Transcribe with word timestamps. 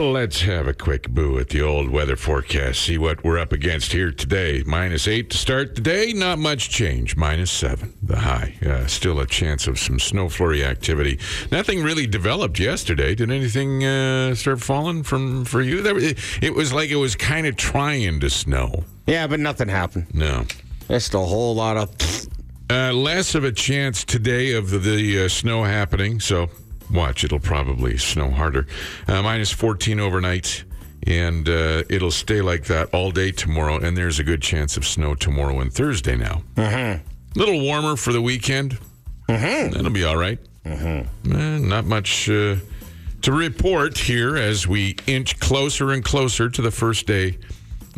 Well, 0.00 0.12
let's 0.12 0.40
have 0.40 0.66
a 0.66 0.72
quick 0.72 1.10
boo 1.10 1.38
at 1.38 1.50
the 1.50 1.60
old 1.60 1.90
weather 1.90 2.16
forecast. 2.16 2.80
See 2.80 2.96
what 2.96 3.22
we're 3.22 3.38
up 3.38 3.52
against 3.52 3.92
here 3.92 4.10
today. 4.10 4.62
Minus 4.64 5.06
eight 5.06 5.28
to 5.28 5.36
start 5.36 5.74
the 5.74 5.82
day. 5.82 6.14
Not 6.14 6.38
much 6.38 6.70
change. 6.70 7.18
Minus 7.18 7.50
seven, 7.50 7.92
the 8.02 8.16
high. 8.16 8.56
Uh, 8.64 8.86
still 8.86 9.20
a 9.20 9.26
chance 9.26 9.66
of 9.66 9.78
some 9.78 9.98
snow 10.00 10.30
flurry 10.30 10.64
activity. 10.64 11.18
Nothing 11.52 11.82
really 11.82 12.06
developed 12.06 12.58
yesterday. 12.58 13.14
Did 13.14 13.30
anything 13.30 13.84
uh, 13.84 14.34
start 14.36 14.62
falling 14.62 15.02
from 15.02 15.44
for 15.44 15.60
you? 15.60 15.82
There, 15.82 15.98
it, 15.98 16.18
it 16.42 16.54
was 16.54 16.72
like 16.72 16.88
it 16.88 16.96
was 16.96 17.14
kind 17.14 17.46
of 17.46 17.56
trying 17.56 18.20
to 18.20 18.30
snow. 18.30 18.84
Yeah, 19.06 19.26
but 19.26 19.38
nothing 19.38 19.68
happened. 19.68 20.06
No. 20.14 20.46
Just 20.88 21.12
a 21.12 21.18
whole 21.18 21.54
lot 21.54 21.76
of. 21.76 22.26
Uh, 22.70 22.94
less 22.94 23.34
of 23.34 23.44
a 23.44 23.52
chance 23.52 24.02
today 24.02 24.54
of 24.54 24.70
the, 24.70 24.78
the 24.78 25.24
uh, 25.24 25.28
snow 25.28 25.64
happening, 25.64 26.20
so 26.20 26.48
watch. 26.92 27.24
It'll 27.24 27.38
probably 27.40 27.96
snow 27.96 28.30
harder. 28.30 28.66
Uh, 29.08 29.22
minus 29.22 29.50
14 29.52 30.00
overnight, 30.00 30.64
and 31.06 31.48
uh, 31.48 31.82
it'll 31.88 32.10
stay 32.10 32.40
like 32.40 32.64
that 32.64 32.88
all 32.92 33.10
day 33.10 33.30
tomorrow, 33.32 33.76
and 33.78 33.96
there's 33.96 34.18
a 34.18 34.24
good 34.24 34.42
chance 34.42 34.76
of 34.76 34.86
snow 34.86 35.14
tomorrow 35.14 35.60
and 35.60 35.72
Thursday 35.72 36.16
now. 36.16 36.42
A 37.36 37.38
little 37.38 37.60
warmer 37.60 37.96
for 37.96 38.12
the 38.12 38.20
weekend. 38.22 38.78
That'll 39.70 39.90
be 39.90 40.04
all 40.04 40.16
right. 40.16 40.38
Eh, 40.64 41.58
not 41.58 41.84
much 41.86 42.28
uh, 42.28 42.56
to 43.22 43.32
report 43.32 43.96
here 43.98 44.36
as 44.36 44.66
we 44.66 44.96
inch 45.06 45.38
closer 45.40 45.92
and 45.92 46.04
closer 46.04 46.50
to 46.50 46.60
the 46.62 46.70
first 46.70 47.06
day 47.06 47.38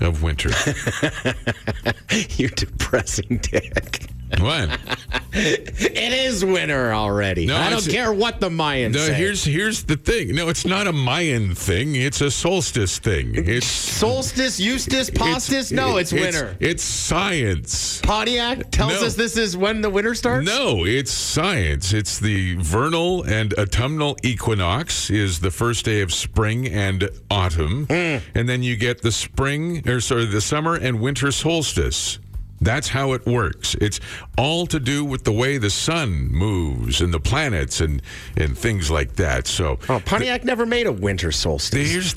of 0.01 0.23
winter. 0.23 0.51
you 2.37 2.49
depressing 2.49 3.38
dick. 3.43 4.09
What? 4.41 4.79
It 5.35 6.13
is 6.13 6.45
winter 6.45 6.93
already. 6.93 7.47
No, 7.47 7.57
I 7.57 7.71
don't 7.71 7.89
care 7.89 8.13
what 8.13 8.39
the 8.39 8.51
Mayans 8.51 8.93
No, 8.93 8.99
say. 9.07 9.15
here's 9.15 9.43
here's 9.45 9.83
the 9.85 9.97
thing. 9.97 10.35
No, 10.35 10.51
it's 10.51 10.67
not 10.67 10.87
a 10.87 10.93
Mayan 10.93 11.55
thing. 11.55 11.97
It's 11.97 12.21
a 12.21 12.31
solstice 12.31 12.99
thing. 12.99 13.33
It's 13.35 13.67
solstice, 13.67 14.61
Eustace, 14.61 15.09
Postus. 15.09 15.73
no, 15.73 15.97
it's, 15.97 16.13
winter. 16.13 16.55
It's 16.61 16.83
science. 16.85 18.02
Pontiac 18.02 18.71
tells 18.71 19.01
No. 19.01 19.07
us 19.07 19.15
this 19.15 19.39
is 19.39 19.57
when 19.57 19.80
the 19.80 19.89
winter 19.89 20.15
starts. 20.15 20.46
No, 20.46 20.85
it's 20.85 21.11
science. 21.11 21.95
It's 21.95 22.19
the 22.19 22.57
vernal 22.57 23.23
and 23.23 23.55
autumnal 23.59 24.19
equinox 24.23 25.09
is 25.09 25.41
the 25.41 25.51
first 25.51 25.87
day 25.87 26.02
of 26.02 26.13
spring 26.13 26.69
and 26.69 27.09
autumn, 27.30 27.87
Hmm. 27.87 28.19
and 28.35 28.46
then 28.51 28.63
you 28.63 28.77
get 28.77 29.01
the 29.01 29.13
spring 29.13 29.83
or 29.89 30.01
sorry, 30.02 30.27
the 30.27 30.43
summer 30.43 30.74
and 30.74 31.01
winter 31.01 31.33
solstice. 31.33 32.19
That's 32.63 32.88
how 32.88 33.13
it 33.13 33.27
works. 33.27 33.74
It's 33.80 34.01
all 34.38 34.66
to 34.66 34.79
do 34.79 35.05
with 35.05 35.24
the 35.24 35.32
way 35.32 35.59
the 35.59 35.71
sun 35.71 36.29
moves 36.32 37.01
and 37.01 37.13
the 37.13 37.21
planets 37.21 37.80
and 37.80 38.01
and 38.37 38.57
things 38.57 38.91
like 38.91 39.16
that. 39.16 39.46
So 39.46 39.79
Oh, 39.88 40.01
Pontiac 40.05 40.45
never 40.45 40.65
made 40.66 40.87
a 40.87 40.93
winter 40.93 41.33
solstice. 41.33 41.93
There's 41.93 42.15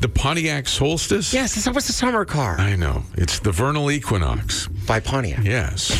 the 0.00 0.08
Pontiac 0.08 0.66
solstice. 0.68 1.32
yes, 1.32 1.62
that 1.64 1.74
was 1.74 1.88
a 1.88 1.92
summer 1.92 2.24
car 2.24 2.58
I 2.58 2.76
know. 2.76 3.02
It's 3.16 3.38
the 3.38 3.52
vernal 3.52 3.90
equinox. 3.90 4.66
by 4.86 5.00
Pontiac. 5.00 5.44
Yes. 5.44 5.90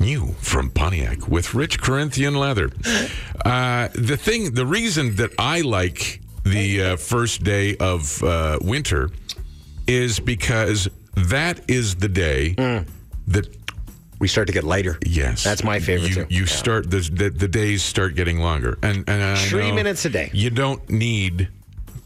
New 0.00 0.34
from 0.40 0.70
Pontiac 0.70 1.26
with 1.28 1.54
rich 1.54 1.80
Corinthian 1.80 2.34
leather. 2.34 2.70
Uh, 3.44 3.88
the 3.94 4.16
thing, 4.16 4.54
the 4.54 4.66
reason 4.66 5.14
that 5.16 5.30
I 5.38 5.60
like 5.60 6.20
the 6.44 6.82
uh, 6.82 6.96
first 6.96 7.44
day 7.44 7.76
of 7.76 8.20
uh, 8.24 8.58
winter 8.60 9.10
is 9.86 10.18
because 10.18 10.88
that 11.16 11.68
is 11.68 11.96
the 11.96 12.08
day 12.08 12.54
mm. 12.56 12.86
that 13.28 13.48
We 14.18 14.28
start 14.28 14.46
to 14.46 14.52
get 14.52 14.64
lighter. 14.64 14.98
Yes, 15.04 15.44
That's 15.44 15.62
my 15.64 15.78
favorite 15.78 16.08
You, 16.08 16.14
too. 16.14 16.26
you 16.30 16.40
Yeah. 16.42 16.46
start 16.62 16.90
the, 16.90 17.00
the 17.00 17.28
the 17.30 17.48
days 17.48 17.82
start 17.82 18.14
getting 18.14 18.40
longer, 18.40 18.78
and 18.82 19.04
and 19.08 19.22
I 19.22 19.36
Three 19.36 19.72
minutes 19.72 20.04
a 20.04 20.10
day. 20.10 20.30
You 20.32 20.50
don't 20.50 20.88
need 20.88 21.48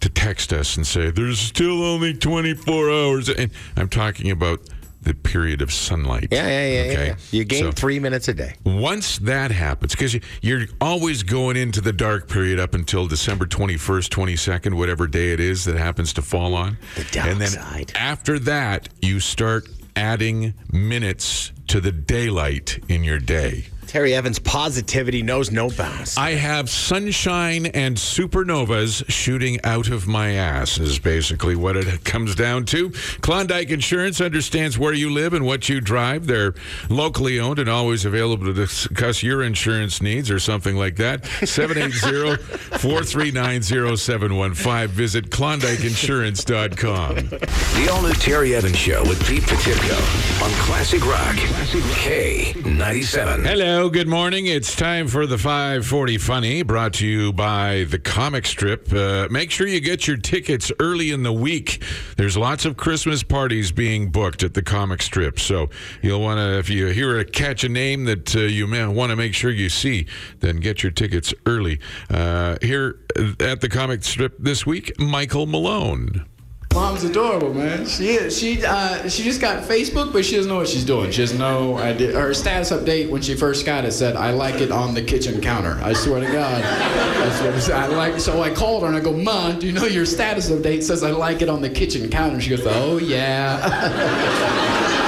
to 0.01 0.09
text 0.09 0.53
us 0.53 0.77
and 0.77 0.87
say 0.87 1.11
there's 1.11 1.39
still 1.39 1.85
only 1.85 2.15
24 2.15 2.91
hours, 2.91 3.29
and 3.29 3.51
I'm 3.77 3.89
talking 3.89 4.31
about 4.31 4.61
the 5.03 5.15
period 5.15 5.63
of 5.63 5.73
sunlight. 5.73 6.29
Yeah, 6.31 6.47
yeah, 6.47 6.67
yeah, 6.67 6.83
yeah, 6.85 6.93
Okay? 6.93 7.07
yeah. 7.07 7.15
You 7.31 7.45
gain 7.45 7.65
So- 7.65 7.73
three 7.73 7.99
minutes 7.99 8.29
a 8.29 8.35
day. 8.35 8.55
once 8.65 9.19
that 9.19 9.51
happens, 9.51 9.93
because 9.93 10.17
you're 10.43 10.67
always 10.81 11.23
going 11.23 11.57
into 11.57 11.81
the 11.81 11.93
dark 11.93 12.29
period 12.29 12.61
up 12.61 12.75
until 12.75 13.07
December 13.07 13.47
21st, 13.47 14.11
22nd, 14.11 14.75
whatever 14.75 15.07
day 15.07 15.33
it 15.33 15.41
is 15.41 15.65
that 15.65 15.77
happens 15.77 16.13
to 16.15 16.23
fall 16.23 16.55
on. 16.55 16.77
The 16.97 17.05
dark 17.13 17.29
and 17.29 17.41
then 17.41 17.49
side. 17.49 17.93
after 17.95 18.39
that, 18.41 18.89
you 19.01 19.21
start 19.21 19.67
adding 19.97 20.55
minutes 20.73 21.53
to 21.69 21.81
the 21.81 21.93
daylight 21.93 22.79
in 22.89 23.03
your 23.05 23.19
day. 23.19 23.67
Terry 23.91 24.15
Evans' 24.15 24.39
positivity 24.39 25.21
knows 25.21 25.51
no 25.51 25.69
bounds. 25.69 26.17
I 26.17 26.35
have 26.35 26.71
sunshine 26.71 27.67
and 27.67 27.97
supernovas 27.97 29.03
shooting 29.11 29.59
out 29.65 29.89
of 29.89 30.07
my 30.07 30.31
ass, 30.31 30.79
is 30.79 31.01
basically 31.01 31.57
what 31.57 31.77
it 31.77 32.05
comes 32.05 32.37
down 32.37 32.67
to. 32.67 32.91
Klondike 33.21 33.71
Insurance 33.71 34.21
understands 34.21 34.79
where 34.79 34.93
you 34.93 35.11
live 35.11 35.35
and 35.35 35.45
what 35.45 35.69
you 35.69 35.81
drive. 35.81 36.29
They're 36.29 36.55
locally 36.89 37.41
owned 37.41 37.59
and 37.59 37.69
always 37.69 38.05
available 38.05 38.47
to 38.47 38.53
discuss 38.53 39.25
your 39.25 39.43
insurance 39.43 40.01
needs 40.01 40.31
or 40.31 40.39
something 40.39 40.77
like 40.77 40.95
that. 40.99 41.27
780 41.27 42.41
439 42.79 43.63
0715. 43.97 44.87
Visit 44.87 45.31
KlondikeInsurance.com. 45.31 47.15
The 47.17 47.91
all 47.93 48.03
new 48.03 48.13
Terry 48.13 48.55
Evans 48.55 48.79
Show 48.79 49.03
with 49.03 49.19
Pete 49.27 49.43
Potipcoe 49.43 50.45
on 50.45 50.51
Classic 50.63 51.05
Rock. 51.05 51.35
K97. 51.35 53.45
Hello, 53.47 53.80
good 53.89 54.09
morning. 54.09 54.47
It's 54.47 54.75
time 54.75 55.07
for 55.07 55.27
the 55.27 55.39
540 55.39 56.19
Funny, 56.19 56.63
brought 56.63 56.95
to 56.95 57.07
you 57.07 57.33
by 57.33 57.85
the 57.85 57.99
Comic 57.99 58.45
Strip. 58.45 58.93
Uh, 58.93 59.29
make 59.31 59.51
sure 59.51 59.67
you 59.67 59.81
get 59.81 60.09
your 60.09 60.17
tickets 60.17 60.73
early 60.81 61.13
in 61.13 61.23
the 61.23 61.33
week. 61.33 61.83
There's 62.17 62.37
lots 62.37 62.65
of 62.65 62.77
Christmas 62.77 63.23
parties 63.23 63.71
being 63.71 64.11
booked 64.11 64.43
at 64.43 64.55
the 64.55 64.63
Comic 64.63 65.03
Strip, 65.03 65.39
so 65.39 65.71
you'll 66.03 66.21
want 66.21 66.39
to, 66.39 66.59
if 66.59 66.69
you 66.69 66.89
hear 66.89 67.21
a 67.21 67.25
catch 67.25 67.63
a 67.63 67.69
name 67.69 68.05
that 68.07 68.35
uh, 68.35 68.41
you 68.41 68.67
may 68.67 68.85
want 68.87 69.11
to 69.11 69.17
make 69.17 69.35
sure 69.35 69.53
you 69.53 69.69
see, 69.69 70.07
then 70.41 70.57
get 70.57 70.83
your 70.83 70.93
tickets 70.93 71.33
early. 71.47 71.81
Uh, 72.11 72.57
here 72.61 72.99
at 73.39 73.61
the 73.61 73.69
Comic 73.71 74.03
Strip 74.03 74.35
this 74.39 74.67
week, 74.67 74.99
Michael 74.99 75.47
Malone. 75.47 76.27
Mom's 76.73 77.03
adorable, 77.03 77.53
man. 77.53 77.85
She 77.85 78.11
is. 78.11 78.39
She 78.39 78.65
uh, 78.65 79.09
she 79.09 79.25
just 79.25 79.41
got 79.41 79.65
Facebook, 79.65 80.13
but 80.13 80.25
she 80.25 80.37
doesn't 80.37 80.49
know 80.49 80.59
what 80.59 80.69
she's 80.69 80.85
doing. 80.85 81.11
She 81.11 81.21
has 81.21 81.37
no 81.37 81.77
idea. 81.79 82.19
Her 82.19 82.33
status 82.33 82.71
update 82.71 83.11
when 83.11 83.23
she 83.23 83.35
first 83.35 83.67
got 83.67 83.85
it 83.85 83.91
said, 83.91 84.15
"I 84.15 84.31
like 84.31 84.61
it 84.61 84.71
on 84.71 84.95
the 84.95 85.03
kitchen 85.03 85.41
counter." 85.41 85.81
I 85.83 85.93
swear 85.95 86.21
to 86.21 86.31
God, 86.31 86.61
it. 86.61 87.71
I 87.73 87.87
like. 87.89 88.21
So 88.21 88.41
I 88.41 88.51
called 88.55 88.83
her 88.83 88.89
and 88.89 88.97
I 88.97 89.01
go, 89.01 89.13
"Mom, 89.13 89.59
do 89.59 89.67
you 89.67 89.73
know 89.73 89.85
your 89.85 90.07
status 90.07 90.49
update 90.49 90.85
says 90.85 91.03
I 91.03 91.11
like 91.11 91.43
it 91.43 91.49
on 91.49 91.61
the 91.61 91.71
kitchen 91.71 92.09
counter?" 92.09 92.41
She 92.41 92.51
goes, 92.51 92.65
"Oh 92.65 92.99
yeah." 92.99 94.77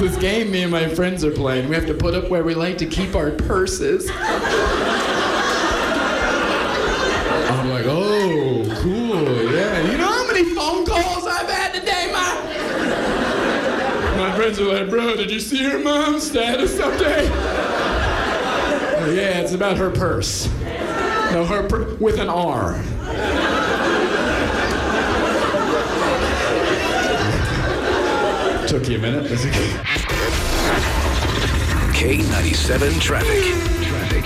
It's 0.00 0.14
this 0.14 0.16
game 0.18 0.50
me 0.52 0.62
and 0.62 0.70
my 0.70 0.86
friends 0.88 1.24
are 1.24 1.32
playing. 1.32 1.68
We 1.68 1.74
have 1.74 1.86
to 1.86 1.94
put 1.94 2.14
up 2.14 2.30
where 2.30 2.44
we 2.44 2.54
like 2.54 2.78
to 2.78 2.86
keep 2.86 3.16
our 3.16 3.32
purses. 3.32 4.08
I'm 7.50 7.68
like, 7.68 7.84
oh, 7.86 8.62
cool, 8.80 9.52
yeah. 9.52 9.90
You 9.90 9.98
know 9.98 10.06
how 10.06 10.24
many 10.28 10.44
phone 10.54 10.86
calls 10.86 11.26
I've 11.26 11.50
had 11.50 11.72
today, 11.74 12.12
my? 12.12 12.34
My 14.18 14.27
friends 14.38 14.60
are 14.60 14.66
like, 14.72 14.88
bro, 14.88 15.16
did 15.16 15.32
you 15.32 15.40
see 15.40 15.64
her 15.64 15.80
mom's 15.80 16.22
status 16.22 16.76
update? 16.78 17.28
Oh, 19.00 19.10
yeah, 19.12 19.40
it's 19.40 19.52
about 19.52 19.76
her 19.78 19.90
purse. 19.90 20.46
No, 21.32 21.44
her 21.44 21.66
pur- 21.68 21.96
with 21.96 22.20
an 22.20 22.28
R. 22.28 22.80
Took 28.68 28.86
you 28.86 28.96
a 28.96 29.00
minute. 29.00 29.24
Is 29.30 29.46
it- 29.46 29.52
K97 31.94 33.00
Traffic. 33.00 33.42
Traffic. 33.82 34.24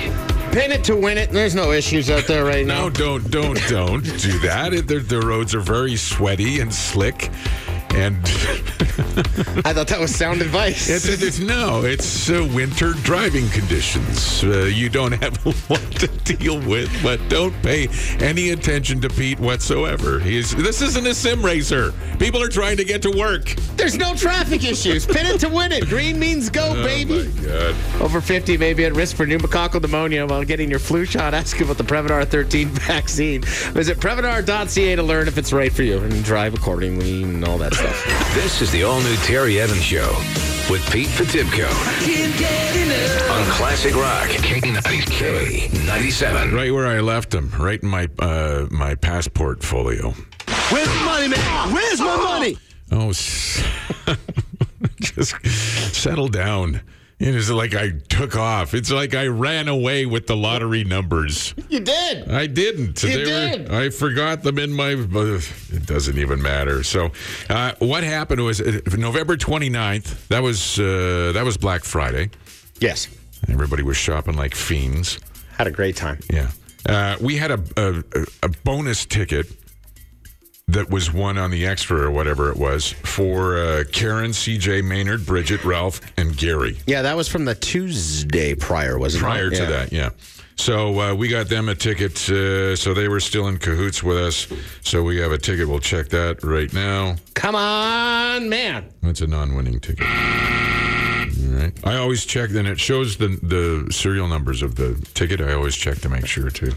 Pin 0.53 0.73
it 0.73 0.83
to 0.85 0.97
win 0.97 1.17
it. 1.17 1.31
There's 1.31 1.55
no 1.55 1.71
issues 1.71 2.11
out 2.11 2.27
there 2.27 2.45
right 2.45 2.67
now. 2.67 2.83
No, 2.83 2.91
don't, 2.91 3.31
don't, 3.31 3.59
don't 3.69 4.03
do 4.03 4.39
that. 4.41 4.75
It- 4.75 4.89
The, 4.89 4.99
the 4.99 5.21
roads 5.21 5.55
are 5.55 5.61
very 5.61 5.95
sweaty 5.95 6.59
and 6.59 6.75
slick, 6.75 7.31
and 7.95 8.17
I 9.65 9.73
thought 9.73 9.89
that 9.89 9.99
was 10.01 10.15
sound 10.15 10.41
advice. 10.41 10.89
it's, 10.89 11.07
it's 11.07 11.39
no, 11.39 11.83
it's 11.85 12.31
uh, 12.31 12.49
winter 12.55 12.93
driving 13.03 13.49
conditions. 13.51 14.43
Uh, 14.43 14.65
you 14.65 14.89
don't 14.89 15.13
have 15.13 15.45
a 15.45 15.49
lot 15.73 15.81
to 15.93 16.07
deal 16.25 16.59
with, 16.61 16.91
but 17.03 17.21
don't 17.29 17.55
pay 17.63 17.89
any 18.21 18.51
attention 18.51 19.01
to 19.03 19.09
Pete 19.09 19.39
whatsoever. 19.39 20.19
He's 20.19 20.55
this 20.55 20.81
isn't 20.83 21.07
a 21.07 21.15
sim 21.15 21.45
racer. 21.45 21.93
People 22.19 22.43
are 22.43 22.49
trying 22.49 22.77
to 22.79 22.85
get 22.85 23.03
to 23.03 23.11
work. 23.11 23.55
There's 23.77 23.97
no 23.99 24.15
traffic 24.15 24.65
issues. 24.65 25.07
Pin 25.07 25.27
it 25.27 25.39
to 25.41 25.49
win 25.49 25.73
it. 25.73 25.89
Green 25.89 26.19
means 26.19 26.49
go, 26.49 26.75
baby. 26.83 27.31
Oh 27.31 27.73
God. 27.73 28.03
Over 28.03 28.21
50 28.21 28.57
may 28.57 28.75
be 28.75 28.85
at 28.85 28.95
risk 28.95 29.17
for 29.17 29.27
pneumococcal 29.27 29.83
pneumonia 29.83 30.27
while 30.27 30.45
getting 30.45 30.71
your 30.71 30.79
flu 30.79 31.05
shot. 31.05 31.35
Ask 31.35 31.61
about 31.61 31.79
the 31.79 31.85
Prevnar 31.85 32.27
13 32.27 32.69
vaccine. 32.71 33.43
Visit 33.43 33.99
Prevnar.ca 33.99 34.97
to 34.97 35.03
learn 35.03 35.29
if 35.29 35.39
it's 35.39 35.53
right 35.53 35.73
for 35.73 35.83
you 35.83 35.99
and 35.99 36.25
drive 36.25 36.55
accordingly 36.55 37.23
and 37.23 37.45
all 37.45 37.59
that 37.59 37.73
stuff. 37.83 37.97
stuff. 37.97 38.35
This 38.35 38.63
is 38.63 38.71
the 38.71 38.83
all-new 38.85 39.17
Terry 39.17 39.61
Evans 39.61 39.83
Show 39.83 40.09
with 40.71 40.89
Pete 40.91 41.09
Potipcoe 41.09 41.69
on 43.31 43.45
Classic 43.53 43.95
Rock 43.95 44.29
K97. 44.29 46.53
Right 46.53 46.73
where 46.73 46.87
I 46.87 47.01
left 47.01 47.35
him, 47.35 47.51
right 47.59 47.83
in 47.83 47.89
my 47.89 48.09
uh, 48.19 48.67
my 48.71 48.95
passport 48.95 49.63
folio. 49.63 50.15
Where's 50.71 50.89
the 50.89 51.05
money, 51.05 51.29
man? 51.29 51.73
Where's 51.75 52.01
my 52.01 52.17
money? 52.17 52.57
Oh, 52.91 53.11
s- 53.11 53.63
just 55.01 55.35
settle 55.95 56.29
down. 56.29 56.81
It 57.23 57.37
is 57.37 57.49
like 57.53 57.73
I 57.77 57.91
took 58.09 58.35
off. 58.35 58.75
It's 58.75 58.91
like 58.91 59.15
I 59.15 59.29
ran 59.29 59.69
away 59.69 60.07
with 60.07 60.27
the 60.27 60.35
lottery 60.37 60.83
numbers. 60.83 61.55
You 61.69 61.79
did. 61.79 62.29
I 62.29 62.49
didn't. 62.49 63.01
You 63.01 63.09
They 63.11 63.19
were- 63.19 63.25
did. 63.59 63.71
I 63.73 63.91
forgot 63.91 64.43
them 64.43 64.59
in 64.59 64.73
my. 64.73 64.89
It 64.91 65.87
doesn't 65.87 66.19
even 66.19 66.43
matter. 66.43 66.83
So, 66.83 67.13
uh, 67.49 67.73
what 67.79 68.03
happened 68.03 68.41
was 68.45 68.61
uh, 68.61 68.81
November 68.99 69.37
29th. 69.37 70.27
That 70.29 70.43
was 70.43 70.81
uh, 70.81 71.31
that 71.35 71.45
was 71.45 71.57
Black 71.57 71.85
Friday. 71.85 72.31
Yes. 72.81 73.07
Everybody 73.49 73.85
was 73.85 73.97
shopping 73.97 74.35
like 74.37 74.57
fiends. 74.57 75.21
Had 75.57 75.69
a 75.69 75.71
great 75.71 75.95
time. 75.95 76.19
Yeah. 76.29 76.51
Uh, 76.89 77.17
we 77.21 77.37
had 77.37 77.53
a, 77.53 77.63
a 77.77 78.03
a 78.43 78.49
bonus 78.65 79.07
ticket 79.07 79.47
that 80.69 80.89
was 80.91 81.13
won 81.13 81.37
on 81.39 81.51
the 81.51 81.67
extra 81.67 82.01
or 82.01 82.11
whatever 82.11 82.51
it 82.51 82.57
was 82.57 82.93
for 82.93 83.59
uh, 83.59 83.85
Karen, 83.93 84.31
CJ, 84.31 84.85
Maynard, 84.85 85.27
Bridget, 85.27 85.65
Ralph, 85.65 86.01
and 86.17 86.37
Gary. 86.37 86.79
Yeah, 86.87 87.03
that 87.03 87.17
was 87.17 87.29
from 87.29 87.45
the 87.45 87.55
Tuesday 87.55 88.55
prior, 88.55 88.99
wasn't 88.99 89.23
Prior 89.25 89.49
it? 89.49 89.57
to 89.57 89.63
Yeah. 89.65 89.69
that, 89.71 89.93
yeah. 89.93 90.11
So 90.57 91.01
uh, 91.01 91.15
we 91.15 91.29
got 91.29 91.49
them 91.49 91.69
a 91.69 91.75
ticket. 91.75 92.13
Uh, 92.31 92.77
so 92.77 92.95
they 92.95 93.09
were 93.09 93.21
still 93.21 93.49
in 93.49 93.59
cahoots 93.59 94.03
with 94.03 94.17
us. 94.19 94.47
So 94.83 95.03
we 95.03 95.17
have 95.19 95.33
a 95.33 95.39
ticket. 95.39 95.67
We'll 95.67 95.81
check 95.81 96.09
that 96.11 96.45
right 96.45 96.73
now. 96.73 97.17
Come 97.35 97.55
on, 97.57 98.49
man. 98.49 98.85
That's 99.03 99.23
a 99.23 99.27
non-winning 99.27 99.81
ticket. 99.81 100.07
All 100.07 101.59
right. 101.59 101.73
I 101.85 101.97
always 101.97 102.25
check, 102.27 102.51
and 102.51 102.69
it 102.69 102.79
shows 102.79 103.17
the 103.17 103.29
the 103.43 103.91
serial 103.93 104.29
numbers 104.29 104.63
of 104.63 104.77
the 104.77 104.95
ticket. 105.15 105.41
I 105.41 105.55
always 105.55 105.75
check 105.75 105.99
to 106.01 106.09
make 106.09 106.27
sure 106.27 106.51
too. 106.51 106.73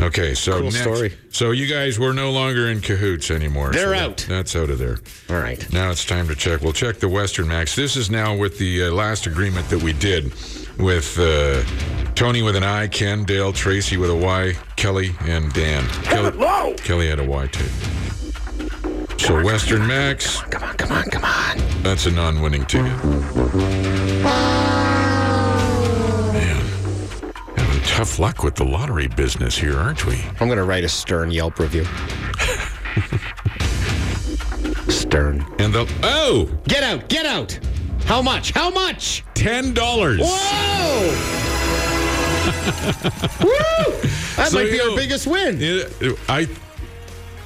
Okay, 0.00 0.34
so 0.34 0.52
Cool 0.54 0.62
next, 0.64 0.80
story. 0.80 1.12
so 1.30 1.52
you 1.52 1.66
guys 1.66 1.98
were 1.98 2.12
no 2.12 2.30
longer 2.32 2.68
in 2.68 2.80
cahoots 2.80 3.30
anymore. 3.30 3.70
They're 3.70 3.94
so 3.96 4.02
out. 4.04 4.26
That's 4.28 4.54
out 4.56 4.68
of 4.70 4.78
there. 4.78 4.98
All 5.30 5.36
right. 5.42 5.72
Now 5.72 5.90
it's 5.90 6.04
time 6.04 6.26
to 6.28 6.34
check. 6.34 6.60
We'll 6.62 6.72
check 6.72 6.96
the 6.98 7.08
Western 7.08 7.48
Max. 7.48 7.74
This 7.76 7.96
is 7.96 8.10
now 8.10 8.36
with 8.36 8.58
the 8.58 8.84
uh, 8.84 8.90
last 8.90 9.26
agreement 9.26 9.68
that 9.70 9.82
we 9.82 9.92
did 9.92 10.32
with 10.78 11.16
uh, 11.18 11.62
Tony 12.14 12.42
with 12.42 12.56
an 12.56 12.64
I, 12.64 12.88
Ken, 12.88 13.24
Dale, 13.24 13.52
Tracy 13.52 13.96
with 13.96 14.10
a 14.10 14.16
Y, 14.16 14.54
Kelly, 14.76 15.12
and 15.20 15.52
Dan. 15.52 15.86
Kelly, 16.02 16.74
Kelly 16.78 17.08
had 17.08 17.20
a 17.20 17.24
Y 17.24 17.46
too. 17.46 17.68
So 19.18 19.42
Western 19.42 19.86
Max, 19.86 20.40
Come 20.42 20.64
on, 20.64 20.76
come 20.76 20.92
on, 20.92 21.04
come 21.04 21.24
on. 21.24 21.58
that's 21.82 22.06
a 22.06 22.10
non-winning 22.10 22.66
ticket. 22.66 22.92
tough 27.94 28.18
luck 28.18 28.42
with 28.42 28.56
the 28.56 28.64
lottery 28.64 29.06
business 29.06 29.56
here, 29.56 29.78
aren't 29.78 30.04
we? 30.04 30.20
I'm 30.40 30.48
going 30.48 30.58
to 30.58 30.64
write 30.64 30.82
a 30.82 30.88
stern 30.88 31.30
Yelp 31.30 31.60
review. 31.60 31.84
stern. 34.90 35.46
And 35.60 35.72
the 35.72 35.88
oh, 36.02 36.50
Get 36.66 36.82
out, 36.82 37.08
get 37.08 37.24
out. 37.24 37.56
How 38.06 38.20
much? 38.20 38.50
How 38.50 38.70
much? 38.70 39.22
ten 39.34 39.72
dollars. 39.74 40.20
Whoa! 40.24 40.24
Woo! 43.44 43.50
That 44.36 44.48
So, 44.50 44.58
might 44.58 44.70
be 44.70 44.76
you 44.76 44.82
our 44.82 44.88
know, 44.90 44.96
biggest 44.96 45.26
win. 45.28 45.60
Yeah, 45.60 45.84
I 46.28 46.48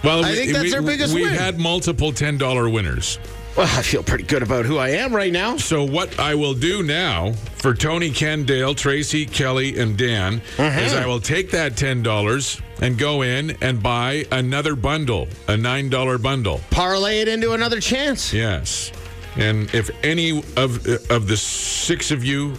well, 0.02 0.24
I 0.24 0.30
we- 0.30 0.36
think 0.36 0.52
that's 0.52 0.64
we, 0.70 0.74
our 0.74 0.80
biggest 0.82 1.14
We 1.14 1.22
win. 1.24 1.32
We 1.32 1.36
had 1.36 1.58
multiple 1.60 2.10
ten 2.10 2.38
dollar 2.38 2.70
winners. 2.70 3.18
Well, 3.58 3.66
I 3.76 3.82
feel 3.82 4.04
pretty 4.04 4.22
good 4.22 4.44
about 4.44 4.66
who 4.66 4.78
I 4.78 4.90
am 4.90 5.12
right 5.12 5.32
now. 5.32 5.56
So 5.56 5.82
what 5.84 6.16
I 6.20 6.36
will 6.36 6.54
do 6.54 6.84
now 6.84 7.32
for 7.56 7.74
Tony, 7.74 8.08
Ken, 8.10 8.44
Dale, 8.44 8.72
Tracy, 8.72 9.26
Kelly, 9.26 9.80
and 9.80 9.98
Dan 9.98 10.40
Mm-hmm. 10.56 10.78
is 10.78 10.94
I 10.94 11.04
will 11.06 11.18
take 11.18 11.50
that 11.50 11.76
ten 11.76 12.02
dollars 12.04 12.60
and 12.80 12.96
go 12.96 13.22
in 13.22 13.56
and 13.60 13.82
buy 13.82 14.26
another 14.30 14.76
bundle, 14.76 15.26
a 15.48 15.56
nine 15.56 15.88
dollar 15.90 16.18
bundle. 16.18 16.60
Parlay 16.70 17.18
it 17.20 17.26
into 17.26 17.52
another 17.52 17.80
chance. 17.80 18.32
Yes, 18.32 18.92
and 19.34 19.68
if 19.74 19.90
any 20.04 20.38
of 20.56 20.86
of 21.10 21.26
the 21.26 21.36
six 21.36 22.12
of 22.12 22.22
you 22.24 22.54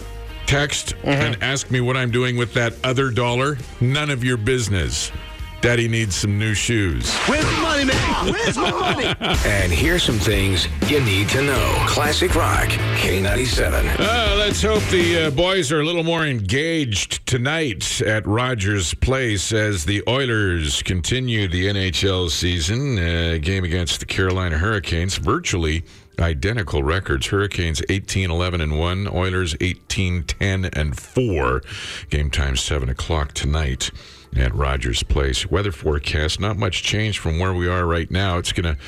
text 0.47 0.95
Mm-hmm. 0.97 1.07
and 1.09 1.43
ask 1.43 1.71
me 1.71 1.79
what 1.79 1.95
I'm 1.95 2.11
doing 2.11 2.35
with 2.35 2.53
that 2.55 2.73
other 2.83 3.09
dollar, 3.09 3.57
none 3.79 4.09
of 4.09 4.21
your 4.25 4.35
business. 4.35 5.13
Daddy 5.61 5.89
needs 5.89 6.15
some 6.15 6.39
new 6.39 6.53
shoes. 6.53 7.13
Where's 7.27 7.43
the 7.43 7.61
money, 7.61 7.83
man? 7.83 8.31
Where's 8.31 8.57
my 8.57 8.71
money? 8.71 9.13
And 9.45 9.71
here's 9.71 10.03
some 10.03 10.17
things 10.17 10.67
you 10.89 11.01
need 11.01 11.27
to 11.29 11.41
know. 11.41 11.75
Classic 11.87 12.33
Rock 12.33 12.69
K97. 12.69 13.99
Uh, 13.99 14.35
let's 14.37 14.61
hope 14.61 14.83
the 14.83 15.27
uh, 15.27 15.31
boys 15.31 15.71
are 15.71 15.81
a 15.81 15.83
little 15.83 16.03
more 16.03 16.25
engaged 16.25 17.25
tonight 17.27 18.01
at 18.01 18.25
Rogers 18.25 18.93
Place 18.93 19.51
as 19.51 19.85
the 19.85 20.01
Oilers 20.07 20.81
continue 20.81 21.47
the 21.47 21.67
NHL 21.67 22.29
season. 22.29 22.97
Uh, 22.97 23.37
game 23.41 23.63
against 23.65 23.99
the 23.99 24.05
Carolina 24.05 24.57
Hurricanes, 24.57 25.17
virtually 25.17 25.83
identical 26.19 26.83
records. 26.83 27.27
Hurricanes 27.27 27.81
18 27.89 28.31
11 28.31 28.61
and 28.61 28.79
1, 28.79 29.09
Oilers 29.13 29.55
18 29.59 30.23
10 30.23 30.65
and 30.65 30.97
4. 30.97 31.61
Game 32.09 32.31
time 32.31 32.55
7 32.55 32.89
o'clock 32.89 33.33
tonight 33.33 33.91
at 34.35 34.53
Rogers 34.53 35.03
Place. 35.03 35.49
Weather 35.49 35.71
forecast, 35.71 36.39
not 36.39 36.57
much 36.57 36.83
change 36.83 37.19
from 37.19 37.39
where 37.39 37.53
we 37.53 37.67
are 37.67 37.85
right 37.85 38.09
now. 38.09 38.37
It's 38.37 38.51
going 38.51 38.75
to 38.75 38.81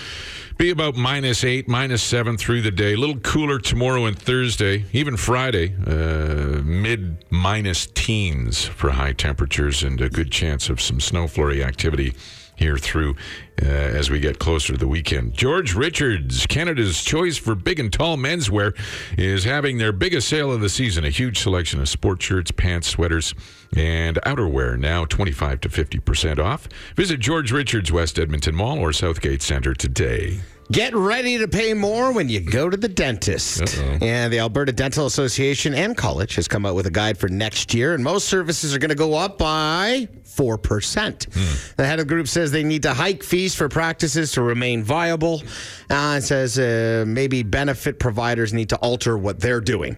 be 0.58 0.70
about 0.70 0.96
minus 0.96 1.44
eight, 1.44 1.68
minus 1.68 2.04
seven 2.04 2.38
through 2.38 2.62
the 2.62 2.72
day. 2.72 2.94
A 2.94 2.98
little 2.98 3.20
cooler 3.20 3.60
tomorrow 3.60 4.06
and 4.06 4.18
Thursday, 4.18 4.86
even 4.94 5.18
Friday, 5.18 5.76
uh, 5.88 6.62
mid 6.64 7.26
minus 7.30 7.88
teens 7.88 8.66
for 8.66 8.92
high 8.92 9.14
temperatures 9.14 9.84
and 9.84 10.00
a 10.02 10.10
good 10.10 10.32
chance 10.32 10.70
of 10.70 10.80
some 10.80 11.00
snow 11.00 11.28
flurry 11.28 11.64
activity 11.64 12.14
here 12.56 12.78
through 12.78 13.16
uh, 13.62 13.66
as 13.66 14.10
we 14.10 14.20
get 14.20 14.40
closer 14.40 14.74
to 14.74 14.80
the 14.80 14.88
weekend. 14.88 15.34
George 15.34 15.76
Richards, 15.76 16.46
Canada's 16.48 17.02
choice 17.04 17.38
for 17.38 17.56
big 17.56 17.80
and 17.80 17.92
tall 17.92 18.18
menswear, 18.18 18.78
is 19.18 19.44
having 19.44 19.78
their 19.78 19.92
biggest 19.92 20.28
sale 20.30 20.52
of 20.52 20.62
the 20.62 20.70
season. 20.70 21.06
A 21.06 21.10
huge 21.10 21.40
selection 21.40 21.80
of 21.80 21.90
sport 21.90 22.22
shirts, 22.22 22.52
pants, 22.52 22.88
sweaters, 22.88 23.34
and 23.76 24.18
outerwear 24.26 24.78
now 24.78 25.06
25 25.06 25.62
to 25.62 25.70
50% 25.70 26.40
off. 26.40 26.68
Visit 26.96 27.20
George 27.20 27.52
Richards 27.52 27.92
West 27.92 28.20
Edmonton 28.20 28.56
Mall 28.56 28.80
or 28.80 28.94
Southgate 28.94 29.42
Center 29.42 29.74
today. 29.74 30.42
Get 30.72 30.96
ready 30.96 31.38
to 31.38 31.50
pay 31.50 31.74
more 31.74 32.14
when 32.14 32.30
you 32.30 32.40
go 32.40 32.70
to 32.70 32.78
the 32.78 32.88
dentist. 32.88 33.62
Uh-oh. 33.62 33.98
And 34.02 34.32
the 34.32 34.40
Alberta 34.40 34.72
Dental 34.72 35.06
Association 35.06 35.74
and 35.74 35.98
College 35.98 36.36
has 36.36 36.48
come 36.48 36.66
out 36.66 36.76
with 36.76 36.86
a 36.86 36.92
guide 36.92 37.18
for 37.18 37.28
next 37.28 37.74
year, 37.74 37.94
and 37.94 38.02
most 38.02 38.30
services 38.30 38.74
are 38.74 38.80
going 38.80 38.90
to 38.90 38.96
go 38.96 39.14
up 39.14 39.38
by 39.38 40.08
4%. 40.24 41.76
The 41.76 41.86
head 41.86 42.00
of 42.00 42.08
the 42.08 42.14
group 42.14 42.28
says 42.30 42.52
they 42.52 42.64
need 42.64 42.84
to 42.84 42.94
hike 42.94 43.22
fees 43.22 43.54
for 43.54 43.68
practices 43.68 44.32
to 44.34 44.42
remain 44.42 44.82
viable. 44.82 45.44
Uh, 45.90 46.16
it 46.20 46.22
says 46.22 46.58
uh, 46.58 47.04
maybe 47.06 47.44
benefit 47.44 48.00
providers 48.00 48.54
need 48.54 48.70
to 48.70 48.78
alter 48.78 49.18
what 49.18 49.42
they're 49.42 49.62
doing. 49.62 49.98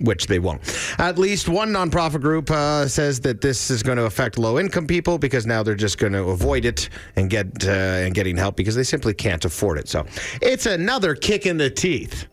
Which 0.00 0.26
they 0.26 0.40
won't. 0.40 0.60
At 0.98 1.18
least 1.18 1.48
one 1.48 1.68
nonprofit 1.72 2.20
group 2.20 2.50
uh, 2.50 2.88
says 2.88 3.20
that 3.20 3.40
this 3.40 3.70
is 3.70 3.82
going 3.84 3.96
to 3.96 4.06
affect 4.06 4.36
low-income 4.38 4.88
people 4.88 5.18
because 5.18 5.46
now 5.46 5.62
they're 5.62 5.76
just 5.76 5.98
going 5.98 6.12
to 6.14 6.24
avoid 6.30 6.64
it 6.64 6.88
and 7.14 7.30
get 7.30 7.64
uh, 7.64 7.70
and 7.70 8.12
getting 8.12 8.36
help 8.36 8.56
because 8.56 8.74
they 8.74 8.82
simply 8.82 9.14
can't 9.14 9.44
afford 9.44 9.78
it. 9.78 9.88
So 9.88 10.04
it's 10.42 10.66
another 10.66 11.14
kick 11.14 11.46
in 11.46 11.58
the 11.58 11.70
teeth 11.70 12.26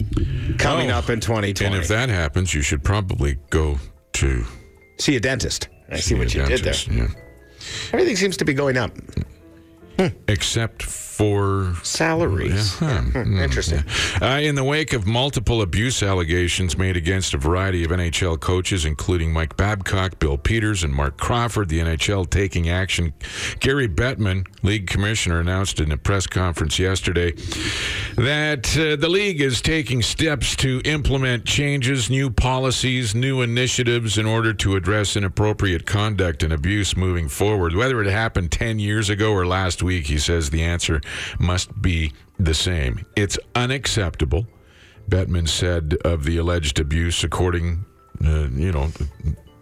coming 0.58 0.90
Oh. 0.90 0.96
up 0.96 1.12
in 1.12 1.20
2020. 1.20 1.64
And 1.66 1.76
if 1.76 1.88
that 1.90 2.10
happens, 2.10 2.52
you 2.56 2.64
should 2.64 2.84
probably 2.84 3.38
go 3.52 3.78
to 4.14 4.44
see 4.98 5.16
a 5.16 5.20
dentist. 5.20 5.70
I 5.92 5.98
see, 5.98 6.16
a 6.16 6.18
what 6.18 6.34
you 6.34 6.42
dentist, 6.46 6.88
did 6.90 6.98
there. 6.98 7.08
Yeah. 7.10 7.14
Everything 7.94 8.16
seems 8.16 8.38
to 8.38 8.46
be 8.46 8.56
going 8.56 8.78
up. 8.78 8.92
Except 10.28 10.82
for 11.22 11.76
Salaries. 11.84 12.82
Yeah, 12.82 13.02
huh. 13.02 13.22
Hmm, 13.24 13.38
Interesting. 13.38 13.84
Uh, 14.20 14.40
in 14.42 14.56
the 14.56 14.64
wake 14.64 14.92
of 14.92 15.06
multiple 15.06 15.62
abuse 15.62 16.02
allegations 16.02 16.80
made 16.80 16.98
against 16.98 17.36
a 17.36 17.38
variety 17.38 17.84
of 17.84 17.92
NHL 17.92 18.40
coaches, 18.40 18.86
including 18.86 19.32
Mike 19.32 19.56
Babcock, 19.56 20.18
Bill 20.18 20.40
Peters, 20.40 20.84
and 20.84 20.92
Marc 20.92 21.18
Crawford, 21.18 21.70
the 21.70 21.78
NHL 21.78 22.28
taking 22.28 22.70
action. 22.70 23.14
Gary 23.60 23.88
Bettman, 23.88 24.48
league 24.64 24.88
commissioner, 24.88 25.40
announced 25.40 25.80
in 25.80 25.92
a 25.92 25.98
press 25.98 26.26
conference 26.26 26.80
yesterday 26.80 27.34
that 28.16 28.76
uh, 28.76 28.96
the 28.96 29.08
league 29.08 29.42
is 29.42 29.62
taking 29.62 30.02
steps 30.02 30.56
to 30.56 30.82
implement 30.86 31.46
changes, 31.46 32.10
new 32.10 32.32
policies, 32.32 33.14
new 33.14 33.42
initiatives 33.42 34.18
in 34.18 34.26
order 34.26 34.54
to 34.54 34.76
address 34.76 35.16
inappropriate 35.16 35.86
conduct 35.86 36.42
and 36.42 36.52
abuse 36.52 36.98
moving 36.98 37.30
forward. 37.30 37.76
Whether 37.76 38.02
it 38.02 38.10
happened 38.10 38.52
10 38.52 38.80
years 38.80 39.08
ago 39.08 39.32
or 39.34 39.46
last 39.46 39.84
week, 39.84 40.08
he 40.08 40.18
says 40.18 40.50
the 40.50 40.64
answer 40.64 41.00
must 41.40 41.82
be 41.82 42.12
the 42.40 42.54
same. 42.54 43.06
It's 43.16 43.38
unacceptable, 43.56 44.48
Bettman 45.10 45.48
said 45.48 45.98
of 46.06 46.24
the 46.24 46.38
alleged 46.38 46.80
abuse, 46.80 47.24
according, 47.24 47.86
uh, 48.26 48.48
you 48.52 48.72
know, 48.72 48.90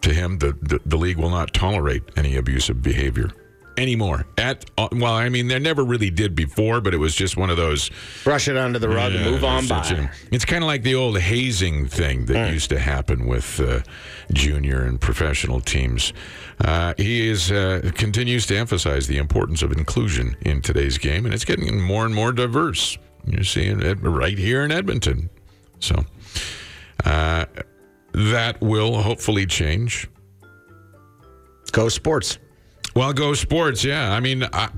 to 0.01 0.13
him, 0.13 0.37
the, 0.39 0.53
the, 0.61 0.79
the 0.85 0.97
league 0.97 1.17
will 1.17 1.29
not 1.29 1.53
tolerate 1.53 2.03
any 2.15 2.35
abusive 2.37 2.81
behavior 2.81 3.29
anymore. 3.77 4.25
At 4.37 4.65
uh, 4.77 4.89
well, 4.91 5.13
I 5.13 5.29
mean, 5.29 5.47
there 5.47 5.59
never 5.59 5.83
really 5.83 6.09
did 6.09 6.35
before, 6.35 6.81
but 6.81 6.93
it 6.93 6.97
was 6.97 7.15
just 7.15 7.37
one 7.37 7.49
of 7.49 7.57
those. 7.57 7.89
Brush 8.25 8.47
it 8.47 8.57
under 8.57 8.77
the 8.79 8.89
rug 8.89 9.13
and 9.13 9.23
move 9.25 9.43
on 9.43 9.67
by. 9.67 9.87
a- 9.87 10.09
It's 10.31 10.43
kind 10.45 10.63
of 10.63 10.67
like 10.67 10.83
the 10.83 10.95
old 10.95 11.17
hazing 11.19 11.87
thing 11.87 12.25
that 12.25 12.51
used 12.53 12.69
to 12.71 12.79
happen 12.79 13.25
with 13.25 13.59
uh, 13.59 13.79
junior 14.33 14.83
and 14.83 14.99
professional 14.99 15.61
teams. 15.61 16.13
Uh, 16.63 16.93
he 16.97 17.27
is 17.29 17.51
uh, 17.51 17.91
continues 17.95 18.45
to 18.47 18.57
emphasize 18.57 19.07
the 19.07 19.17
importance 19.17 19.61
of 19.61 19.71
inclusion 19.71 20.35
in 20.41 20.61
today's 20.61 20.97
game, 20.97 21.25
and 21.25 21.33
it's 21.33 21.45
getting 21.45 21.81
more 21.81 22.05
and 22.05 22.13
more 22.13 22.31
diverse. 22.31 22.97
You're 23.25 23.43
seeing 23.43 23.81
it 23.81 23.97
right 24.01 24.37
here 24.37 24.63
in 24.63 24.71
Edmonton, 24.71 25.29
so 25.79 26.03
uh, 27.05 27.45
that 28.13 28.59
will 28.61 29.01
hopefully 29.01 29.45
change. 29.45 30.07
Go 31.71 31.89
sports. 31.89 32.39
Well, 32.95 33.13
go 33.13 33.33
sports. 33.33 33.83
Yeah, 33.83 34.11
I 34.11 34.19
mean, 34.19 34.43
I, 34.51 34.69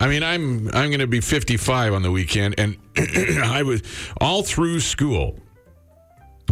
I 0.00 0.08
mean, 0.08 0.22
I'm 0.22 0.68
I'm 0.68 0.90
going 0.90 1.00
to 1.00 1.06
be 1.06 1.20
55 1.20 1.92
on 1.92 2.02
the 2.02 2.10
weekend, 2.10 2.54
and 2.58 2.76
I 2.96 3.62
was 3.62 3.82
all 4.20 4.42
through 4.42 4.80
school. 4.80 5.38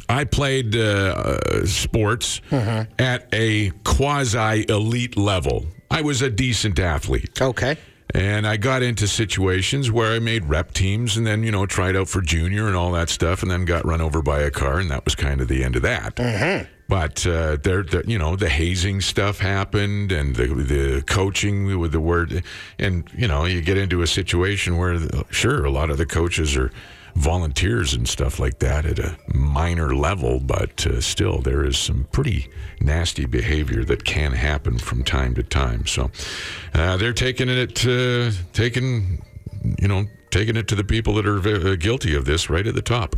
I 0.09 0.25
played 0.25 0.75
uh, 0.75 0.81
uh, 0.81 1.67
sports 1.67 2.41
at 2.99 3.29
a 3.33 3.71
quasi 3.85 4.65
elite 4.69 5.17
level. 5.17 5.67
I 5.91 6.03
was 6.03 6.23
a 6.23 6.31
decent 6.31 6.79
athlete. 6.79 7.41
Okay. 7.41 7.77
And 8.13 8.45
I 8.47 8.57
got 8.57 8.83
into 8.83 9.07
situations 9.07 9.91
where 9.91 10.13
I 10.13 10.19
made 10.19 10.47
rep 10.47 10.73
teams 10.73 11.17
and 11.17 11.25
then, 11.25 11.45
you 11.45 11.53
know, 11.53 11.65
tried 11.67 11.95
out 11.95 12.09
for 12.09 12.21
junior 12.21 12.67
and 12.67 12.75
all 12.75 12.91
that 12.93 13.09
stuff 13.09 13.43
and 13.43 13.51
then 13.51 13.65
got 13.65 13.85
run 13.85 14.01
over 14.01 14.21
by 14.21 14.41
a 14.41 14.51
car. 14.51 14.81
And 14.81 14.91
that 14.91 15.05
was 15.05 15.15
kind 15.15 15.41
of 15.41 15.47
the 15.47 15.63
end 15.63 15.77
of 15.77 15.83
that. 15.83 16.19
But 16.89 17.25
uh, 17.25 17.57
there, 17.63 17.85
there, 17.85 18.03
you 18.05 18.19
know, 18.19 18.35
the 18.35 18.49
hazing 18.49 19.01
stuff 19.01 19.39
happened 19.39 20.11
and 20.11 20.35
the, 20.35 20.47
the 20.49 21.05
coaching 21.07 21.79
with 21.79 21.93
the 21.93 22.01
word. 22.01 22.43
And, 22.81 23.09
you 23.17 23.29
know, 23.29 23.45
you 23.45 23.61
get 23.61 23.79
into 23.79 24.03
a 24.03 24.09
situation 24.09 24.77
where, 24.77 24.99
sure, 25.31 25.65
a 25.65 25.71
lot 25.71 25.91
of 25.91 25.99
the 25.99 26.07
coaches 26.07 26.57
are 26.57 26.73
volunteers 27.15 27.95
and 27.95 28.09
stuff 28.09 28.39
like 28.39 28.59
that 28.61 28.87
at 28.87 28.99
a 28.99 29.17
minor 29.35 29.95
level, 29.95 30.41
but 30.41 30.87
uh, 30.87 31.01
still 31.01 31.39
there 31.41 31.65
is 31.65 31.79
some 31.79 32.07
pretty 32.13 32.49
nasty 32.81 33.27
behavior 33.27 33.85
that 33.85 34.05
can 34.05 34.33
happen 34.33 34.79
from 34.79 35.03
time 35.05 35.35
to 35.35 35.43
time. 35.43 35.87
So 35.87 36.11
uh, 36.75 36.97
they're 36.97 37.13
taking 37.13 37.49
it, 37.49 37.87
uh, 37.87 38.31
taking, 38.53 39.23
you 39.79 39.89
know, 39.89 40.07
taking 40.31 40.57
it 40.57 40.69
to 40.69 40.75
the 40.75 40.85
people 40.85 41.15
that 41.15 41.27
are 41.27 41.39
uh, 41.39 41.77
guilty 41.77 42.15
of 42.15 42.25
this 42.25 42.49
right 42.49 42.67
at 42.67 42.75
the 42.75 42.83
top. 42.83 43.17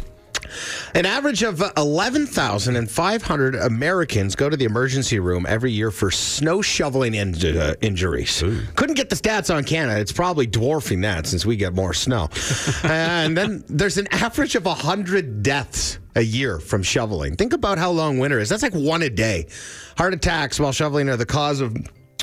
An 0.95 1.07
average 1.07 1.43
of 1.43 1.63
uh, 1.63 1.73
11,500 1.77 3.55
Americans 3.55 4.35
go 4.37 4.49
to 4.51 4.57
the 4.57 4.65
emergency 4.65 5.19
room 5.19 5.47
every 5.49 5.73
year 5.73 5.91
for 5.91 6.11
snow 6.11 6.63
shoveling 6.63 7.15
in- 7.15 7.35
uh, 7.57 7.75
injuries. 7.81 8.43
Couldn't 8.77 8.97
get 8.97 9.11
the 9.11 9.17
stats 9.17 9.55
on 9.55 9.65
Canada. 9.65 10.01
It's 10.01 10.13
probably 10.13 10.47
dwarfing 10.47 11.01
that 11.03 11.27
since 11.27 11.47
we 11.47 11.57
get 11.57 11.75
more 11.75 11.95
snow. 11.95 12.29
and 12.85 13.37
then 13.37 13.65
there's 13.69 13.99
an 13.99 14.09
average 14.11 14.55
of 14.55 14.65
100 14.65 15.43
deaths 15.43 15.99
a 16.15 16.23
year 16.23 16.59
from 16.59 16.83
shoveling. 16.83 17.37
Think 17.37 17.53
about 17.53 17.79
how 17.79 17.91
long 17.91 18.19
winter 18.19 18.39
is. 18.39 18.49
That's 18.49 18.63
like 18.63 18.75
one 18.75 19.03
a 19.03 19.11
day. 19.11 19.47
Heart 19.97 20.15
attacks 20.15 20.61
while 20.61 20.73
shoveling 20.73 21.09
are 21.09 21.17
the 21.17 21.27
cause 21.27 21.61
of 21.61 21.77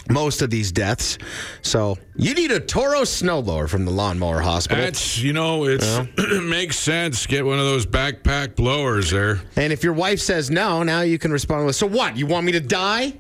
most 0.10 0.42
of 0.42 0.50
these 0.50 0.72
deaths. 0.72 1.18
So 1.62 1.98
you 2.16 2.34
need 2.34 2.52
a 2.52 2.60
Toro 2.60 3.02
snowblower 3.02 3.70
from 3.70 3.86
the 3.86 3.92
Lawnmower 3.92 4.42
Hospital. 4.42 4.84
That's, 4.84 5.20
you 5.22 5.34
know, 5.34 5.66
it's, 5.66 5.86
it 6.18 6.44
makes 6.50 6.78
sense. 6.78 7.26
Get 7.26 7.46
one 7.46 7.60
of 7.60 7.66
those 7.66 7.86
backpack 7.86 8.56
blowers 8.56 9.12
there. 9.12 9.42
And 9.56 9.72
if 9.72 9.84
your 9.84 9.94
wife 9.94 10.20
says 10.20 10.50
no, 10.50 10.84
now 10.84 11.02
you 11.02 11.18
can 11.18 11.32
respond 11.32 11.66
with, 11.66 11.76
"So 11.76 11.88
what? 11.88 12.18
You 12.18 12.26
want 12.26 12.46
me 12.46 12.52
to 12.54 12.60
die?" 12.60 13.14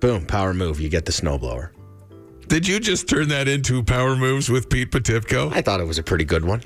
Boom, 0.00 0.26
power 0.26 0.52
move. 0.52 0.80
You 0.80 0.88
get 0.88 1.04
the 1.04 1.12
snowblower. 1.12 1.70
Did 2.48 2.66
you 2.66 2.80
just 2.80 3.08
turn 3.08 3.28
that 3.28 3.48
into 3.48 3.82
power 3.82 4.16
moves 4.16 4.50
with 4.50 4.68
Pete 4.68 4.90
Potipcoe? 4.90 5.52
I 5.54 5.62
thought 5.62 5.80
it 5.80 5.86
was 5.86 5.98
a 5.98 6.02
pretty 6.02 6.24
good 6.24 6.44
one. 6.44 6.62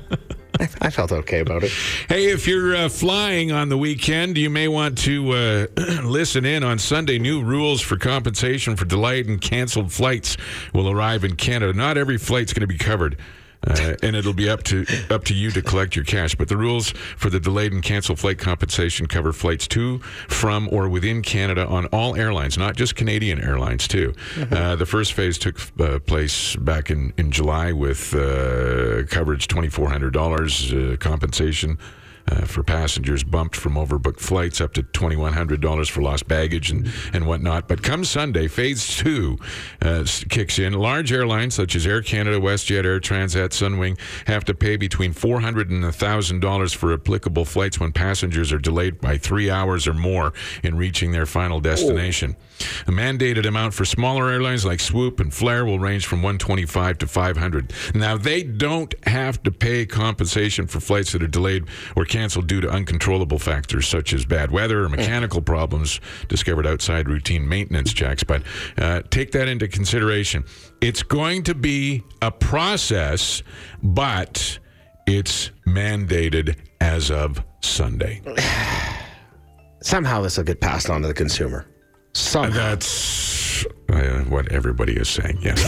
I, 0.62 0.86
I 0.86 0.90
felt 0.90 1.12
okay 1.12 1.40
about 1.40 1.64
it. 1.64 1.72
Hey, 2.08 2.30
if 2.30 2.46
you're 2.46 2.74
uh, 2.76 2.88
flying 2.88 3.50
on 3.50 3.68
the 3.68 3.76
weekend, 3.76 4.38
you 4.38 4.48
may 4.48 4.68
want 4.68 4.96
to 4.98 5.32
uh, 5.32 5.66
listen 6.04 6.44
in 6.44 6.62
on 6.62 6.78
Sunday. 6.78 7.18
New 7.18 7.42
rules 7.42 7.80
for 7.80 7.96
compensation 7.96 8.76
for 8.76 8.84
delayed 8.84 9.26
and 9.26 9.40
canceled 9.40 9.92
flights 9.92 10.36
will 10.72 10.88
arrive 10.88 11.24
in 11.24 11.36
Canada. 11.36 11.72
Not 11.72 11.98
every 11.98 12.18
flight's 12.18 12.52
going 12.52 12.60
to 12.60 12.66
be 12.66 12.78
covered. 12.78 13.18
Uh, 13.66 13.94
and 14.02 14.16
it'll 14.16 14.32
be 14.32 14.48
up 14.48 14.62
to 14.64 14.84
up 15.10 15.24
to 15.24 15.34
you 15.34 15.50
to 15.50 15.62
collect 15.62 15.94
your 15.94 16.04
cash. 16.04 16.34
But 16.34 16.48
the 16.48 16.56
rules 16.56 16.90
for 17.16 17.30
the 17.30 17.38
delayed 17.38 17.72
and 17.72 17.82
canceled 17.82 18.18
flight 18.18 18.38
compensation 18.38 19.06
cover 19.06 19.32
flights 19.32 19.68
to, 19.68 19.98
from, 20.28 20.68
or 20.72 20.88
within 20.88 21.22
Canada 21.22 21.66
on 21.66 21.86
all 21.86 22.16
airlines, 22.16 22.58
not 22.58 22.76
just 22.76 22.96
Canadian 22.96 23.40
airlines 23.40 23.86
too. 23.86 24.14
Uh, 24.50 24.76
the 24.76 24.86
first 24.86 25.12
phase 25.12 25.38
took 25.38 25.60
uh, 25.80 25.98
place 26.00 26.56
back 26.56 26.90
in 26.90 27.12
in 27.16 27.30
July 27.30 27.72
with 27.72 28.14
uh, 28.14 29.04
coverage 29.08 29.46
twenty 29.46 29.68
four 29.68 29.88
hundred 29.88 30.12
dollars 30.12 30.72
uh, 30.72 30.96
compensation 30.98 31.78
uh, 32.28 32.42
for 32.42 32.62
passengers 32.62 33.24
bumped 33.24 33.56
from 33.56 33.74
overbooked 33.74 34.20
flights 34.20 34.60
up 34.60 34.72
to 34.74 34.82
$2,100 34.82 35.90
for 35.90 36.02
lost 36.02 36.28
baggage 36.28 36.70
and, 36.70 36.90
and 37.12 37.26
whatnot. 37.26 37.68
But 37.68 37.82
come 37.82 38.04
Sunday, 38.04 38.48
phase 38.48 38.96
two 38.96 39.38
uh, 39.80 40.04
kicks 40.28 40.58
in. 40.58 40.72
Large 40.72 41.12
airlines 41.12 41.54
such 41.54 41.76
as 41.76 41.86
Air 41.86 42.02
Canada, 42.02 42.38
WestJet, 42.38 42.84
Air 42.84 43.00
Transat, 43.00 43.50
Sunwing 43.50 43.98
have 44.26 44.44
to 44.44 44.54
pay 44.54 44.76
between 44.76 45.12
$400 45.12 45.70
and 45.70 45.84
$1,000 45.84 46.74
for 46.74 46.92
applicable 46.92 47.44
flights 47.44 47.80
when 47.80 47.92
passengers 47.92 48.52
are 48.52 48.58
delayed 48.58 49.00
by 49.00 49.18
three 49.18 49.50
hours 49.50 49.86
or 49.86 49.94
more 49.94 50.32
in 50.62 50.76
reaching 50.76 51.12
their 51.12 51.26
final 51.26 51.60
destination. 51.60 52.36
A 52.86 52.90
mandated 52.90 53.46
amount 53.46 53.74
for 53.74 53.84
smaller 53.84 54.30
airlines 54.30 54.64
like 54.64 54.80
Swoop 54.80 55.20
and 55.20 55.32
Flair 55.32 55.64
will 55.64 55.78
range 55.78 56.06
from 56.06 56.22
125 56.22 56.98
to 56.98 57.06
500. 57.06 57.72
Now 57.94 58.16
they 58.16 58.42
don't 58.42 58.94
have 59.06 59.42
to 59.42 59.50
pay 59.50 59.86
compensation 59.86 60.66
for 60.66 60.80
flights 60.80 61.12
that 61.12 61.22
are 61.22 61.28
delayed 61.28 61.64
or 61.96 62.04
canceled 62.12 62.46
due 62.46 62.60
to 62.60 62.68
uncontrollable 62.68 63.38
factors 63.38 63.88
such 63.88 64.12
as 64.12 64.26
bad 64.26 64.50
weather 64.50 64.84
or 64.84 64.88
mechanical 64.90 65.40
problems 65.40 65.98
discovered 66.28 66.66
outside 66.66 67.08
routine 67.08 67.48
maintenance 67.48 67.90
checks. 67.90 68.22
But 68.22 68.42
uh, 68.76 69.00
take 69.08 69.32
that 69.32 69.48
into 69.48 69.66
consideration. 69.66 70.44
It's 70.82 71.02
going 71.02 71.44
to 71.44 71.54
be 71.54 72.02
a 72.20 72.30
process, 72.30 73.42
but 73.82 74.58
it's 75.06 75.50
mandated 75.66 76.56
as 76.82 77.10
of 77.10 77.42
Sunday. 77.62 78.20
Somehow 79.80 80.20
this 80.20 80.36
will 80.36 80.44
get 80.44 80.60
passed 80.60 80.90
on 80.90 81.00
to 81.00 81.08
the 81.08 81.14
consumer. 81.14 81.66
Somehow. 82.12 82.52
That's 82.52 83.41
uh, 83.88 84.20
what 84.24 84.50
everybody 84.52 84.94
is 84.94 85.08
saying. 85.08 85.38
Yes. 85.42 85.62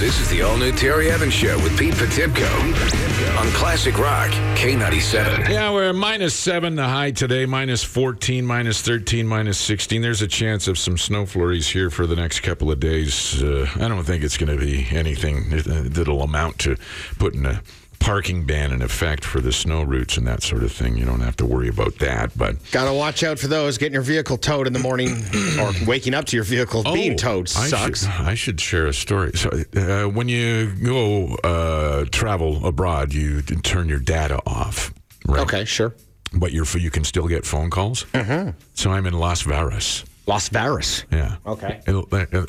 This 0.00 0.20
is 0.20 0.28
the 0.30 0.42
all 0.42 0.56
new 0.56 0.72
Terry 0.72 1.10
Evans 1.10 1.34
Show 1.34 1.56
with 1.58 1.76
Pete 1.78 1.94
Potipcoe 1.94 3.38
on 3.38 3.46
Classic 3.52 3.96
Rock 3.98 4.30
K97. 4.56 5.48
Yeah, 5.48 5.72
we're 5.72 5.92
minus 5.92 6.34
seven 6.34 6.74
the 6.74 6.84
high 6.88 7.10
today, 7.10 7.46
minus 7.46 7.82
14, 7.84 8.44
minus 8.44 8.82
13, 8.82 9.26
minus 9.26 9.58
16. 9.58 10.02
There's 10.02 10.22
a 10.22 10.28
chance 10.28 10.68
of 10.68 10.78
some 10.78 10.98
snow 10.98 11.26
flurries 11.26 11.68
here 11.68 11.90
for 11.90 12.06
the 12.06 12.16
next 12.16 12.40
couple 12.40 12.70
of 12.70 12.80
days. 12.80 13.42
Uh, 13.42 13.66
I 13.76 13.88
don't 13.88 14.04
think 14.04 14.22
it's 14.24 14.36
going 14.36 14.56
to 14.56 14.64
be 14.64 14.86
anything 14.90 15.50
that'll 15.50 16.22
amount 16.22 16.58
to 16.60 16.76
putting 17.18 17.46
a 17.46 17.62
parking 18.02 18.44
ban 18.44 18.72
in 18.72 18.82
effect 18.82 19.24
for 19.24 19.40
the 19.40 19.52
snow 19.52 19.82
routes 19.82 20.16
and 20.16 20.26
that 20.26 20.42
sort 20.42 20.62
of 20.64 20.72
thing. 20.72 20.96
You 20.96 21.04
don't 21.04 21.20
have 21.20 21.36
to 21.36 21.46
worry 21.46 21.68
about 21.68 21.96
that. 21.98 22.36
But 22.36 22.56
Gotta 22.72 22.92
watch 22.92 23.22
out 23.22 23.38
for 23.38 23.46
those 23.46 23.78
getting 23.78 23.94
your 23.94 24.02
vehicle 24.02 24.36
towed 24.36 24.66
in 24.66 24.72
the 24.72 24.78
morning 24.80 25.10
or 25.60 25.72
waking 25.86 26.12
up 26.12 26.24
to 26.26 26.36
your 26.36 26.44
vehicle 26.44 26.82
being 26.82 27.16
towed 27.16 27.48
Oh, 27.56 27.60
I 27.60 27.68
sucks. 27.68 28.00
Should, 28.02 28.10
I 28.26 28.34
should 28.34 28.60
share 28.60 28.86
a 28.86 28.92
story. 28.92 29.32
So, 29.34 29.50
uh, 29.76 30.08
when 30.08 30.28
you 30.28 30.74
go 30.82 31.34
uh, 31.44 32.04
travel 32.10 32.66
abroad, 32.66 33.14
you 33.14 33.42
turn 33.42 33.88
your 33.88 34.00
data 34.00 34.40
off. 34.46 34.92
Right? 35.26 35.40
Okay, 35.40 35.64
sure. 35.64 35.94
But 36.34 36.52
you're, 36.52 36.66
you 36.78 36.90
can 36.90 37.04
still 37.04 37.28
get 37.28 37.46
phone 37.46 37.70
calls. 37.70 38.04
Mm-hmm. 38.12 38.50
So 38.74 38.90
I'm 38.90 39.06
in 39.06 39.14
Las 39.14 39.42
Vegas. 39.42 40.04
Las 40.26 40.48
Vegas. 40.48 41.04
Yeah. 41.10 41.36
Okay. 41.46 41.80
Uh, 41.86 42.02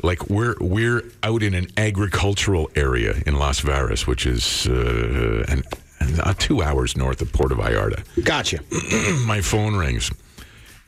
Like 0.03 0.29
we're 0.29 0.55
we're 0.59 1.01
out 1.23 1.41
in 1.43 1.53
an 1.53 1.67
agricultural 1.77 2.69
area 2.75 3.13
in 3.25 3.37
Las 3.39 3.61
Varas, 3.61 4.05
which 4.07 4.25
is 4.25 4.67
uh, 4.67 5.43
an, 5.47 5.63
an, 5.99 6.19
uh, 6.19 6.33
two 6.37 6.61
hours 6.61 6.95
north 6.95 7.21
of 7.21 7.31
Puerto 7.33 7.55
Vallarta. 7.55 8.03
Gotcha. 8.23 8.59
My 9.25 9.41
phone 9.41 9.75
rings, 9.75 10.11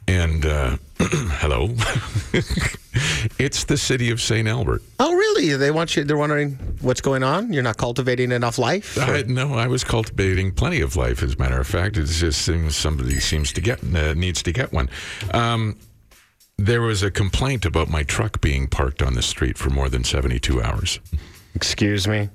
and 0.08 0.46
uh, 0.46 0.78
hello, 1.42 1.70
it's 3.40 3.64
the 3.66 3.78
city 3.78 4.12
of 4.12 4.22
Saint 4.22 4.48
Albert. 4.48 4.82
Oh, 5.00 5.14
really? 5.14 5.56
They 5.58 5.72
want 5.72 5.96
you. 5.96 6.04
They're 6.04 6.18
wondering 6.18 6.52
what's 6.82 7.02
going 7.02 7.24
on. 7.24 7.52
You're 7.52 7.64
not 7.64 7.78
cultivating 7.78 8.32
enough 8.32 8.58
life. 8.58 8.98
I, 9.00 9.24
no, 9.24 9.54
I 9.56 9.68
was 9.68 9.84
cultivating 9.84 10.52
plenty 10.52 10.82
of 10.82 10.96
life. 10.96 11.24
As 11.24 11.34
a 11.34 11.38
matter 11.38 11.60
of 11.60 11.68
fact, 11.68 11.98
it 11.98 12.06
just 12.06 12.42
seems 12.44 12.76
somebody 12.76 13.20
seems 13.20 13.52
to 13.54 13.62
get 13.62 13.84
uh, 13.84 14.14
needs 14.14 14.44
to 14.44 14.52
get 14.52 14.72
one. 14.72 14.90
Um, 15.34 15.78
there 16.58 16.82
was 16.82 17.04
a 17.04 17.12
complaint 17.12 17.66
about 17.66 17.90
my 17.90 18.04
truck 18.04 18.42
being 18.42 18.68
parked 18.68 19.02
on 19.02 19.14
the 19.14 19.22
street 19.22 19.58
for 19.58 19.70
more 19.70 19.90
than 19.90 20.04
seventy-two 20.04 20.62
hours. 20.62 21.00
Excuse 21.56 22.08
me. 22.08 22.30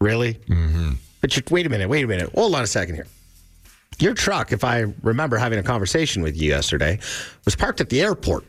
Really? 0.00 0.34
Mm-hmm. 0.34 0.92
But 1.20 1.36
you, 1.36 1.42
wait 1.50 1.66
a 1.66 1.68
minute. 1.68 1.88
Wait 1.88 2.04
a 2.04 2.08
minute. 2.08 2.30
Hold 2.34 2.54
on 2.54 2.62
a 2.62 2.66
second 2.66 2.94
here. 2.94 3.06
Your 3.98 4.14
truck, 4.14 4.52
if 4.52 4.64
I 4.64 4.86
remember 5.02 5.36
having 5.36 5.58
a 5.58 5.62
conversation 5.62 6.22
with 6.22 6.40
you 6.40 6.48
yesterday, 6.48 6.98
was 7.44 7.54
parked 7.54 7.82
at 7.82 7.90
the 7.90 8.00
airport. 8.00 8.44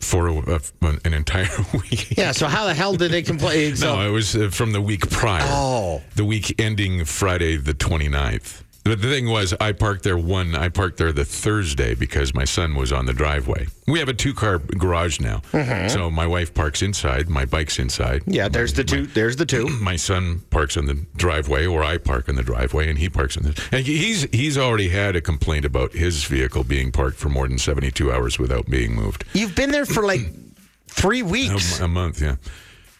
for 0.00 0.26
a, 0.26 0.54
a, 0.56 0.60
an 1.04 1.14
entire 1.14 1.46
week. 1.74 2.16
Yeah. 2.18 2.32
So 2.32 2.48
how 2.48 2.64
the 2.66 2.74
hell 2.74 2.94
did 2.96 3.12
they 3.12 3.22
complain? 3.22 3.76
So, 3.76 3.94
No, 3.94 4.08
it 4.08 4.10
was 4.10 4.34
uh, 4.34 4.48
from 4.50 4.72
the 4.72 4.80
week 4.80 5.08
prior. 5.10 5.42
Oh. 5.44 6.02
The 6.16 6.24
week 6.24 6.60
ending 6.60 7.04
Friday 7.04 7.56
the 7.56 7.74
29th. 7.74 8.62
But 8.84 9.00
the 9.00 9.08
thing 9.08 9.28
was, 9.28 9.54
I 9.60 9.70
parked 9.72 10.02
there 10.02 10.18
one, 10.18 10.56
I 10.56 10.68
parked 10.68 10.96
there 10.98 11.12
the 11.12 11.24
Thursday 11.24 11.94
because 11.94 12.34
my 12.34 12.44
son 12.44 12.74
was 12.74 12.92
on 12.92 13.06
the 13.06 13.12
driveway. 13.12 13.68
We 13.86 14.00
have 14.00 14.08
a 14.08 14.12
two 14.14 14.34
car 14.34 14.58
garage 14.58 15.20
now. 15.20 15.42
So 15.88 16.10
my 16.10 16.26
wife 16.26 16.52
parks 16.52 16.82
inside, 16.82 17.28
my 17.28 17.44
bike's 17.44 17.78
inside. 17.78 18.22
Mm-hmm. 18.22 18.32
yeah. 18.32 18.48
There's 18.48 18.72
the 18.72 18.82
two. 18.84 19.06
There's 19.06 19.36
the 19.36 19.46
two. 19.46 19.68
My 19.68 19.94
son 19.96 20.40
parks 20.50 20.76
on 20.76 20.86
the 20.86 20.94
driveway, 21.16 21.64
or 21.66 21.84
I 21.84 21.98
park 21.98 22.28
on 22.28 22.34
the 22.34 22.42
driveway, 22.42 22.88
and 22.88 22.98
he 22.98 23.08
parks 23.08 23.36
on 23.36 23.44
the. 23.44 23.68
And 23.70 23.86
he's 23.86 24.22
he's 24.32 24.58
already 24.58 24.88
had 24.88 25.14
a 25.14 25.20
complaint 25.20 25.64
about 25.64 25.92
his 25.92 26.24
vehicle 26.24 26.64
being 26.64 26.90
parked 26.90 27.18
for 27.18 27.28
more 27.28 27.46
than 27.46 27.58
seventy 27.58 27.90
two 27.92 28.10
hours 28.12 28.38
without 28.38 28.66
being 28.66 28.94
moved. 28.94 29.24
You've 29.32 29.54
been 29.54 29.70
there 29.70 29.86
for 29.86 30.02
like 30.04 30.20
three 30.88 31.22
weeks. 31.22 31.80
A, 31.80 31.84
a 31.84 31.88
month, 31.88 32.20
yeah. 32.20 32.36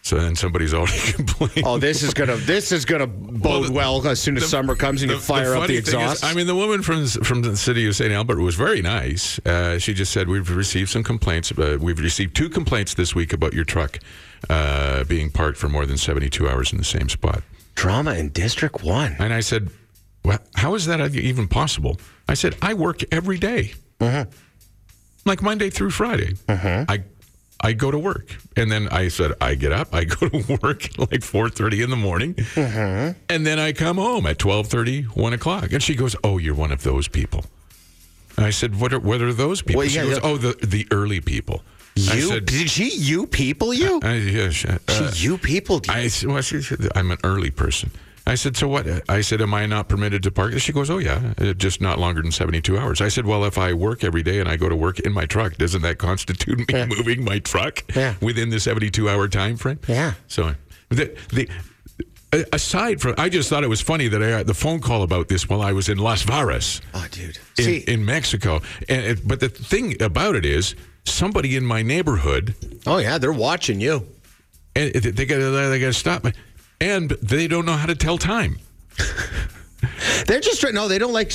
So 0.05 0.19
then 0.19 0.35
somebody's 0.35 0.73
already 0.73 0.99
complaining. 1.13 1.63
Oh, 1.65 1.77
this 1.77 2.03
is 2.03 2.13
gonna 2.13 2.35
this 2.35 2.73
is 2.73 2.83
gonna 2.83 3.07
bode 3.07 3.69
well, 3.69 4.01
the- 4.01 4.09
as 4.09 4.19
soon 4.19 4.35
as 4.35 4.43
the- 4.43 4.49
summer 4.49 4.75
comes 4.75 5.01
and 5.01 5.09
you 5.11 5.17
fire 5.17 5.55
up 5.55 5.61
the 5.61 5.67
thing 5.67 5.75
is, 5.77 5.87
exhaust. 5.87 6.25
I 6.25 6.33
mean, 6.33 6.45
the 6.45 6.55
woman 6.55 6.81
from 6.81 7.07
from 7.07 7.41
the 7.41 7.55
city 7.55 7.87
of 7.87 7.95
St. 7.95 8.11
Albert 8.11 8.39
was 8.41 8.55
very 8.55 8.81
nice. 8.81 9.39
Uh, 9.45 9.79
she 9.79 9.93
just 9.93 10.11
said 10.11 10.27
we've 10.27 10.53
received 10.53 10.89
some 10.89 11.03
complaints. 11.03 11.53
Uh, 11.53 11.77
we've 11.79 11.99
received 11.99 12.35
two 12.35 12.49
complaints 12.49 12.93
this 12.95 13.15
week 13.15 13.31
about 13.31 13.53
your 13.53 13.63
truck 13.63 13.97
uh, 14.49 15.05
being 15.05 15.29
parked 15.29 15.57
for 15.57 15.69
more 15.69 15.85
than 15.85 15.97
seventy 15.97 16.29
two 16.29 16.49
hours 16.49 16.73
in 16.73 16.77
the 16.77 16.83
same 16.83 17.07
spot. 17.07 17.41
Drama 17.75 18.13
in 18.15 18.27
District 18.29 18.83
One. 18.83 19.15
And 19.19 19.33
I 19.33 19.39
said, 19.39 19.69
well, 20.25 20.39
"How 20.55 20.75
is 20.75 20.85
that 20.87 20.99
even 21.15 21.47
possible?" 21.47 21.97
I 22.27 22.33
said, 22.33 22.57
"I 22.61 22.73
work 22.73 22.99
every 23.13 23.37
day. 23.37 23.73
like 25.25 25.41
Monday 25.41 25.69
through 25.69 25.91
Friday. 25.91 26.33
I." 26.49 27.03
I 27.65 27.71
go 27.73 27.89
to 27.91 27.97
work, 27.97 28.35
and 28.57 28.69
then 28.69 28.89
I 28.89 29.07
said 29.07 29.31
I 29.39 29.55
get 29.55 29.71
up. 29.71 29.95
I 29.95 30.03
go 30.03 30.27
to 30.27 30.57
work 30.61 30.85
at 30.85 31.11
like 31.11 31.23
four 31.23 31.49
thirty 31.49 31.81
in 31.81 31.89
the 31.89 31.95
morning, 31.95 32.35
and 32.57 33.45
then 33.47 33.57
I 33.57 33.71
come 33.71 33.95
home 33.97 34.25
at 34.27 34.37
12:30, 34.37 35.05
1 35.15 35.33
o'clock. 35.33 35.71
And 35.71 35.81
she 35.81 35.95
goes, 35.95 36.15
"Oh, 36.23 36.37
you're 36.37 36.55
one 36.55 36.71
of 36.73 36.83
those 36.83 37.07
people." 37.07 37.45
And 38.35 38.45
I 38.45 38.49
said, 38.49 38.79
"What 38.79 38.91
are 38.93 38.99
what 38.99 39.21
are 39.21 39.31
those 39.33 39.61
people?" 39.61 39.79
Well, 39.79 39.87
she 39.87 39.99
goes, 39.99 40.17
yeah. 40.17 40.19
"Oh, 40.23 40.37
the 40.37 40.57
the 40.61 40.85
early 40.91 41.21
people." 41.21 41.63
I 41.95 42.15
You 42.15 42.27
said, 42.27 42.45
did 42.45 42.69
she 42.71 42.89
you 42.89 43.27
people 43.27 43.71
you? 43.71 43.99
I, 44.03 44.15
yeah, 44.15 44.49
she, 44.49 44.67
uh, 44.67 44.77
she 44.89 45.25
you 45.27 45.37
people. 45.37 45.77
do- 45.79 45.91
I 45.91 46.09
well, 46.25 46.41
she 46.41 46.59
said, 46.63 46.89
I'm 46.95 47.11
an 47.11 47.19
early 47.23 47.51
person. 47.51 47.91
I 48.33 48.35
said, 48.35 48.57
so 48.57 48.67
what? 48.67 48.87
I 49.07 49.21
said, 49.21 49.41
am 49.41 49.53
I 49.53 49.67
not 49.67 49.87
permitted 49.89 50.23
to 50.23 50.31
park? 50.31 50.57
She 50.57 50.73
goes, 50.73 50.89
oh 50.89 50.97
yeah, 50.97 51.33
uh, 51.39 51.53
just 51.53 51.81
not 51.81 51.99
longer 51.99 52.23
than 52.23 52.31
72 52.31 52.77
hours. 52.79 52.99
I 52.99 53.09
said, 53.09 53.27
well, 53.27 53.45
if 53.45 53.59
I 53.59 53.73
work 53.73 54.03
every 54.03 54.23
day 54.23 54.39
and 54.39 54.49
I 54.49 54.55
go 54.57 54.67
to 54.69 54.75
work 54.75 54.99
in 54.99 55.13
my 55.13 55.27
truck, 55.27 55.55
doesn't 55.57 55.83
that 55.83 55.99
constitute 55.99 56.57
me 56.67 56.85
moving 56.87 57.23
my 57.23 57.37
truck 57.37 57.83
Yeah. 57.95 58.15
within 58.21 58.49
the 58.49 58.59
72 58.59 59.07
hour 59.07 59.27
time 59.27 59.55
frame? 59.57 59.79
Yeah. 59.87 60.13
So 60.27 60.55
the 60.89 61.15
the. 61.29 61.47
Aside 62.51 62.99
from, 62.99 63.13
I 63.19 63.29
just 63.29 63.47
thought 63.47 63.63
it 63.63 63.67
was 63.67 63.79
funny 63.81 64.07
that 64.07 64.23
I 64.23 64.29
got 64.31 64.47
the 64.47 64.55
phone 64.55 64.79
call 64.79 65.03
about 65.03 65.27
this 65.27 65.47
while 65.47 65.61
I 65.61 65.71
was 65.71 65.87
in 65.87 65.99
Las 65.99 66.23
Varas 66.23 66.81
oh, 66.95 67.05
dude. 67.11 67.37
in, 67.59 67.63
See, 67.63 67.77
in 67.87 68.03
Mexico. 68.05 68.59
And 68.89 69.05
it, 69.05 69.27
but 69.27 69.39
the 69.39 69.49
thing 69.49 70.01
about 70.01 70.35
it 70.35 70.43
is, 70.43 70.73
somebody 71.05 71.55
in 71.55 71.63
my 71.63 71.83
neighborhood 71.83 72.55
oh 72.87 72.97
yeah, 72.97 73.19
they're 73.19 73.31
watching 73.31 73.79
you. 73.79 74.07
and 74.75 74.91
they 74.95 75.25
got 75.27 75.37
they 75.37 75.79
got 75.79 75.85
to 75.87 75.93
stop 75.93 76.23
me, 76.23 76.31
and 76.79 77.11
they 77.21 77.47
don't 77.47 77.65
know 77.65 77.77
how 77.77 77.85
to 77.85 77.95
tell 77.95 78.17
time. 78.17 78.59
They're 80.27 80.39
just. 80.39 80.63
No, 80.73 80.87
they 80.87 80.97
don't 80.97 81.13
like. 81.13 81.31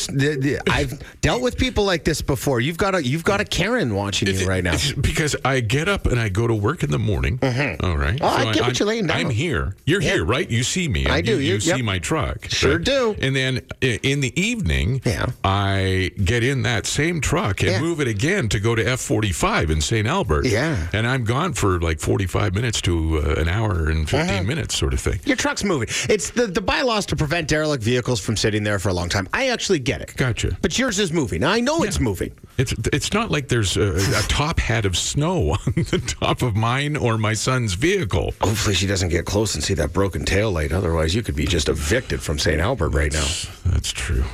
I've 0.71 0.99
dealt 1.21 1.43
with 1.43 1.57
people 1.57 1.85
like 1.85 2.05
this 2.05 2.23
before. 2.23 2.61
You've 2.61 2.79
got 2.79 2.95
a 2.95 3.05
you've 3.05 3.25
got 3.25 3.41
a 3.41 3.45
Karen 3.45 3.95
watching 3.95 4.29
you 4.29 4.47
right 4.47 4.65
now. 4.65 4.77
Because 5.01 5.35
I 5.45 5.61
get 5.61 5.89
up 5.89 6.07
and 6.07 6.19
I 6.21 6.29
go 6.29 6.47
to 6.47 6.55
work 6.55 6.83
in 6.83 6.91
the 6.91 6.99
morning. 6.99 7.39
All 7.43 7.97
right. 7.97 8.19
Oh, 8.21 8.27
I 8.27 8.53
get 8.53 8.63
what 8.63 8.71
I'm, 8.71 8.75
you're 8.79 8.89
laying 8.89 9.07
down. 9.07 9.17
I'm 9.19 9.31
here. 9.31 9.75
You're 9.87 10.01
Yeah. 10.03 10.13
here, 10.15 10.25
right? 10.25 10.49
You 10.49 10.63
see 10.63 10.89
me. 10.89 11.07
I 11.07 11.21
do. 11.21 11.33
You, 11.33 11.39
you 11.39 11.55
You- 11.55 11.61
see 11.61 11.69
yep. 11.77 11.81
my 11.85 11.99
truck. 11.99 12.47
Sure 12.49 12.77
right? 12.77 12.85
do. 12.85 13.17
And 13.21 13.35
then 13.35 13.61
in 13.81 14.21
the 14.21 14.33
evening, 14.41 15.01
Yeah. 15.05 15.27
I 15.45 16.11
get 16.25 16.43
in 16.45 16.63
that 16.63 16.87
same 16.87 17.21
truck 17.21 17.63
and 17.63 17.73
Yeah. 17.73 17.81
move 17.81 18.01
it 18.01 18.09
again 18.09 18.49
to 18.51 18.61
go 18.61 18.75
to 18.75 18.83
F45 18.85 19.71
in 19.71 19.81
St. 19.81 20.07
Albert. 20.07 20.47
Yeah. 20.47 20.89
And 20.93 21.07
I'm 21.07 21.25
gone 21.25 21.53
for 21.55 21.81
like 21.81 22.01
45 22.01 22.55
minutes 22.55 22.81
to 22.83 23.19
uh, 23.19 23.41
an 23.41 23.49
hour 23.49 23.89
and 23.89 24.09
15 24.09 24.29
Uh-huh. 24.29 24.43
minutes, 24.45 24.77
sort 24.77 24.93
of 24.95 25.01
thing. 25.01 25.21
Your 25.25 25.37
truck's 25.37 25.65
moving. 25.65 25.89
It's 26.09 26.31
the 26.31 26.47
the 26.47 26.61
bylaws 26.61 27.07
to 27.07 27.17
prevent 27.17 27.49
derelict 27.49 27.83
vehicles 27.83 28.21
from 28.21 28.37
sitting 28.37 28.58
there 28.65 28.79
for 28.79 28.89
a 28.89 28.93
long 28.93 29.09
time. 29.09 29.29
I 29.33 29.49
actually 29.49 29.79
get 29.79 30.01
it. 30.01 30.15
Gotcha. 30.17 30.57
But 30.61 30.79
yours 30.79 30.99
is 30.99 31.13
moving. 31.13 31.45
I 31.45 31.61
know 31.61 31.83
it's 31.83 32.01
moving. 32.01 32.33
It's 32.57 32.73
it's 32.93 33.13
not 33.13 33.31
like 33.31 33.49
there's 33.49 33.77
a, 33.77 33.95
a 33.97 34.23
top 34.29 34.59
hat 34.59 34.85
of 34.85 34.97
snow 34.97 35.51
on 35.67 35.73
the 35.75 36.15
top 36.21 36.43
of 36.43 36.57
mine 36.57 36.97
or 36.97 37.19
my 37.19 37.35
son's 37.35 37.75
vehicle. 37.75 38.35
Hopefully, 38.41 38.75
she 38.75 38.87
doesn't 38.87 39.11
get 39.11 39.25
close 39.25 39.55
and 39.55 39.63
see 39.63 39.75
that 39.75 39.93
broken 39.93 40.25
tail 40.25 40.51
light. 40.51 40.73
Otherwise, 40.73 41.15
you 41.15 41.23
could 41.23 41.37
be 41.37 41.47
just 41.47 41.69
evicted 41.69 42.23
from 42.23 42.39
St. 42.39 42.61
Albert 42.61 42.91
right 42.91 43.13
now. 43.13 43.27
That's 43.67 43.93
true. 43.93 44.25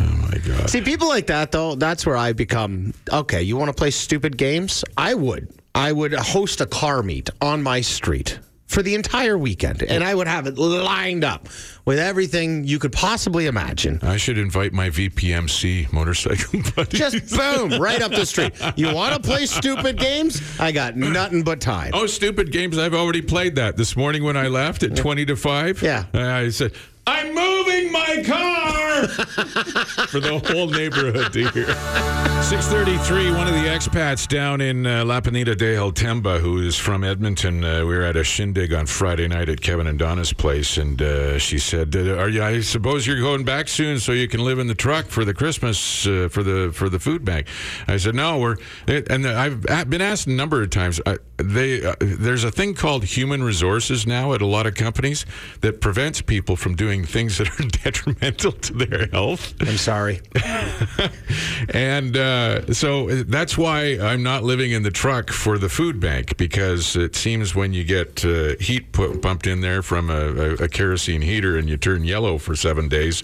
Oh 0.00 0.28
my 0.30 0.38
god. 0.38 0.70
See, 0.70 0.80
people 0.80 1.08
like 1.08 1.26
that, 1.28 1.52
though, 1.52 1.74
that's 1.74 2.04
where 2.06 2.16
I 2.16 2.32
become 2.32 2.94
okay. 3.12 3.42
You 3.42 3.56
want 3.56 3.68
to 3.68 3.74
play 3.74 3.90
stupid 3.90 4.36
games? 4.36 4.84
I 4.96 5.14
would. 5.14 5.48
I 5.74 5.92
would 5.92 6.14
host 6.14 6.60
a 6.60 6.66
car 6.66 7.02
meet 7.02 7.30
on 7.40 7.62
my 7.62 7.80
street 7.80 8.38
for 8.74 8.82
the 8.82 8.94
entire 8.96 9.38
weekend, 9.38 9.82
and 9.84 10.02
I 10.02 10.14
would 10.14 10.26
have 10.26 10.48
it 10.48 10.58
lined 10.58 11.22
up 11.22 11.48
with 11.84 11.98
everything 11.98 12.64
you 12.64 12.80
could 12.80 12.92
possibly 12.92 13.46
imagine. 13.46 14.00
I 14.02 14.16
should 14.16 14.36
invite 14.36 14.72
my 14.72 14.90
VPMC 14.90 15.92
motorcycle 15.92 16.60
buddies. 16.76 16.98
Just 16.98 17.36
boom, 17.36 17.80
right 17.80 18.02
up 18.02 18.10
the 18.10 18.26
street. 18.26 18.52
You 18.76 18.92
want 18.92 19.14
to 19.14 19.20
play 19.26 19.46
stupid 19.46 19.96
games? 19.98 20.42
I 20.58 20.72
got 20.72 20.96
nothing 20.96 21.44
but 21.44 21.60
time. 21.60 21.92
Oh, 21.94 22.06
stupid 22.06 22.50
games! 22.50 22.76
I've 22.76 22.94
already 22.94 23.22
played 23.22 23.54
that 23.54 23.76
this 23.76 23.96
morning 23.96 24.24
when 24.24 24.36
I 24.36 24.48
left 24.48 24.82
at 24.82 24.96
twenty 24.96 25.24
to 25.26 25.36
five. 25.36 25.80
Yeah. 25.80 26.06
I 26.12 26.48
said 26.50 26.72
I'm 27.06 27.34
moving 27.34 27.92
my 27.92 28.22
car 28.26 29.08
for 30.08 30.20
the 30.20 30.40
whole 30.46 30.68
neighborhood 30.68 31.32
to 31.34 31.48
hear. 31.50 32.42
Six 32.42 32.66
thirty-three. 32.66 33.30
One 33.30 33.46
of 33.46 33.54
the 33.54 33.68
expats 33.68 34.26
down 34.26 34.60
in 34.60 34.86
uh, 34.86 35.04
La 35.04 35.20
Peñita 35.20 35.56
de 35.56 35.76
Jaltemba, 35.76 36.40
who 36.40 36.60
is 36.60 36.76
from 36.76 37.02
Edmonton. 37.04 37.64
Uh, 37.64 37.80
we 37.80 37.96
were 37.96 38.02
at 38.02 38.16
a 38.16 38.24
shindig 38.24 38.72
on 38.72 38.86
Friday 38.86 39.28
night 39.28 39.48
at 39.48 39.60
Kevin 39.60 39.86
and 39.86 39.98
Donna's 39.98 40.32
place, 40.32 40.76
and 40.76 41.00
uh, 41.00 41.38
she 41.38 41.58
said, 41.58 41.94
"Are 41.96 42.28
you? 42.28 42.42
I 42.42 42.60
suppose 42.60 43.06
you're 43.06 43.20
going 43.20 43.44
back 43.44 43.68
soon, 43.68 43.98
so 43.98 44.12
you 44.12 44.28
can 44.28 44.44
live 44.44 44.58
in 44.58 44.66
the 44.66 44.74
truck 44.74 45.06
for 45.06 45.24
the 45.24 45.34
Christmas 45.34 46.06
uh, 46.06 46.28
for 46.30 46.42
the 46.42 46.70
for 46.72 46.88
the 46.88 46.98
food 46.98 47.24
bank." 47.24 47.46
I 47.88 47.96
said, 47.96 48.14
"No, 48.14 48.38
we're." 48.38 48.56
And 48.86 49.26
I've 49.26 49.90
been 49.90 50.02
asked 50.02 50.26
a 50.26 50.30
number 50.32 50.62
of 50.62 50.70
times. 50.70 51.00
Uh, 51.04 51.16
they 51.38 51.84
uh, 51.84 51.94
there's 51.98 52.44
a 52.44 52.50
thing 52.50 52.74
called 52.74 53.04
human 53.04 53.42
resources 53.42 54.06
now 54.06 54.34
at 54.34 54.42
a 54.42 54.46
lot 54.46 54.66
of 54.66 54.74
companies 54.74 55.26
that 55.62 55.80
prevents 55.80 56.20
people 56.20 56.56
from 56.56 56.76
doing 56.76 56.93
things 57.02 57.38
that 57.38 57.48
are 57.58 57.64
detrimental 57.82 58.52
to 58.52 58.72
their 58.74 59.06
health. 59.08 59.54
I'm 59.60 59.76
sorry. 59.78 60.20
and 61.70 62.16
uh, 62.16 62.72
so 62.72 63.08
that's 63.24 63.58
why 63.58 63.98
I'm 64.00 64.22
not 64.22 64.44
living 64.44 64.70
in 64.72 64.82
the 64.82 64.90
truck 64.90 65.30
for 65.30 65.58
the 65.58 65.68
food 65.68 65.98
bank 65.98 66.36
because 66.36 66.94
it 66.94 67.16
seems 67.16 67.54
when 67.54 67.72
you 67.72 67.82
get 67.84 68.24
uh, 68.24 68.54
heat 68.60 68.92
put, 68.92 69.20
pumped 69.22 69.46
in 69.46 69.60
there 69.60 69.82
from 69.82 70.10
a, 70.10 70.14
a, 70.14 70.52
a 70.64 70.68
kerosene 70.68 71.22
heater 71.22 71.56
and 71.56 71.68
you 71.68 71.76
turn 71.76 72.04
yellow 72.04 72.38
for 72.38 72.54
seven 72.54 72.88
days. 72.88 73.22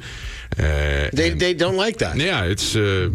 Uh, 0.58 1.08
They, 1.12 1.30
and- 1.30 1.40
they 1.40 1.54
don't 1.54 1.76
like 1.76 1.98
that. 1.98 2.16
yeah, 2.16 2.42
it's 2.44 2.74
uh, 2.74 3.08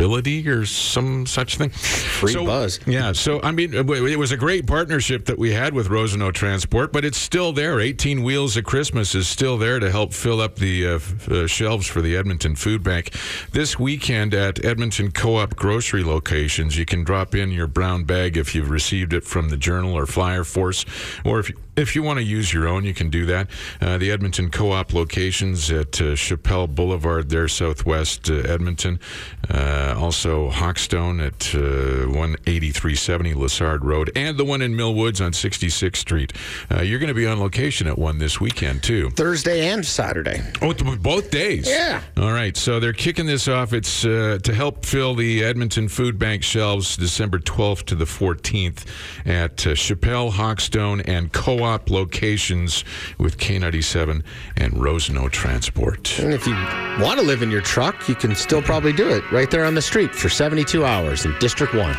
liability 0.00 0.48
or 0.48 0.64
some 0.64 1.26
such 1.26 1.56
thing. 1.56 1.70
Free 1.70 2.34
buzz. 2.34 2.80
Yeah, 2.86 3.12
so 3.12 3.40
I 3.42 3.52
mean, 3.52 3.74
it 3.74 3.86
was 3.86 4.32
a 4.32 4.36
great 4.36 4.66
partnership 4.66 5.26
that 5.26 5.38
we 5.38 5.52
had 5.52 5.74
with 5.74 5.88
Rosenau 5.88 6.30
Transport, 6.30 6.92
but 6.92 7.04
it's 7.04 7.18
still 7.18 7.52
there. 7.52 7.80
18 7.80 8.22
Wheels 8.22 8.56
of 8.56 8.64
Christmas 8.64 9.14
is 9.14 9.28
still 9.28 9.58
there 9.58 9.78
to 9.78 9.90
help 9.90 10.12
fill 10.12 10.40
up 10.40 10.56
the 10.56 10.86
uh, 10.86 10.90
f- 10.94 11.28
uh, 11.28 11.46
shelves 11.46 11.86
for 11.86 12.00
the 12.00 12.16
Edmonton 12.16 12.56
Food 12.56 12.82
Bank. 12.82 13.14
This 13.52 13.78
weekend 13.78 14.34
at 14.34 14.64
Edmonton 14.64 15.10
Co-op 15.10 15.56
grocery 15.56 16.04
locations, 16.04 16.78
you 16.78 16.86
can 16.86 17.04
drop 17.04 17.34
in 17.34 17.50
your 17.50 17.66
brown 17.66 18.04
bag 18.04 18.36
if 18.36 18.54
you've 18.54 18.70
received 18.70 19.12
it 19.12 19.24
from 19.24 19.50
the 19.50 19.56
Journal 19.56 19.96
or 19.96 20.06
Flyer 20.06 20.44
Force, 20.44 20.84
or 21.24 21.40
if 21.40 21.50
you, 21.50 21.56
if 21.80 21.96
you 21.96 22.02
want 22.02 22.18
to 22.18 22.24
use 22.24 22.52
your 22.52 22.68
own, 22.68 22.84
you 22.84 22.94
can 22.94 23.10
do 23.10 23.26
that. 23.26 23.48
Uh, 23.80 23.98
the 23.98 24.10
Edmonton 24.10 24.50
Co-op 24.50 24.92
locations 24.92 25.70
at 25.70 26.00
uh, 26.00 26.14
Chappelle 26.14 26.72
Boulevard, 26.72 27.30
there 27.30 27.48
southwest 27.48 28.30
uh, 28.30 28.34
Edmonton. 28.34 29.00
Uh, 29.48 29.94
also 29.98 30.50
Hawkstone 30.50 31.20
at 31.20 31.54
uh, 31.54 32.06
18370 32.46 33.34
Lessard 33.34 33.82
Road, 33.82 34.10
and 34.14 34.36
the 34.36 34.44
one 34.44 34.62
in 34.62 34.76
Mill 34.76 34.94
Woods 34.94 35.20
on 35.20 35.32
66th 35.32 35.96
Street. 35.96 36.32
Uh, 36.70 36.82
you're 36.82 36.98
going 36.98 37.08
to 37.08 37.14
be 37.14 37.26
on 37.26 37.40
location 37.40 37.86
at 37.86 37.98
one 37.98 38.18
this 38.18 38.40
weekend 38.40 38.82
too. 38.82 39.10
Thursday 39.10 39.68
and 39.68 39.84
Saturday. 39.84 40.40
Oh, 40.62 40.72
both 40.96 41.30
days. 41.30 41.68
Yeah. 41.68 42.02
All 42.16 42.32
right. 42.32 42.56
So 42.56 42.80
they're 42.80 42.92
kicking 42.92 43.26
this 43.26 43.48
off. 43.48 43.72
It's 43.72 44.04
uh, 44.04 44.38
to 44.42 44.54
help 44.54 44.84
fill 44.84 45.14
the 45.14 45.42
Edmonton 45.42 45.88
Food 45.88 46.18
Bank 46.18 46.42
shelves 46.42 46.96
December 46.96 47.38
12th 47.38 47.84
to 47.86 47.94
the 47.94 48.04
14th 48.04 48.86
at 49.26 49.66
uh, 49.66 49.70
Chappelle, 49.70 50.30
Hawkstone, 50.30 51.00
and 51.06 51.32
Co-op 51.70 51.88
locations 51.88 52.84
with 53.18 53.38
K97 53.38 54.24
and 54.56 54.82
Rosenau 54.82 55.28
Transport. 55.28 56.18
And 56.18 56.34
if 56.34 56.44
you 56.44 56.54
want 57.00 57.20
to 57.20 57.24
live 57.24 57.42
in 57.42 57.50
your 57.50 57.60
truck, 57.60 58.08
you 58.08 58.16
can 58.16 58.34
still 58.34 58.60
probably 58.60 58.92
do 58.92 59.08
it 59.08 59.22
right 59.30 59.48
there 59.48 59.64
on 59.64 59.76
the 59.76 59.82
street 59.82 60.12
for 60.12 60.28
72 60.28 60.84
hours 60.84 61.26
in 61.26 61.38
District 61.38 61.72
1. 61.72 61.94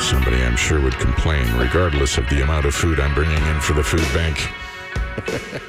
Somebody 0.00 0.42
I'm 0.42 0.56
sure 0.56 0.80
would 0.80 0.98
complain, 0.98 1.44
regardless 1.58 2.16
of 2.16 2.26
the 2.30 2.42
amount 2.42 2.64
of 2.64 2.74
food 2.74 3.00
I'm 3.00 3.14
bringing 3.14 3.36
in 3.48 3.60
for 3.60 3.74
the 3.74 3.84
food 3.84 4.06
bank. 4.14 4.38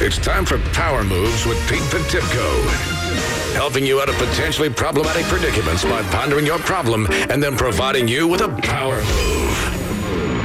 It's 0.00 0.18
time 0.18 0.44
for 0.44 0.58
Power 0.74 1.04
Moves 1.04 1.46
with 1.46 1.56
Pete 1.70 1.80
Potipcoe. 1.82 3.54
Helping 3.54 3.86
you 3.86 4.00
out 4.00 4.08
of 4.08 4.16
potentially 4.16 4.68
problematic 4.68 5.24
predicaments 5.26 5.84
by 5.84 6.02
pondering 6.10 6.44
your 6.44 6.58
problem 6.58 7.06
and 7.30 7.40
then 7.40 7.56
providing 7.56 8.08
you 8.08 8.26
with 8.26 8.40
a 8.40 8.48
power 8.60 8.96
move. 8.96 9.74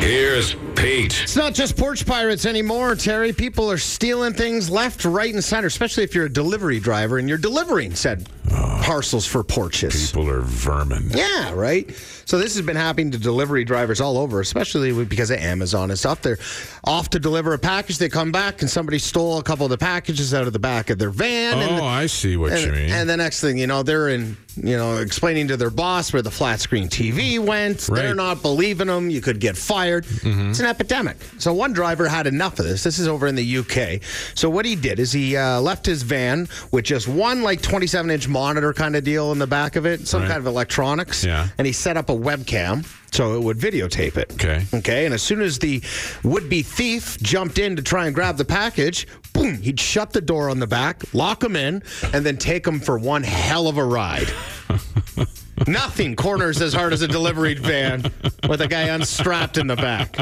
Here's 0.02 0.56
Pete. 0.80 1.22
It's 1.24 1.36
not 1.36 1.54
just 1.54 1.76
porch 1.78 2.06
pirates 2.06 2.46
anymore, 2.46 2.96
Terry. 2.96 3.34
People 3.34 3.70
are 3.70 3.78
stealing 3.78 4.34
things 4.34 4.70
left, 4.70 5.04
right, 5.06 5.34
and 5.34 5.44
center, 5.44 5.68
especially 5.68 6.04
if 6.04 6.16
you're 6.16 6.26
a 6.26 6.32
delivery 6.34 6.80
driver 6.80 7.18
and 7.18 7.28
you're 7.28 7.38
delivering 7.38 7.96
said 7.96 8.28
parcels 8.50 9.26
for 9.28 9.44
porches. 9.44 10.12
People 10.12 10.30
are 10.30 10.42
vermin. 10.42 11.10
Yeah, 11.14 11.52
right. 11.54 11.90
So 12.26 12.38
this 12.38 12.56
has 12.56 12.66
been 12.66 12.76
happening 12.76 13.12
to 13.12 13.18
delivery 13.18 13.64
drivers 13.64 14.00
all 14.02 14.18
over, 14.18 14.40
especially 14.40 15.04
because 15.06 15.32
of 15.32 15.40
Amazon 15.40 15.90
and 15.90 16.00
stuff. 16.00 16.22
They're 16.22 16.38
off 16.84 17.10
to 17.12 17.20
deliver 17.20 17.54
a 17.54 17.60
package. 17.60 17.98
They 17.98 18.10
come 18.10 18.32
back 18.32 18.62
and 18.62 18.70
somebody 18.70 19.00
stole 19.00 19.38
a 19.40 19.44
couple 19.44 19.66
of 19.66 19.70
the 19.72 19.78
packages 19.78 20.34
out 20.34 20.48
of 20.48 20.54
the 20.54 20.60
back 20.60 20.90
of 20.90 20.98
their 21.00 21.10
van. 21.10 21.58
and 21.60 21.82
Oh, 21.82 21.84
I 21.84 22.06
see 22.06 22.38
what 22.38 22.54
and, 22.54 22.62
you 22.62 22.72
mean. 22.72 22.90
and 22.92 23.10
the 23.10 23.18
next 23.18 23.42
thing 23.42 23.58
you 23.58 23.68
know, 23.68 23.82
they're 23.84 24.10
in, 24.10 24.38
you 24.56 24.78
know, 24.78 24.98
explaining 24.98 25.48
to 25.50 25.58
their 25.58 25.70
boss 25.72 26.14
where 26.14 26.22
the 26.22 26.32
flat 26.32 26.60
screen 26.60 26.88
TV 26.88 27.40
went. 27.40 27.80
They're 27.80 28.10
Mm-hmm. 28.10 28.18
not 28.18 28.42
believing 28.42 28.88
them. 28.88 29.10
You 29.10 29.22
could 29.22 29.40
get 29.40 29.58
fired. 29.58 30.06
It's 30.24 30.60
an 30.60 30.66
epidemic. 30.70 31.18
So 31.40 31.54
one 31.54 31.74
driver 31.74 32.08
had 32.08 32.28
enough 32.28 32.60
of 32.60 32.66
this. 32.66 32.84
This 32.84 33.00
is 33.00 33.08
over 33.08 33.28
in 33.28 33.36
the 33.36 33.58
UK. 33.58 34.02
So 34.36 34.50
what 34.50 34.66
he 34.66 34.76
did 34.76 35.00
is 35.00 35.12
he 35.12 35.36
uh, 35.36 35.60
left 35.60 35.86
his 35.86 36.04
van 36.04 36.48
with 36.72 36.86
just 36.86 37.08
one 37.08 37.42
like 37.42 37.62
27 37.62 38.10
inch 38.12 38.28
monitor 38.28 38.72
kind 38.74 38.96
of 38.96 39.04
deal 39.04 39.32
in 39.32 39.40
the 39.40 39.48
back 39.48 39.76
of 39.76 39.86
it, 39.86 40.08
some 40.08 40.22
Right. 40.22 40.28
kind 40.30 40.40
of 40.40 40.46
electronics. 40.48 41.24
Yeah. 41.26 41.48
And 41.58 41.66
he 41.68 41.74
set 41.74 41.98
up 41.98 42.10
a 42.10 42.16
webcam 42.16 42.86
so 43.12 43.36
it 43.36 43.42
would 43.44 43.58
videotape 43.58 44.18
it. 44.18 44.32
Okay. 44.34 44.64
Okay. 44.74 45.06
And 45.06 45.14
as 45.14 45.22
soon 45.24 45.42
as 45.42 45.58
the 45.60 45.82
would 46.24 46.48
be 46.50 46.62
thief 46.62 47.18
jumped 47.22 47.58
in 47.58 47.76
to 47.76 47.82
try 47.82 48.06
and 48.06 48.14
grab 48.14 48.38
the 48.38 48.46
package, 48.46 49.08
boom, 49.34 49.56
he'd 49.62 49.80
shut 49.80 50.12
the 50.14 50.22
door 50.22 50.50
on 50.50 50.60
the 50.60 50.68
back, 50.68 51.02
lock 51.14 51.44
him 51.44 51.56
in, 51.56 51.82
and 52.14 52.24
then 52.26 52.38
take 52.38 52.66
him 52.68 52.80
for 52.80 52.98
one 53.00 53.24
hell 53.24 53.68
of 53.68 53.78
a 53.78 53.84
ride. 53.84 54.32
Nothing 55.68 56.16
corners 56.16 56.62
as 56.62 56.74
hard 56.74 56.94
as 56.94 57.02
a 57.02 57.08
delivery 57.08 57.54
van 57.56 58.04
with 58.48 58.62
a 58.62 58.68
guy 58.68 58.84
unstrapped 58.84 59.58
in 59.58 59.68
the 59.68 59.76
back. 59.76 60.16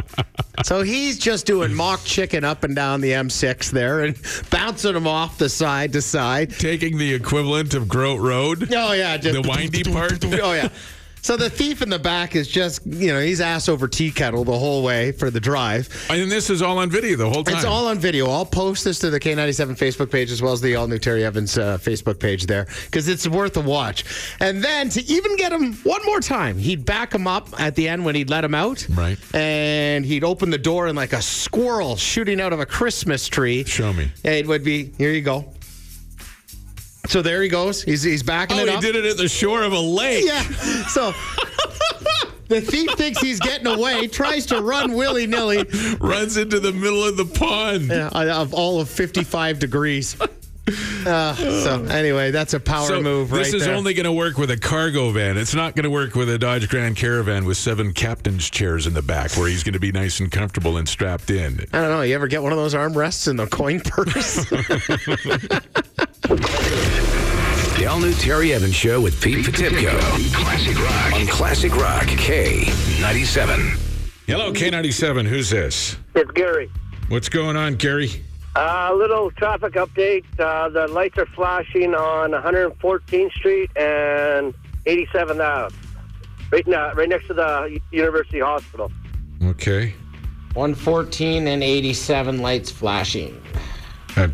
So 0.63 0.81
he's 0.81 1.17
just 1.19 1.45
doing 1.45 1.73
mock 1.73 2.03
chicken 2.03 2.43
up 2.43 2.63
and 2.63 2.75
down 2.75 3.01
the 3.01 3.11
M6 3.11 3.71
there 3.71 4.01
and 4.01 4.17
bouncing 4.49 4.95
him 4.95 5.07
off 5.07 5.37
the 5.37 5.49
side 5.49 5.93
to 5.93 6.01
side. 6.01 6.51
Taking 6.57 6.97
the 6.97 7.13
equivalent 7.13 7.73
of 7.73 7.87
Groat 7.87 8.19
Road, 8.19 8.67
Oh 8.73 8.93
yeah, 8.93 9.17
just 9.17 9.41
the 9.41 9.47
windy 9.47 9.83
part. 9.91 10.23
Oh 10.25 10.53
yeah. 10.53 10.69
So 11.27 11.35
the 11.35 11.49
thief 11.49 11.81
in 11.81 11.89
the 11.89 11.99
back 11.99 12.37
is 12.37 12.47
just, 12.47 12.85
you 12.85 13.11
know, 13.11 13.19
he's 13.19 13.41
ass 13.41 13.67
over 13.67 13.85
tea 13.89 14.11
kettle 14.11 14.45
the 14.45 14.57
whole 14.57 14.81
way 14.81 15.11
for 15.11 15.29
the 15.29 15.41
drive. 15.41 15.89
And 16.09 16.31
this 16.31 16.49
is 16.49 16.61
all 16.61 16.77
on 16.77 16.89
video 16.89 17.17
the 17.17 17.29
whole 17.29 17.43
time. 17.43 17.57
It's 17.57 17.65
all 17.65 17.87
on 17.87 17.99
video. 17.99 18.29
I'll 18.29 18.45
post 18.45 18.85
this 18.85 18.97
to 18.99 19.09
the 19.09 19.19
K97 19.19 19.77
Facebook 19.77 20.09
page 20.09 20.31
as 20.31 20.41
well 20.41 20.53
as 20.53 20.61
the 20.61 20.77
All 20.77 20.87
New 20.87 20.99
Terry 20.99 21.25
Evans 21.25 21.57
uh, 21.57 21.79
Facebook 21.79 22.17
page 22.17 22.45
there 22.45 22.65
because 22.85 23.09
it's 23.09 23.27
worth 23.27 23.57
a 23.57 23.59
watch. 23.59 24.05
And 24.39 24.63
then 24.63 24.87
to 24.87 25.03
even 25.03 25.35
get 25.35 25.51
him 25.51 25.73
one 25.83 25.99
more 26.05 26.21
time, 26.21 26.57
he'd 26.57 26.85
back 26.85 27.13
him 27.13 27.27
up 27.27 27.49
at 27.59 27.75
the 27.75 27.89
end 27.89 28.05
when 28.05 28.15
he'd 28.15 28.29
let 28.29 28.45
him 28.45 28.55
out. 28.55 28.87
Right. 28.91 29.17
And 29.35 30.05
he'd 30.05 30.23
open 30.23 30.49
the 30.49 30.57
door 30.57 30.87
and 30.87 30.95
like 30.95 31.11
a 31.11 31.21
squirrel 31.21 31.97
shooting 31.97 32.39
out 32.39 32.53
of 32.53 32.61
a 32.61 32.65
Christmas 32.65 33.27
tree. 33.27 33.65
Show 33.65 33.91
me. 33.91 34.13
It 34.23 34.47
would 34.47 34.63
be, 34.63 34.93
here 34.97 35.11
you 35.11 35.23
go. 35.23 35.53
So 37.07 37.21
there 37.21 37.41
he 37.41 37.49
goes. 37.49 37.81
He's, 37.83 38.03
he's 38.03 38.23
backing 38.23 38.59
Oh, 38.59 38.63
it 38.65 38.69
he 38.75 38.79
did 38.79 38.95
it 38.95 39.05
at 39.05 39.17
the 39.17 39.27
shore 39.29 39.63
of 39.63 39.73
a 39.73 39.79
lake. 39.79 40.25
Yeah. 40.25 40.41
So 40.87 41.13
the 42.47 42.61
thief 42.61 42.91
thinks 42.91 43.19
he's 43.19 43.39
getting 43.39 43.67
away, 43.67 44.07
tries 44.07 44.45
to 44.47 44.61
run 44.61 44.93
willy 44.93 45.27
nilly 45.27 45.63
Runs 45.99 46.37
into 46.37 46.59
the 46.59 46.71
middle 46.71 47.03
of 47.03 47.17
the 47.17 47.25
pond. 47.25 47.87
Yeah, 47.89 48.09
of 48.09 48.53
all 48.53 48.79
of 48.79 48.89
55 48.89 49.59
degrees. 49.59 50.15
Uh, 51.05 51.33
so 51.35 51.85
anyway, 51.85 52.29
that's 52.31 52.53
a 52.53 52.59
power 52.59 52.87
So 52.87 53.01
move 53.01 53.31
right 53.31 53.37
this 53.39 53.53
is 53.53 53.65
there. 53.65 53.73
only 53.73 53.93
going 53.93 54.03
to 54.03 54.11
work 54.11 54.37
with 54.37 54.51
a 54.51 54.57
cargo 54.57 55.11
van. 55.11 55.37
It's 55.37 55.55
not 55.55 55.75
going 55.77 55.85
to 55.85 55.89
work 55.89 56.13
with 56.13 56.29
a 56.29 56.37
Dodge 56.37 56.67
Grand 56.67 56.97
Caravan 56.97 57.45
with 57.45 57.55
seven 57.55 57.93
captain's 57.93 58.49
chairs 58.49 58.85
in 58.85 58.93
the 58.93 59.01
back 59.01 59.31
where 59.37 59.47
he's 59.47 59.63
going 59.63 59.75
to 59.75 59.79
be 59.79 59.93
nice 59.93 60.19
and 60.19 60.29
comfortable 60.29 60.75
and 60.75 60.87
strapped 60.89 61.29
in. 61.29 61.65
I 61.71 61.79
don't 61.81 61.89
know. 61.89 62.01
You 62.01 62.15
ever 62.15 62.27
get 62.27 62.43
one 62.43 62.51
of 62.51 62.57
those 62.57 62.73
armrests 62.75 63.29
in 63.29 63.37
the 63.37 63.47
coin 63.47 63.79
purse? 63.79 64.45
The 66.27 67.87
all 67.89 68.01
new 68.01 68.11
Terry 68.13 68.53
Evans 68.53 68.75
Show 68.75 68.99
with 68.99 69.21
Pete 69.21 69.45
Potipcoe. 69.45 69.97
Classic 70.33 70.77
Rock. 70.77 71.13
On 71.13 71.27
Classic 71.27 71.73
Rock 71.73 72.03
K97. 72.03 73.79
Hello, 74.27 74.51
K97. 74.51 75.25
Who's 75.25 75.49
this? 75.49 75.95
It's 76.15 76.29
Gary. 76.31 76.69
What's 77.07 77.29
going 77.29 77.55
on, 77.55 77.75
Gary? 77.75 78.23
A 78.57 78.93
little 78.93 79.31
traffic 79.31 79.75
update. 79.75 80.25
Uh, 80.37 80.67
the 80.67 80.89
lights 80.89 81.17
are 81.17 81.27
flashing 81.27 81.95
on 81.95 82.31
114th 82.31 83.31
Street 83.31 83.71
and 83.77 84.53
87th 84.85 85.39
Ave, 85.39 85.75
right 86.51 86.67
now, 86.67 86.91
right 86.91 87.07
next 87.07 87.27
to 87.27 87.33
the 87.35 87.79
University 87.91 88.41
Hospital. 88.41 88.91
Okay. 89.43 89.93
114 90.55 91.47
and 91.47 91.63
87 91.63 92.41
lights 92.41 92.69
flashing. 92.69 93.41
Uh, 94.17 94.27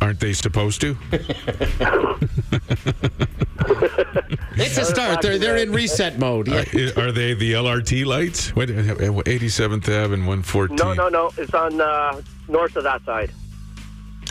aren't 0.00 0.20
they 0.20 0.32
supposed 0.32 0.80
to? 0.82 0.96
It's 4.56 4.78
a 4.78 4.84
start. 4.84 5.22
They're 5.22 5.38
they're 5.38 5.56
in 5.56 5.72
reset 5.72 6.18
mode. 6.18 6.48
Yeah. 6.48 6.64
Uh, 6.74 7.00
Are 7.02 7.12
they 7.12 7.34
the 7.34 7.52
LRT 7.54 8.06
lights? 8.06 8.54
What, 8.54 8.68
87th 8.68 9.84
Ave 9.88 10.14
and 10.14 10.26
114? 10.26 10.76
No, 10.76 10.92
no, 10.92 11.08
no. 11.08 11.32
It's 11.36 11.54
on 11.54 11.80
uh, 11.80 12.20
north 12.48 12.76
of 12.76 12.84
that 12.84 13.04
side. 13.04 13.32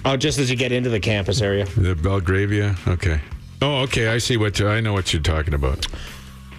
Oh, 0.05 0.17
just 0.17 0.39
as 0.39 0.49
you 0.49 0.55
get 0.55 0.71
into 0.71 0.89
the 0.89 0.99
campus 0.99 1.41
area. 1.41 1.65
The 1.65 1.95
Belgravia? 1.95 2.75
Okay. 2.87 3.21
Oh, 3.61 3.81
okay. 3.81 4.07
I 4.07 4.17
see 4.17 4.37
what 4.37 4.59
you, 4.59 4.67
I 4.67 4.81
know 4.81 4.93
what 4.93 5.13
you're 5.13 5.21
talking 5.21 5.53
about. 5.53 5.87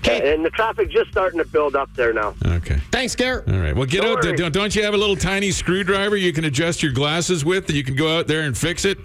And 0.07 0.45
the 0.45 0.51
traffic 0.51 0.91
just 0.91 1.11
starting 1.11 1.39
to 1.39 1.45
build 1.47 1.77
up 1.77 1.89
there 1.95 2.13
now. 2.13 2.35
Okay. 2.45 2.79
Thanks, 2.91 3.15
Garrett. 3.17 3.49
All 3.49 3.59
right. 3.59 3.75
Well, 3.75 3.87
get 3.87 4.03
Don't 4.03 4.19
out 4.19 4.23
there. 4.23 4.37
Don't, 4.37 4.53
don't 4.53 4.75
you 4.77 4.83
have 4.85 4.95
a 4.95 4.99
little 4.99 5.17
tiny 5.17 5.51
screwdriver 5.51 6.17
you 6.17 6.33
can 6.33 6.45
adjust 6.45 6.83
your 6.83 6.93
glasses 6.93 7.45
with 7.45 7.67
that 7.67 7.75
you 7.75 7.85
can 7.85 7.97
go 7.97 8.19
out 8.19 8.27
there 8.27 8.43
and 8.43 8.57
fix 8.57 8.85
it? 8.85 8.99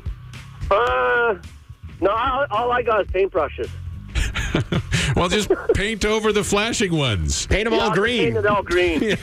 Uh, 0.70 1.36
no, 2.02 2.12
all, 2.12 2.46
all 2.52 2.72
I 2.72 2.82
got 2.82 3.02
is 3.02 3.08
paintbrushes. 3.12 3.70
Well, 5.16 5.30
just 5.30 5.52
paint 5.74 6.06
over 6.06 6.32
the 6.32 6.44
flashing 6.44 6.96
ones. 6.96 7.46
Paint 7.48 7.66
them 7.66 7.74
Yeah, 7.74 7.80
all 7.82 7.92
green. 7.94 8.24
Paint 8.24 8.38
it 8.38 8.46
all 8.46 8.64
green. 8.64 9.04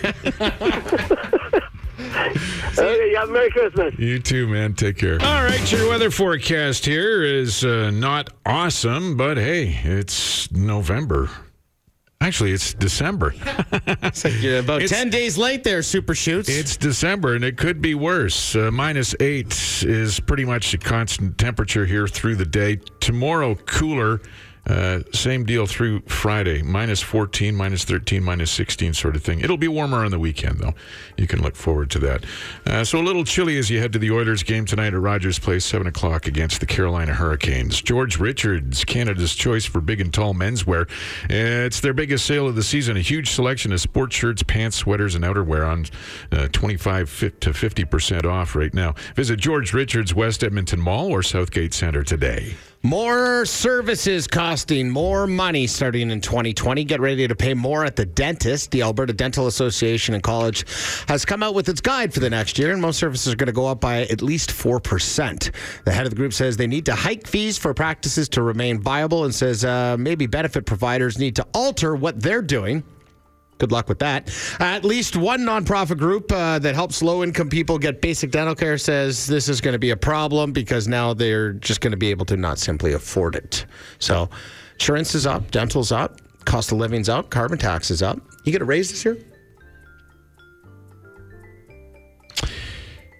okay, 2.78 3.12
yeah, 3.12 3.24
Merry 3.24 3.50
Christmas. 3.50 3.94
You 3.98 4.18
too, 4.18 4.46
man. 4.46 4.74
Take 4.74 4.98
care. 4.98 5.18
All 5.22 5.42
right, 5.44 5.72
your 5.72 5.88
weather 5.88 6.10
forecast 6.10 6.84
here 6.84 7.22
is 7.22 7.64
uh, 7.64 7.90
not 7.90 8.30
awesome, 8.44 9.16
but 9.16 9.36
hey, 9.38 9.80
it's 9.84 10.50
November. 10.52 11.30
Actually, 12.20 12.52
it's 12.52 12.72
December. 12.74 13.34
You're 14.40 14.58
about 14.60 14.82
It's- 14.82 14.88
10 14.90 15.10
days 15.10 15.36
late 15.36 15.62
there, 15.64 15.82
Super 15.82 16.14
Shoots. 16.14 16.48
It's 16.48 16.76
December, 16.76 17.34
and 17.34 17.44
it 17.44 17.56
could 17.58 17.80
be 17.82 17.94
worse. 17.94 18.56
Uh, 18.56 18.70
minus 18.72 19.14
eight 19.20 19.52
is 19.86 20.18
pretty 20.20 20.44
much 20.44 20.72
a 20.74 20.78
constant 20.78 21.36
temperature 21.38 21.84
here 21.84 22.08
through 22.08 22.36
the 22.36 22.46
day. 22.46 22.76
Tomorrow, 23.00 23.54
cooler. 23.54 24.20
Uh, 24.66 25.00
same 25.12 25.44
deal 25.44 25.66
through 25.66 26.00
Friday. 26.00 26.62
Minus 26.62 27.00
14, 27.02 27.54
minus 27.54 27.84
13, 27.84 28.22
minus 28.22 28.50
16 28.50 28.94
sort 28.94 29.14
of 29.16 29.22
thing. 29.22 29.40
It'll 29.40 29.56
be 29.56 29.68
warmer 29.68 30.04
on 30.04 30.10
the 30.10 30.18
weekend, 30.18 30.58
though. 30.58 30.74
You 31.16 31.26
can 31.26 31.40
look 31.40 31.54
forward 31.54 31.90
to 31.90 31.98
that. 32.00 32.24
Uh, 32.66 32.84
so 32.84 32.98
a 32.98 33.02
little 33.02 33.24
chilly 33.24 33.58
as 33.58 33.70
you 33.70 33.78
head 33.78 33.92
to 33.92 33.98
the 33.98 34.10
Oilers 34.10 34.42
game 34.42 34.64
tonight 34.64 34.92
at 34.92 35.00
Rogers 35.00 35.38
Place, 35.38 35.64
7 35.64 35.86
o'clock 35.86 36.26
against 36.26 36.60
the 36.60 36.66
Carolina 36.66 37.14
Hurricanes. 37.14 37.80
George 37.80 38.18
Richards, 38.18 38.84
Canada's 38.84 39.34
choice 39.34 39.64
for 39.64 39.80
big 39.80 40.00
and 40.00 40.12
tall 40.12 40.34
menswear. 40.34 40.88
It's 41.30 41.80
their 41.80 41.94
biggest 41.94 42.26
sale 42.26 42.48
of 42.48 42.56
the 42.56 42.62
season. 42.62 42.96
A 42.96 43.00
huge 43.00 43.30
selection 43.30 43.72
of 43.72 43.80
sports 43.80 44.16
shirts, 44.16 44.42
pants, 44.42 44.76
sweaters, 44.76 45.14
and 45.14 45.24
outerwear 45.24 45.66
on 45.68 45.86
uh, 46.32 46.48
25 46.48 47.38
to 47.40 47.50
50% 47.50 48.24
off 48.24 48.56
right 48.56 48.74
now. 48.74 48.94
Visit 49.14 49.38
George 49.38 49.72
Richards 49.72 50.14
West 50.14 50.42
Edmonton 50.42 50.80
Mall 50.80 51.10
or 51.10 51.22
Southgate 51.22 51.72
Center 51.72 52.02
today. 52.02 52.56
More 52.82 53.44
services 53.46 54.26
costing 54.26 54.90
more 54.90 55.26
money 55.26 55.66
starting 55.66 56.10
in 56.10 56.20
2020. 56.20 56.84
Get 56.84 57.00
ready 57.00 57.26
to 57.26 57.34
pay 57.34 57.54
more 57.54 57.84
at 57.84 57.96
the 57.96 58.06
dentist. 58.06 58.70
The 58.70 58.82
Alberta 58.82 59.12
Dental 59.12 59.46
Association 59.46 60.14
and 60.14 60.22
College 60.22 60.64
has 61.08 61.24
come 61.24 61.42
out 61.42 61.54
with 61.54 61.68
its 61.68 61.80
guide 61.80 62.14
for 62.14 62.20
the 62.20 62.30
next 62.30 62.58
year, 62.58 62.72
and 62.72 62.80
most 62.80 62.98
services 62.98 63.32
are 63.32 63.36
going 63.36 63.48
to 63.48 63.52
go 63.52 63.66
up 63.66 63.80
by 63.80 64.02
at 64.02 64.22
least 64.22 64.50
4%. 64.50 65.50
The 65.84 65.92
head 65.92 66.04
of 66.04 66.10
the 66.10 66.16
group 66.16 66.32
says 66.32 66.56
they 66.56 66.66
need 66.66 66.86
to 66.86 66.94
hike 66.94 67.26
fees 67.26 67.58
for 67.58 67.74
practices 67.74 68.28
to 68.30 68.42
remain 68.42 68.80
viable 68.80 69.24
and 69.24 69.34
says 69.34 69.64
uh, 69.64 69.96
maybe 69.98 70.26
benefit 70.26 70.66
providers 70.66 71.18
need 71.18 71.34
to 71.36 71.46
alter 71.54 71.96
what 71.96 72.20
they're 72.20 72.42
doing. 72.42 72.84
Good 73.58 73.72
luck 73.72 73.88
with 73.88 73.98
that. 74.00 74.30
At 74.60 74.84
least 74.84 75.16
one 75.16 75.40
nonprofit 75.40 75.98
group 75.98 76.30
uh, 76.30 76.58
that 76.58 76.74
helps 76.74 77.02
low 77.02 77.22
income 77.22 77.48
people 77.48 77.78
get 77.78 78.02
basic 78.02 78.30
dental 78.30 78.54
care 78.54 78.76
says 78.76 79.26
this 79.26 79.48
is 79.48 79.62
going 79.62 79.72
to 79.72 79.78
be 79.78 79.90
a 79.90 79.96
problem 79.96 80.52
because 80.52 80.86
now 80.86 81.14
they're 81.14 81.54
just 81.54 81.80
going 81.80 81.92
to 81.92 81.96
be 81.96 82.10
able 82.10 82.26
to 82.26 82.36
not 82.36 82.58
simply 82.58 82.92
afford 82.92 83.34
it. 83.34 83.64
So, 83.98 84.28
insurance 84.74 85.14
is 85.14 85.26
up, 85.26 85.50
dental's 85.50 85.90
up. 85.90 86.20
Cost 86.44 86.70
of 86.70 86.78
living's 86.78 87.08
up, 87.08 87.30
carbon 87.30 87.58
tax 87.58 87.90
is 87.90 88.02
up. 88.02 88.20
You 88.44 88.52
get 88.52 88.62
a 88.62 88.66
raise 88.66 88.90
this 88.90 89.04
year? 89.04 89.18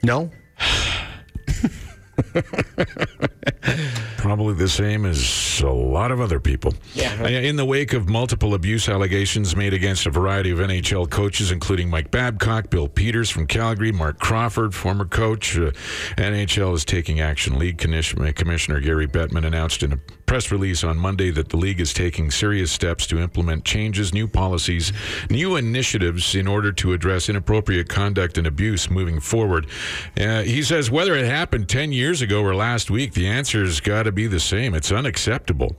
No? 0.03 0.31
Probably 4.27 4.55
the 4.55 4.69
same 4.69 5.07
as 5.07 5.61
a 5.63 5.71
lot 5.71 6.11
of 6.11 6.21
other 6.21 6.41
people. 6.41 6.75
Yeah. 6.95 7.17
Uh, 7.23 7.29
In 7.29 7.55
the 7.55 7.65
wake 7.65 7.93
of 7.93 8.09
multiple 8.09 8.55
abuse 8.55 8.89
allegations 8.89 9.55
made 9.55 9.73
against 9.73 10.05
a 10.05 10.11
variety 10.11 10.51
of 10.51 10.59
NHL 10.59 11.09
coaches, 11.09 11.53
including 11.53 11.89
Mike 11.89 12.11
Babcock, 12.11 12.69
Bill 12.69 12.89
Peters 12.89 13.31
from 13.31 13.47
Calgary, 13.47 13.93
Marc 13.93 14.19
Crawford, 14.19 14.75
former 14.75 15.05
coach, 15.05 15.57
uh, 15.57 15.71
NHL 16.17 16.75
is 16.75 16.85
taking 16.85 17.21
action. 17.21 17.57
League 17.57 17.79
Commissioner, 17.79 18.33
Commissioner 18.33 18.81
Gary 18.81 19.07
Bettman 19.07 19.47
announced 19.47 19.85
in 19.85 19.93
a 19.93 20.01
press 20.27 20.51
release 20.51 20.85
on 20.85 20.99
Monday 20.99 21.31
that 21.31 21.49
the 21.49 21.57
league 21.57 21.81
is 21.81 21.93
taking 21.93 22.31
serious 22.31 22.71
steps 22.71 23.07
to 23.07 23.19
implement 23.19 23.65
changes, 23.65 24.13
new 24.13 24.29
policies, 24.29 24.93
new 25.31 25.57
initiatives 25.57 26.35
in 26.35 26.47
order 26.47 26.73
to 26.73 26.93
address 26.93 27.29
inappropriate 27.29 27.89
conduct 27.89 28.37
and 28.37 28.47
abuse 28.47 28.91
moving 28.91 29.21
forward. 29.21 29.67
Uh, 30.19 30.43
he 30.43 30.63
says 30.63 30.91
whether 30.91 31.15
it 31.15 31.27
happened 31.27 31.69
10 31.69 31.93
years 31.93 32.21
ago 32.23 32.43
or 32.43 32.55
last 32.55 32.91
week, 32.91 33.15
the 33.15 33.27
answer's 33.27 33.81
got 33.81 34.05
to 34.05 34.13
be 34.13 34.27
the 34.27 34.41
same. 34.41 34.75
It's 34.75 34.93
unacceptable. 34.93 35.77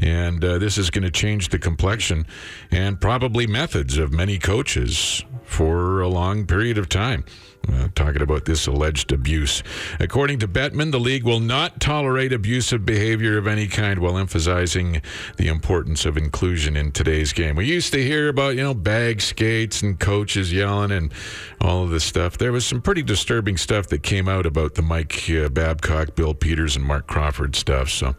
And 0.00 0.44
uh, 0.44 0.58
this 0.58 0.78
is 0.78 0.90
going 0.90 1.04
to 1.04 1.10
change 1.10 1.48
the 1.48 1.58
complexion 1.58 2.26
and 2.70 3.00
probably 3.00 3.46
methods 3.46 3.98
of 3.98 4.12
many 4.12 4.38
coaches 4.38 5.24
for 5.42 6.00
a 6.00 6.08
long 6.08 6.46
period 6.46 6.78
of 6.78 6.88
time. 6.88 7.24
Uh, 7.70 7.88
talking 7.94 8.22
about 8.22 8.46
this 8.46 8.66
alleged 8.66 9.12
abuse. 9.12 9.62
According 10.00 10.38
to 10.38 10.48
Bettman, 10.48 10.90
the 10.90 10.98
league 10.98 11.24
will 11.24 11.40
not 11.40 11.80
tolerate 11.80 12.32
abusive 12.32 12.86
behavior 12.86 13.36
of 13.36 13.46
any 13.46 13.66
kind 13.66 13.98
while 13.98 14.16
emphasizing 14.16 15.02
the 15.36 15.48
importance 15.48 16.06
of 16.06 16.16
inclusion 16.16 16.76
in 16.76 16.92
today's 16.92 17.34
game. 17.34 17.56
We 17.56 17.66
used 17.66 17.92
to 17.92 18.02
hear 18.02 18.30
about, 18.30 18.56
you 18.56 18.62
know, 18.62 18.72
bag 18.72 19.20
skates 19.20 19.82
and 19.82 20.00
coaches 20.00 20.50
yelling 20.50 20.92
and 20.92 21.12
all 21.60 21.84
of 21.84 21.90
this 21.90 22.04
stuff. 22.04 22.38
There 22.38 22.52
was 22.52 22.64
some 22.64 22.80
pretty 22.80 23.02
disturbing 23.02 23.58
stuff 23.58 23.88
that 23.88 24.02
came 24.02 24.28
out 24.28 24.46
about 24.46 24.74
the 24.74 24.82
Mike 24.82 25.28
uh, 25.28 25.50
Babcock, 25.50 26.14
Bill 26.14 26.32
Peters, 26.32 26.74
and 26.74 26.84
Marc 26.84 27.06
Crawford 27.06 27.54
stuff. 27.54 27.90
So, 27.90 28.14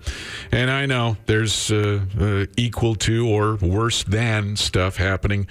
and 0.51 0.69
I 0.69 0.85
know 0.85 1.17
there's 1.25 1.71
uh, 1.71 2.01
uh, 2.19 2.45
equal 2.55 2.93
to 2.95 3.27
or 3.27 3.55
worse 3.55 4.03
than 4.03 4.55
stuff 4.55 4.97
happening 4.97 5.47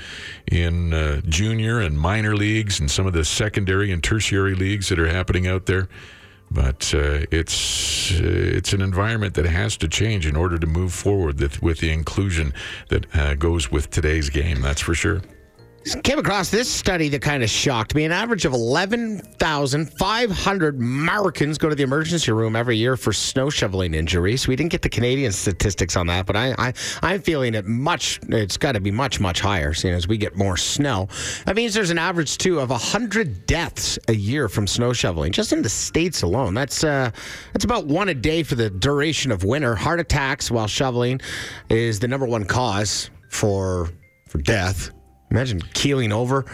in 0.46 0.92
uh, 0.92 1.20
junior 1.22 1.80
and 1.80 1.98
minor 1.98 2.36
leagues 2.36 2.78
and 2.78 2.88
some 2.88 3.06
of 3.06 3.12
the 3.12 3.24
secondary 3.24 3.87
and 3.90 4.02
tertiary 4.02 4.54
leagues 4.54 4.88
that 4.88 4.98
are 4.98 5.08
happening 5.08 5.46
out 5.46 5.66
there. 5.66 5.88
But 6.50 6.94
uh, 6.94 7.26
it's 7.30 8.12
uh, 8.12 8.22
it's 8.22 8.72
an 8.72 8.80
environment 8.80 9.34
that 9.34 9.44
has 9.44 9.76
to 9.78 9.88
change 9.88 10.26
in 10.26 10.34
order 10.34 10.58
to 10.58 10.66
move 10.66 10.94
forward 10.94 11.38
with, 11.40 11.62
with 11.62 11.78
the 11.80 11.92
inclusion 11.92 12.54
that 12.88 13.14
uh, 13.14 13.34
goes 13.34 13.70
with 13.70 13.90
today's 13.90 14.30
game. 14.30 14.62
That's 14.62 14.80
for 14.80 14.94
sure. 14.94 15.20
Came 16.02 16.18
across 16.18 16.50
this 16.50 16.68
study 16.70 17.08
that 17.10 17.22
kind 17.22 17.42
of 17.42 17.48
shocked 17.48 17.94
me. 17.94 18.04
An 18.04 18.12
average 18.12 18.44
of 18.44 18.52
11,500 18.52 20.78
Americans 20.78 21.56
go 21.56 21.70
to 21.70 21.74
the 21.74 21.82
emergency 21.82 22.30
room 22.30 22.54
every 22.56 22.76
year 22.76 22.94
for 22.96 23.10
snow 23.12 23.48
shoveling 23.48 23.94
injuries. 23.94 24.46
We 24.46 24.54
didn't 24.54 24.70
get 24.70 24.82
the 24.82 24.90
Canadian 24.90 25.32
statistics 25.32 25.96
on 25.96 26.06
that, 26.08 26.26
but 26.26 26.36
I, 26.36 26.54
I, 26.58 26.74
I'm 27.02 27.22
feeling 27.22 27.54
it 27.54 27.64
much, 27.64 28.20
it's 28.28 28.58
got 28.58 28.72
to 28.72 28.80
be 28.80 28.90
much, 28.90 29.18
much 29.18 29.40
higher, 29.40 29.72
seeing 29.72 29.94
as 29.94 30.06
we 30.06 30.18
get 30.18 30.36
more 30.36 30.58
snow. 30.58 31.08
That 31.46 31.56
means 31.56 31.72
there's 31.72 31.90
an 31.90 31.98
average, 31.98 32.36
too, 32.36 32.60
of 32.60 32.68
100 32.68 33.46
deaths 33.46 33.98
a 34.08 34.14
year 34.14 34.50
from 34.50 34.66
snow 34.66 34.92
shoveling, 34.92 35.32
just 35.32 35.54
in 35.54 35.62
the 35.62 35.70
States 35.70 36.20
alone. 36.22 36.52
That's, 36.54 36.84
uh, 36.84 37.10
that's 37.54 37.64
about 37.64 37.86
one 37.86 38.10
a 38.10 38.14
day 38.14 38.42
for 38.42 38.56
the 38.56 38.68
duration 38.68 39.32
of 39.32 39.42
winter. 39.42 39.74
Heart 39.74 40.00
attacks 40.00 40.50
while 40.50 40.66
shoveling 40.66 41.22
is 41.70 42.00
the 42.00 42.08
number 42.08 42.26
one 42.26 42.44
cause 42.44 43.08
for, 43.30 43.88
for 44.28 44.36
death. 44.38 44.90
Imagine 45.30 45.60
keeling 45.74 46.12
over 46.12 46.44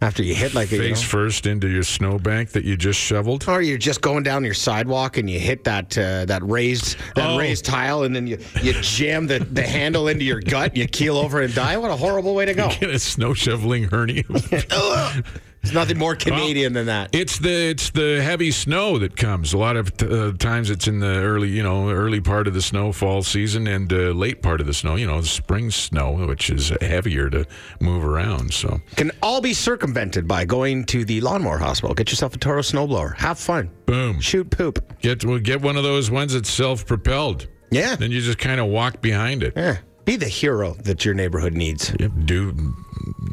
after 0.00 0.22
you 0.22 0.32
hit 0.34 0.54
like 0.54 0.70
a 0.70 0.76
you 0.76 0.82
Face 0.82 1.02
know, 1.02 1.08
first 1.08 1.46
into 1.46 1.66
your 1.68 1.82
snowbank 1.82 2.50
that 2.50 2.64
you 2.64 2.76
just 2.76 3.00
shoveled. 3.00 3.48
or 3.48 3.60
you're 3.60 3.78
just 3.78 4.00
going 4.00 4.22
down 4.22 4.44
your 4.44 4.54
sidewalk 4.54 5.16
and 5.16 5.28
you 5.28 5.40
hit 5.40 5.64
that 5.64 5.96
uh, 5.98 6.24
that 6.26 6.40
raised 6.44 6.96
that 7.16 7.30
Oh. 7.30 7.36
raised 7.38 7.64
tile 7.64 8.04
and 8.04 8.14
then 8.14 8.26
you, 8.28 8.38
you 8.62 8.74
jam 8.74 9.26
the, 9.26 9.40
the 9.40 9.62
handle 9.62 10.06
into 10.06 10.24
your 10.24 10.40
gut, 10.40 10.76
you 10.76 10.86
keel 10.86 11.16
over 11.16 11.40
and 11.42 11.52
die. 11.54 11.76
What 11.78 11.90
a 11.90 11.96
horrible 11.96 12.34
way 12.34 12.44
to 12.46 12.54
go. 12.54 12.68
Get 12.80 12.90
a 12.90 12.98
snow 13.00 13.34
shoveling 13.34 13.84
hernia. 13.84 14.22
There's 15.68 15.74
nothing 15.74 15.98
more 15.98 16.16
Canadian 16.16 16.72
than 16.72 16.86
that. 16.86 17.10
It's 17.14 17.38
the 17.38 17.68
it's 17.68 17.90
the 17.90 18.22
heavy 18.22 18.50
snow 18.50 18.98
that 19.00 19.16
comes. 19.18 19.52
A 19.52 19.58
lot 19.58 19.76
of 19.76 19.92
uh, 20.00 20.32
times 20.38 20.70
it's 20.70 20.88
in 20.88 21.00
the 21.00 21.06
early 21.06 21.48
you 21.50 21.62
know 21.62 21.90
early 21.90 22.22
part 22.22 22.46
of 22.46 22.54
the 22.54 22.62
snowfall 22.62 23.22
season 23.22 23.66
and 23.66 23.92
uh, 23.92 23.96
late 24.12 24.40
part 24.40 24.62
of 24.62 24.66
the 24.66 24.72
snow. 24.72 24.96
You 24.96 25.06
know 25.06 25.20
the 25.20 25.26
spring 25.26 25.70
snow, 25.70 26.26
which 26.26 26.48
is 26.48 26.72
heavier 26.80 27.28
to 27.28 27.44
move 27.80 28.02
around. 28.02 28.54
So 28.54 28.80
Can 28.96 29.10
all 29.22 29.42
be 29.42 29.52
circumvented 29.52 30.26
by 30.26 30.46
going 30.46 30.84
to 30.86 31.04
the 31.04 31.20
lawnmower 31.20 31.58
hospital. 31.58 31.94
Get 31.94 32.10
yourself 32.10 32.34
a 32.34 32.38
Toro 32.38 32.62
snowblower. 32.62 33.14
Have 33.16 33.38
fun. 33.38 33.70
boom, 33.84 34.20
Shoot 34.20 34.48
poop. 34.48 34.98
get 35.00 35.22
well, 35.22 35.38
get 35.38 35.60
one 35.60 35.76
of 35.76 35.82
those 35.82 36.10
ones 36.10 36.32
that's 36.32 36.50
self 36.50 36.86
propelled. 36.86 37.46
Yeah. 37.70 37.94
Then 37.96 38.10
you 38.10 38.22
just 38.22 38.38
kind 38.38 38.58
of 38.58 38.68
walk 38.68 39.02
behind 39.02 39.42
it. 39.42 39.52
Yeah. 39.54 39.76
Be 40.08 40.16
the 40.16 40.26
hero 40.26 40.72
that 40.84 41.04
your 41.04 41.12
neighborhood 41.12 41.52
needs. 41.52 41.94
Yep, 42.00 42.12
do 42.24 42.74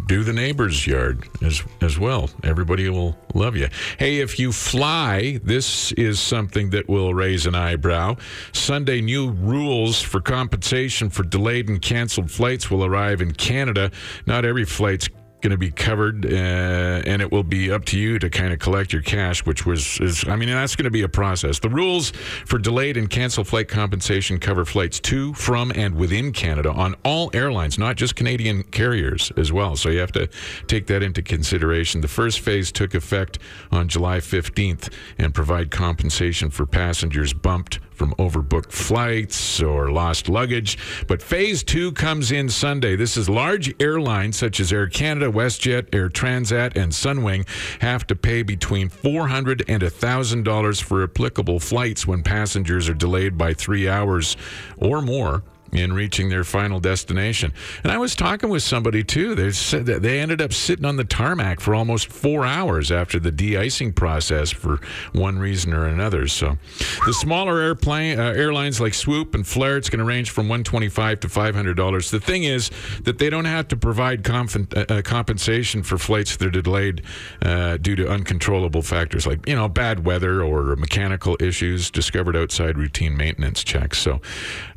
do 0.07 0.25
the 0.25 0.33
neighbor's 0.33 0.85
yard 0.85 1.25
as 1.41 1.63
as 1.79 1.97
well. 1.97 2.29
Everybody 2.43 2.89
will 2.89 3.17
love 3.33 3.55
you. 3.55 3.69
Hey, 3.97 4.19
if 4.19 4.37
you 4.37 4.51
fly, 4.51 5.39
this 5.41 5.93
is 5.93 6.19
something 6.19 6.71
that 6.71 6.89
will 6.89 7.13
raise 7.13 7.45
an 7.45 7.55
eyebrow. 7.55 8.17
Sunday, 8.51 8.99
new 8.99 9.31
rules 9.31 10.01
for 10.01 10.19
compensation 10.19 11.09
for 11.09 11.23
delayed 11.23 11.69
and 11.69 11.81
canceled 11.81 12.29
flights 12.29 12.69
will 12.69 12.83
arrive 12.83 13.21
in 13.21 13.31
Canada. 13.31 13.89
Not 14.25 14.43
every 14.43 14.65
flight's 14.65 15.07
going 15.45 15.51
to 15.51 15.57
be 15.59 15.69
covered, 15.69 16.25
uh, 16.25 17.03
and 17.05 17.21
it 17.21 17.31
will 17.31 17.43
be 17.43 17.71
up 17.71 17.85
to 17.85 17.99
you 17.99 18.17
to 18.17 18.31
kind 18.31 18.51
of 18.51 18.57
collect 18.57 18.91
your 18.91 19.03
cash, 19.03 19.45
which 19.45 19.63
was, 19.63 19.99
is, 20.01 20.27
I 20.27 20.35
mean, 20.35 20.49
that's 20.49 20.75
going 20.75 20.85
to 20.85 20.89
be 20.89 21.03
a 21.03 21.07
process. 21.07 21.59
The 21.59 21.69
rules 21.69 22.09
for 22.47 22.57
delayed 22.57 22.97
and 22.97 23.07
canceled 23.07 23.47
flight 23.47 23.67
compensation 23.67 24.39
cover 24.39 24.65
flights 24.65 24.99
to, 25.01 25.35
from, 25.35 25.71
and 25.75 25.93
within 25.93 26.31
Canada 26.31 26.71
on 26.71 26.95
all 27.05 27.29
airlines, 27.35 27.77
not 27.77 27.95
just 27.95 28.15
Canadian 28.15 28.63
carriers 28.63 29.31
as 29.37 29.53
well. 29.53 29.75
So 29.75 29.89
you 29.89 29.99
have 29.99 30.11
to 30.13 30.27
take 30.65 30.87
that 30.87 31.03
into 31.03 31.21
consideration. 31.21 32.01
The 32.01 32.07
first 32.07 32.39
phase 32.39 32.71
took 32.71 32.95
effect 32.95 33.37
on 33.71 33.87
July 33.87 34.17
15th 34.17 34.91
and 35.19 35.31
provide 35.31 35.69
compensation 35.69 36.49
for 36.49 36.65
passengers 36.65 37.33
bumped 37.33 37.79
from 37.95 38.13
overbooked 38.15 38.71
flights 38.71 39.61
or 39.61 39.91
lost 39.91 40.29
luggage. 40.29 40.77
But 41.07 41.21
phase 41.21 41.63
two 41.63 41.91
comes 41.93 42.31
in 42.31 42.49
Sunday. 42.49 42.95
This 42.95 43.17
is 43.17 43.29
large 43.29 43.73
airlines 43.81 44.37
such 44.37 44.59
as 44.59 44.71
Air 44.71 44.87
Canada, 44.87 45.31
WestJet, 45.31 45.93
Air 45.93 46.09
Transat, 46.09 46.75
and 46.75 46.91
Sunwing 46.91 47.47
have 47.81 48.05
to 48.07 48.15
pay 48.15 48.43
between 48.43 48.89
400 48.89 49.63
and 49.67 49.81
$1,000 49.81 50.83
for 50.83 51.03
applicable 51.03 51.59
flights 51.59 52.05
when 52.05 52.23
passengers 52.23 52.89
are 52.89 52.93
delayed 52.93 53.37
by 53.37 53.53
three 53.53 53.87
hours 53.87 54.37
or 54.77 55.01
more 55.01 55.43
in 55.77 55.93
reaching 55.93 56.29
their 56.29 56.43
final 56.43 56.79
destination. 56.79 57.53
And 57.83 57.91
I 57.91 57.97
was 57.97 58.15
talking 58.15 58.49
with 58.49 58.63
somebody 58.63 59.03
too. 59.03 59.35
They 59.35 59.51
said 59.51 59.85
that 59.87 60.01
they 60.01 60.19
ended 60.19 60.41
up 60.41 60.53
sitting 60.53 60.85
on 60.85 60.97
the 60.97 61.03
tarmac 61.03 61.59
for 61.59 61.75
almost 61.75 62.07
four 62.07 62.45
hours 62.45 62.91
after 62.91 63.19
the 63.19 63.31
de-icing 63.31 63.93
process 63.93 64.51
for 64.51 64.79
one 65.13 65.39
reason 65.39 65.73
or 65.73 65.85
another. 65.85 66.27
So, 66.27 66.57
the 67.05 67.13
smaller 67.13 67.59
airplane 67.59 68.19
uh, 68.19 68.23
airlines 68.23 68.79
like 68.79 68.93
Swoop 68.93 69.35
and 69.35 69.45
Flair, 69.45 69.77
it's 69.77 69.89
going 69.89 69.99
to 69.99 70.05
range 70.05 70.29
from 70.29 70.47
125 70.47 71.19
to 71.21 71.29
500 71.29 71.75
dollars. 71.75 72.11
The 72.11 72.19
thing 72.19 72.43
is 72.43 72.71
that 73.03 73.17
they 73.17 73.29
don't 73.29 73.45
have 73.45 73.67
to 73.69 73.77
provide 73.77 74.23
conf- 74.23 74.73
uh, 74.75 74.85
uh, 74.89 75.01
compensation 75.01 75.83
for 75.83 75.97
flights 75.97 76.35
that 76.37 76.47
are 76.47 76.61
delayed 76.61 77.01
uh, 77.41 77.77
due 77.77 77.95
to 77.95 78.09
uncontrollable 78.09 78.81
factors 78.81 79.27
like 79.27 79.47
you 79.47 79.55
know 79.55 79.67
bad 79.67 80.05
weather 80.05 80.41
or 80.41 80.75
mechanical 80.75 81.37
issues 81.39 81.91
discovered 81.91 82.35
outside 82.35 82.77
routine 82.77 83.15
maintenance 83.17 83.63
checks. 83.63 83.99
So, 83.99 84.21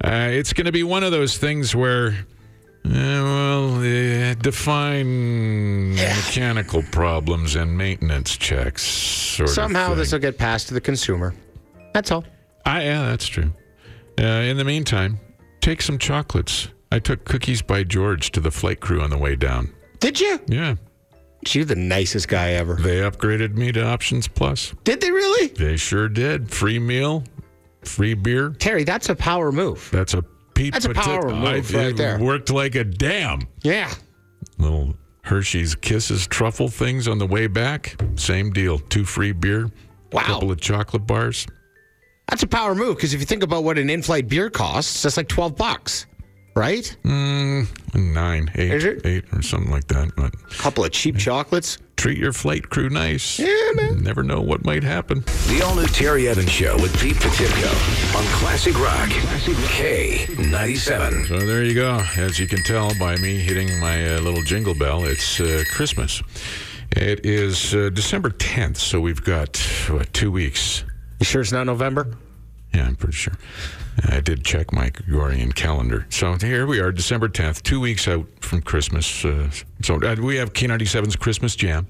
uh, 0.05 0.29
it's 0.31 0.53
going 0.53 0.67
to 0.67 0.73
be 0.73 0.83
one 0.89 1.05
of 1.05 1.13
those 1.13 1.37
things 1.39 1.75
where. 1.75 2.27
Uh, 2.85 2.91
well, 2.93 4.35
define 4.35 5.95
mechanical 5.95 6.83
problems 6.91 7.55
and 7.57 7.77
maintenance 7.77 8.37
checks. 8.37 8.83
Sort 8.83 9.51
Somehow 9.51 9.93
of 9.93 9.99
this 9.99 10.13
will 10.13 10.19
get 10.21 10.39
passed 10.39 10.69
to 10.69 10.75
the 10.75 10.81
consumer. 10.81 11.35
That's 11.93 12.11
all. 12.11 12.25
Ah, 12.65 12.79
yeah, 12.81 13.03
that's 13.09 13.27
true. 13.27 13.53
Uh, 14.19 14.23
in 14.25 14.57
the 14.57 14.65
meantime, 14.65 15.19
take 15.61 15.83
some 15.83 15.99
chocolates. 15.99 16.69
I 16.91 16.99
took 16.99 17.25
cookies 17.25 17.61
by 17.63 17.83
George 17.85 18.31
to 18.33 18.41
the 18.41 18.51
flight 18.51 18.81
crew 18.81 19.03
on 19.03 19.11
the 19.11 19.19
way 19.19 19.37
down. 19.37 19.73
Did 20.01 20.21
you? 20.21 20.41
Yeah, 20.47 20.77
You're 21.49 21.65
the 21.67 21.77
nicest 21.77 22.29
guy 22.29 22.53
ever. 22.53 22.75
they 22.77 23.01
upgraded 23.01 23.55
me 23.55 23.71
to 23.73 23.85
Options 23.85 24.29
Plus. 24.29 24.73
Did 24.85 25.01
they 25.01 25.11
really? 25.11 25.49
They 25.49 25.77
sure 25.77 26.09
did. 26.09 26.51
Free 26.51 26.79
meal, 26.79 27.25
free 27.83 28.15
beer. 28.15 28.51
Terry, 28.59 28.85
that's 28.85 29.09
a 29.09 29.15
power 29.15 29.53
move. 29.53 29.89
That's 29.93 30.15
a 30.15 30.25
Pete 30.59 30.73
That's 30.73 30.87
a 30.87 30.91
power 30.93 31.23
move 31.31 31.45
I- 31.45 31.53
right 31.79 31.87
it 31.91 31.97
there. 31.97 32.19
Worked 32.19 32.51
like 32.51 32.75
a 32.75 32.83
dam. 32.83 33.43
Yeah. 33.63 33.95
Little 34.59 34.97
Hershey's 35.23 35.77
Kisses 35.77 36.27
truffle 36.27 36.67
things 36.69 37.07
on 37.07 37.19
the 37.19 37.27
way 37.27 37.47
back. 37.47 37.95
Same 38.17 38.51
deal. 38.51 38.81
Two 38.81 39.05
free 39.05 39.31
beer. 39.31 39.71
Wow. 40.11 40.23
Couple 40.23 40.51
of 40.51 40.61
chocolate 40.61 41.07
bars. 41.07 41.47
That's 42.29 42.43
a 42.43 42.49
power 42.49 42.75
move 42.75 42.97
because 42.97 43.15
if 43.15 43.21
you 43.21 43.27
think 43.27 43.45
about 43.45 43.63
what 43.63 43.79
an 43.79 43.89
in-flight 43.89 44.27
beer 44.27 44.51
costs, 44.51 45.01
that's 45.05 45.17
like 45.17 45.29
12 45.29 45.55
bucks, 45.57 46.07
right? 46.59 46.97
Nine, 47.05 48.51
eight, 48.57 48.73
Is 48.73 48.85
it? 48.85 49.07
eight, 49.07 49.25
or 49.33 49.43
something 49.43 49.71
like 49.71 49.87
that. 49.89 50.15
But 50.17 50.35
A 50.35 50.63
couple 50.63 50.85
of 50.85 50.91
cheap 50.93 51.17
chocolates. 51.17 51.79
treat 51.97 52.19
your 52.19 52.33
flight 52.33 52.69
crew 52.69 52.89
nice. 52.91 53.39
Yeah, 53.39 53.71
man. 53.75 54.03
Never 54.03 54.23
know 54.23 54.41
what 54.41 54.65
might 54.65 54.83
happen. 54.83 55.21
The 55.49 55.63
all 55.65 55.75
new 55.77 55.87
Terry 55.87 56.29
Evans 56.29 56.51
Show 56.51 56.77
with 56.77 56.97
Pete 57.01 57.17
Potipcoe 57.17 58.19
on 58.19 58.25
Classic 58.39 58.79
Rock 58.79 59.09
K97. 59.09 61.29
So 61.29 61.39
there 61.41 61.65
you 61.65 61.75
go. 61.75 62.03
As 62.17 62.39
you 62.39 62.47
can 62.47 62.63
tell 62.63 62.93
by 62.99 63.17
me 63.17 63.37
hitting 63.39 63.79
my 63.81 64.15
uh, 64.17 64.21
little 64.21 64.43
jingle 64.43 64.75
bell, 64.75 65.05
it's 65.05 65.41
uh, 65.41 65.65
Christmas. 65.71 66.23
It 66.93 67.27
is 67.27 67.75
uh, 67.75 67.91
December 67.91 68.31
10th, 68.31 68.79
so 68.79 69.01
we've 69.01 69.23
got 69.23 69.57
what, 69.91 70.13
two 70.13 70.33
weeks. 70.33 70.85
You 71.21 71.25
sure 71.25 71.43
it's 71.43 71.53
not 71.53 71.67
November? 71.67 72.17
Yeah, 72.75 72.87
I'm 72.87 72.97
pretty 72.97 73.17
sure. 73.17 73.35
I 74.09 74.21
did 74.21 74.45
check 74.45 74.73
my 74.73 74.91
Gregorian 74.91 75.53
calendar. 75.53 76.07
So 76.11 76.35
here 76.35 76.67
we 76.67 76.81
are, 76.81 76.93
December 76.93 77.29
10th, 77.29 77.63
two 77.63 77.81
weeks 77.81 78.07
out 78.07 78.27
from 78.41 78.63
Christmas. 78.63 79.25
Uh, 79.25 79.51
so 79.83 79.97
uh, 79.97 80.17
we 80.21 80.37
have 80.37 80.53
K97's 80.53 81.17
Christmas 81.17 81.57
Jam 81.57 81.87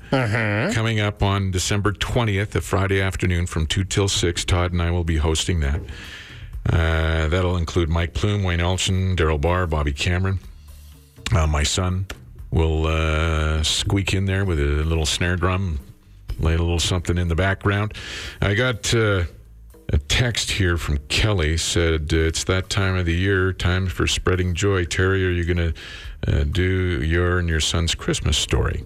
coming 0.73 1.01
up 1.01 1.23
on 1.23 1.51
December 1.51 1.93
20th, 1.93 2.55
a 2.55 2.61
Friday 2.61 3.01
afternoon 3.03 3.47
from 3.47 3.67
2 3.67 3.85
till 3.85 4.09
6. 4.09 4.45
Todd 4.45 4.73
and 4.73 4.81
I 4.81 4.91
will 4.91 5.05
be 5.05 5.17
hosting 5.17 5.61
that. 5.61 5.81
Uh, 6.71 7.29
that'll 7.29 7.57
include 7.57 7.89
Mike 7.89 8.15
Plume, 8.15 8.43
Wayne 8.43 8.61
Elchin, 8.61 9.17
Daryl 9.17 9.41
Barr, 9.41 9.67
Bobby 9.67 9.93
Cameron. 9.93 10.39
Uh, 11.35 11.47
my 11.47 11.63
son 11.63 12.07
will 12.51 12.87
uh, 12.87 13.63
squeak 13.63 14.15
in 14.15 14.25
there 14.25 14.45
with 14.45 14.59
a 14.59 14.63
little 14.85 15.07
snare 15.07 15.37
drum, 15.37 15.79
lay 16.39 16.55
a 16.55 16.59
little 16.59 16.79
something 16.79 17.19
in 17.19 17.29
the 17.29 17.35
background. 17.35 17.95
I 18.41 18.55
got 18.55 18.95
uh, 18.95 19.25
a 19.91 19.99
text 19.99 20.51
here 20.51 20.77
from 20.77 20.99
Kelly 21.09 21.57
said 21.57 22.13
uh, 22.13 22.17
it's 22.19 22.45
that 22.45 22.69
time 22.69 22.97
of 22.97 23.07
the 23.07 23.15
year, 23.15 23.53
time 23.53 23.87
for 23.87 24.07
spreading 24.07 24.55
joy. 24.55 24.85
Terry, 24.85 25.27
are 25.27 25.31
you 25.31 25.45
going 25.45 25.73
to 25.73 26.41
uh, 26.41 26.45
do 26.45 27.03
your 27.03 27.39
and 27.39 27.49
your 27.49 27.61
son's 27.61 27.95
Christmas 27.95 28.37
story? 28.37 28.85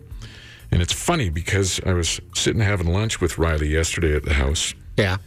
And 0.70 0.80
it's 0.80 0.92
funny 0.92 1.28
because 1.28 1.80
I 1.84 1.92
was 1.92 2.20
sitting 2.34 2.60
having 2.62 2.92
lunch 2.92 3.20
with 3.20 3.36
Riley 3.36 3.68
yesterday 3.68 4.14
at 4.16 4.24
the 4.24 4.32
house, 4.34 4.74
Yeah. 4.96 5.18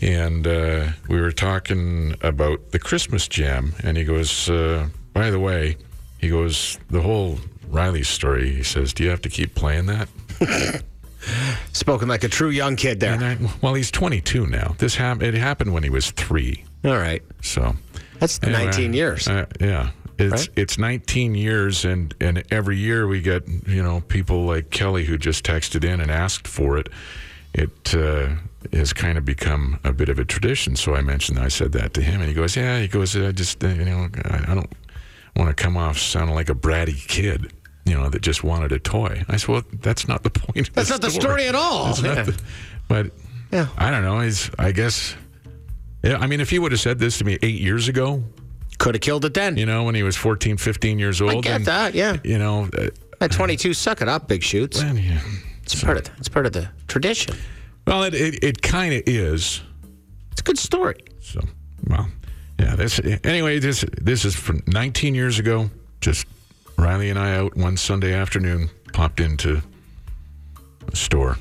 and 0.00 0.46
uh, 0.46 0.88
we 1.08 1.20
were 1.20 1.30
talking 1.32 2.16
about 2.22 2.70
the 2.72 2.78
Christmas 2.78 3.28
jam. 3.28 3.74
And 3.84 3.96
he 3.96 4.04
goes, 4.04 4.48
uh, 4.50 4.88
by 5.12 5.30
the 5.30 5.38
way, 5.38 5.76
he 6.18 6.28
goes, 6.30 6.78
the 6.90 7.00
whole 7.02 7.38
Riley 7.68 8.02
story. 8.02 8.50
He 8.54 8.62
says, 8.62 8.92
do 8.92 9.04
you 9.04 9.10
have 9.10 9.22
to 9.22 9.28
keep 9.28 9.54
playing 9.54 9.86
that? 9.86 10.08
Spoken 11.72 12.08
like 12.08 12.24
a 12.24 12.28
true 12.28 12.50
young 12.50 12.76
kid 12.76 13.00
there. 13.00 13.12
And 13.14 13.24
I, 13.24 13.38
well, 13.60 13.74
he's 13.74 13.90
22 13.90 14.46
now. 14.46 14.74
This 14.78 14.96
hap- 14.96 15.22
it 15.22 15.34
happened 15.34 15.72
when 15.72 15.82
he 15.82 15.90
was 15.90 16.10
three. 16.10 16.64
All 16.84 16.96
right. 16.96 17.22
So 17.42 17.74
That's 18.18 18.40
anyway, 18.42 18.64
19 18.64 18.92
years. 18.94 19.28
Uh, 19.28 19.46
yeah. 19.60 19.90
It's 20.18 20.32
Right? 20.32 20.48
it's 20.56 20.78
19 20.78 21.34
years, 21.34 21.84
and, 21.84 22.14
and 22.20 22.44
every 22.50 22.76
year 22.76 23.06
we 23.08 23.20
get 23.22 23.48
you 23.66 23.82
know 23.82 24.02
people 24.02 24.44
like 24.44 24.70
Kelly 24.70 25.04
who 25.04 25.16
just 25.16 25.42
texted 25.44 25.84
in 25.84 26.00
and 26.00 26.10
asked 26.10 26.46
for 26.46 26.76
it. 26.76 26.88
It 27.54 27.94
uh, 27.94 28.28
has 28.72 28.92
kind 28.92 29.16
of 29.18 29.24
become 29.24 29.80
a 29.84 29.92
bit 29.92 30.08
of 30.10 30.18
a 30.18 30.24
tradition. 30.24 30.76
So 30.76 30.94
I 30.94 31.00
mentioned, 31.00 31.38
I 31.38 31.48
said 31.48 31.72
that 31.72 31.94
to 31.94 32.02
him, 32.02 32.20
and 32.20 32.28
he 32.28 32.34
goes, 32.34 32.56
"Yeah." 32.56 32.78
He 32.80 32.88
goes, 32.88 33.16
"I 33.16 33.32
just 33.32 33.64
uh, 33.64 33.68
you 33.68 33.84
know 33.86 34.08
I, 34.24 34.52
I 34.52 34.54
don't 34.54 34.72
want 35.34 35.56
to 35.56 35.60
come 35.60 35.76
off 35.78 35.98
sounding 35.98 36.34
like 36.36 36.50
a 36.50 36.54
bratty 36.54 37.06
kid." 37.08 37.52
You 37.84 37.94
know, 37.94 38.08
that 38.08 38.22
just 38.22 38.44
wanted 38.44 38.70
a 38.72 38.78
toy. 38.78 39.24
I 39.28 39.36
said, 39.36 39.48
well, 39.48 39.62
that's 39.80 40.06
not 40.06 40.22
the 40.22 40.30
point. 40.44 40.72
That's 40.74 40.90
not 40.90 41.00
the 41.00 41.10
story 41.10 41.46
at 41.48 41.54
all. 41.54 41.88
Yeah. 42.02 42.22
the- 42.22 42.40
but 42.88 43.10
Yeah. 43.50 43.66
I 43.76 43.90
don't 43.90 44.02
know. 44.02 44.20
He's, 44.20 44.50
I 44.58 44.70
guess, 44.72 45.14
yeah, 46.04 46.18
I 46.18 46.26
mean, 46.26 46.40
if 46.40 46.50
he 46.50 46.58
would 46.58 46.72
have 46.72 46.80
said 46.80 46.98
this 46.98 47.18
to 47.18 47.24
me 47.24 47.38
eight 47.42 47.60
years 47.60 47.88
ago, 47.88 48.22
Could 48.78 48.94
have 48.94 49.02
killed 49.02 49.24
it 49.24 49.34
then. 49.34 49.56
you 49.56 49.66
know, 49.66 49.82
when 49.84 49.94
he 49.94 50.02
was 50.02 50.16
14, 50.16 50.56
15 50.58 50.98
years 50.98 51.20
old. 51.20 51.32
I 51.32 51.40
get 51.40 51.56
and, 51.56 51.64
that, 51.66 51.94
yeah. 51.94 52.16
You 52.24 52.38
know, 52.38 52.68
uh, 52.78 52.88
At 53.20 53.32
22, 53.32 53.74
suck 53.74 54.00
it 54.02 54.08
up, 54.08 54.28
big 54.28 54.42
shoots. 54.42 54.80
yeah. 54.82 55.20
It's 55.64 55.82
part 55.82 55.96
of 55.96 56.04
the, 56.04 56.10
it's 56.18 56.28
part 56.28 56.46
of 56.46 56.52
the 56.52 56.68
tradition. 56.88 57.36
well, 57.86 58.02
it, 58.04 58.14
it, 58.14 58.42
it 58.44 58.62
kind 58.62 58.94
of 58.94 59.02
is. 59.06 59.60
It's 60.32 60.40
a 60.40 60.44
good 60.44 60.58
story. 60.58 60.96
So, 61.20 61.40
well, 61.88 62.08
yeah. 62.58 62.74
This 62.76 63.00
anyway. 63.24 63.58
This 63.60 63.84
this 64.00 64.24
is 64.24 64.34
from 64.34 64.62
19 64.66 65.14
years 65.14 65.38
ago. 65.38 65.70
Just 66.00 66.26
Riley 66.82 67.10
and 67.10 67.18
I 67.18 67.36
out 67.36 67.56
one 67.56 67.76
Sunday 67.76 68.12
afternoon, 68.12 68.68
popped 68.92 69.20
into 69.20 69.62
a 70.88 70.96
store, 70.96 71.38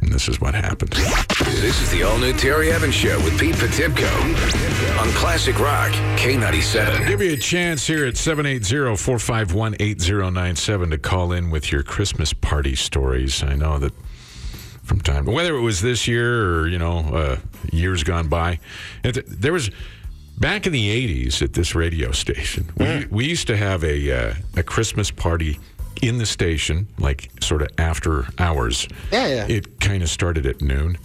and 0.00 0.12
this 0.12 0.28
is 0.28 0.40
what 0.40 0.54
happened. 0.54 0.90
This 0.90 1.80
is 1.80 1.92
the 1.92 2.02
all 2.02 2.18
new 2.18 2.32
Terry 2.32 2.72
Evans 2.72 2.94
Show 2.94 3.22
with 3.22 3.38
Pete 3.38 3.54
Potipcoe 3.54 4.10
on 5.00 5.08
Classic 5.10 5.56
Rock 5.60 5.92
K97. 6.18 7.06
Give 7.06 7.22
you 7.22 7.34
a 7.34 7.36
chance 7.36 7.86
here 7.86 8.04
at 8.04 8.14
780-451-8097 8.14 10.90
to 10.90 10.98
call 10.98 11.30
in 11.30 11.50
with 11.50 11.70
your 11.70 11.84
Christmas 11.84 12.32
party 12.32 12.74
stories. 12.74 13.44
I 13.44 13.54
know 13.54 13.78
that 13.78 13.92
from 14.82 15.00
time, 15.00 15.24
whether 15.24 15.54
it 15.54 15.62
was 15.62 15.82
this 15.82 16.08
year 16.08 16.58
or, 16.58 16.66
you 16.66 16.80
know, 16.80 16.98
uh, 16.98 17.36
years 17.70 18.02
gone 18.02 18.26
by, 18.26 18.58
there 19.02 19.52
was 19.52 19.70
back 20.38 20.66
in 20.66 20.72
the 20.72 21.24
80s 21.24 21.42
at 21.42 21.52
this 21.52 21.74
radio 21.74 22.12
station, 22.12 22.70
we, 22.76 23.06
we 23.10 23.26
used 23.26 23.46
to 23.48 23.56
have 23.56 23.84
a, 23.84 24.30
uh, 24.30 24.34
a 24.56 24.62
Christmas 24.62 25.10
party 25.10 25.58
in 26.02 26.18
the 26.18 26.26
station, 26.26 26.88
like 26.98 27.30
sort 27.40 27.62
of 27.62 27.68
after 27.78 28.26
hours. 28.38 28.88
Yeah, 29.12 29.26
yeah. 29.28 29.46
It 29.48 29.80
kind 29.80 30.02
of 30.02 30.08
started 30.08 30.46
at 30.46 30.60
noon 30.60 30.98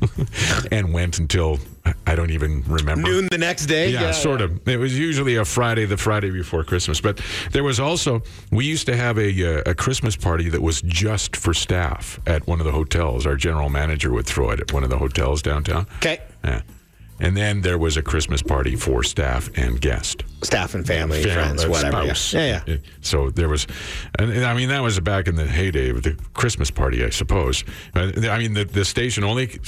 and 0.70 0.92
went 0.92 1.18
until 1.18 1.58
I 2.06 2.14
don't 2.14 2.30
even 2.30 2.62
remember. 2.66 3.08
Noon 3.08 3.28
the 3.30 3.38
next 3.38 3.66
day. 3.66 3.90
Yeah, 3.90 4.10
sort 4.10 4.40
of. 4.40 4.66
It 4.66 4.78
was 4.78 4.98
usually 4.98 5.36
a 5.36 5.44
Friday, 5.44 5.84
the 5.84 5.96
Friday 5.96 6.30
before 6.30 6.64
Christmas. 6.64 7.00
But 7.00 7.20
there 7.52 7.64
was 7.64 7.78
also 7.78 8.22
we 8.50 8.64
used 8.64 8.86
to 8.86 8.96
have 8.96 9.18
a 9.18 9.58
uh, 9.58 9.62
a 9.66 9.74
Christmas 9.74 10.16
party 10.16 10.48
that 10.48 10.62
was 10.62 10.82
just 10.82 11.36
for 11.36 11.54
staff 11.54 12.18
at 12.26 12.46
one 12.46 12.60
of 12.60 12.66
the 12.66 12.72
hotels. 12.72 13.26
Our 13.26 13.36
general 13.36 13.68
manager 13.68 14.12
would 14.12 14.26
throw 14.26 14.50
it 14.50 14.60
at 14.60 14.72
one 14.72 14.82
of 14.84 14.90
the 14.90 14.98
hotels 14.98 15.42
downtown. 15.42 15.86
Okay. 15.96 16.20
Yeah. 16.44 16.62
And 17.18 17.36
then 17.36 17.62
there 17.62 17.78
was 17.78 17.96
a 17.96 18.02
Christmas 18.02 18.42
party 18.42 18.76
for 18.76 19.02
staff 19.02 19.48
and 19.56 19.80
guest. 19.80 20.22
Staff 20.42 20.74
and 20.74 20.86
family, 20.86 21.22
friends, 21.22 21.66
whatever. 21.66 22.04
Yeah. 22.04 22.14
yeah, 22.32 22.62
yeah. 22.66 22.76
So 23.00 23.30
there 23.30 23.48
was, 23.48 23.66
and, 24.18 24.44
I 24.44 24.54
mean, 24.54 24.68
that 24.68 24.82
was 24.82 25.00
back 25.00 25.26
in 25.26 25.34
the 25.34 25.46
heyday 25.46 25.90
of 25.90 26.02
the 26.02 26.18
Christmas 26.34 26.70
party, 26.70 27.04
I 27.04 27.10
suppose. 27.10 27.64
Uh, 27.94 28.12
I 28.28 28.38
mean, 28.38 28.52
the, 28.54 28.64
the 28.64 28.84
station 28.84 29.24
only 29.24 29.58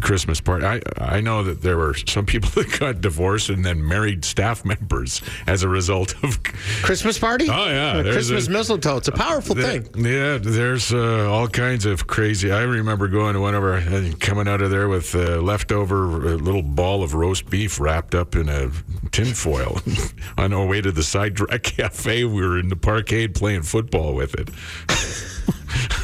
Christmas 0.00 0.40
party. 0.40 0.64
I 0.66 0.80
I 0.98 1.20
know 1.20 1.42
that 1.44 1.62
there 1.62 1.76
were 1.76 1.94
some 1.94 2.26
people 2.26 2.50
that 2.62 2.78
got 2.78 3.00
divorced 3.00 3.48
and 3.50 3.64
then 3.64 3.86
married 3.86 4.24
staff 4.24 4.64
members 4.64 5.22
as 5.46 5.62
a 5.62 5.68
result 5.68 6.14
of. 6.24 6.42
Christmas 6.82 7.18
party? 7.18 7.46
Oh, 7.50 7.66
yeah, 7.66 8.02
Christmas 8.02 8.46
a- 8.46 8.50
mistletoe. 8.50 8.96
It's 8.98 9.08
a 9.08 9.12
powerful 9.12 9.54
There- 9.54 9.80
thing. 9.80 10.04
Yeah, 10.04 10.38
there's 10.38 10.92
uh, 10.92 11.30
all 11.30 11.48
kinds 11.48 11.86
of 11.86 12.06
crazy. 12.06 12.50
I 12.52 12.62
remember 12.62 13.08
going 13.08 13.34
to 13.34 13.40
one 13.40 13.54
of 13.54 13.62
our 13.62 13.74
uh, 13.78 14.12
coming 14.20 14.48
out 14.48 14.60
of 14.62 14.70
there 14.70 14.88
with 14.88 15.14
uh, 15.14 15.40
leftover 15.40 16.04
uh, 16.04 16.34
little 16.34 16.62
ball 16.62 17.02
of 17.02 17.14
roast 17.14 17.48
beef 17.50 17.78
wrapped 17.80 18.14
up 18.14 18.34
in 18.36 18.48
a 18.48 18.70
tinfoil. 19.10 19.80
On 20.38 20.52
our 20.52 20.66
way 20.66 20.80
to 20.80 20.92
the 20.92 21.02
side 21.02 21.36
track 21.36 21.62
cafe, 21.62 22.24
we 22.24 22.42
were 22.46 22.58
in 22.58 22.68
the 22.68 22.76
parkade 22.76 23.34
playing 23.34 23.62
football 23.62 24.14
with 24.14 24.34
it. 24.34 24.48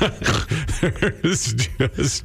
There's 0.80 1.54
just 1.54 2.24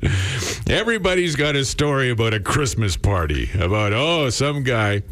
everybody's 0.69 1.35
got 1.35 1.55
a 1.55 1.65
story 1.65 2.09
about 2.09 2.33
a 2.33 2.39
Christmas 2.39 2.95
party 2.97 3.49
about 3.59 3.93
oh 3.93 4.29
some 4.29 4.63
guy. 4.63 5.03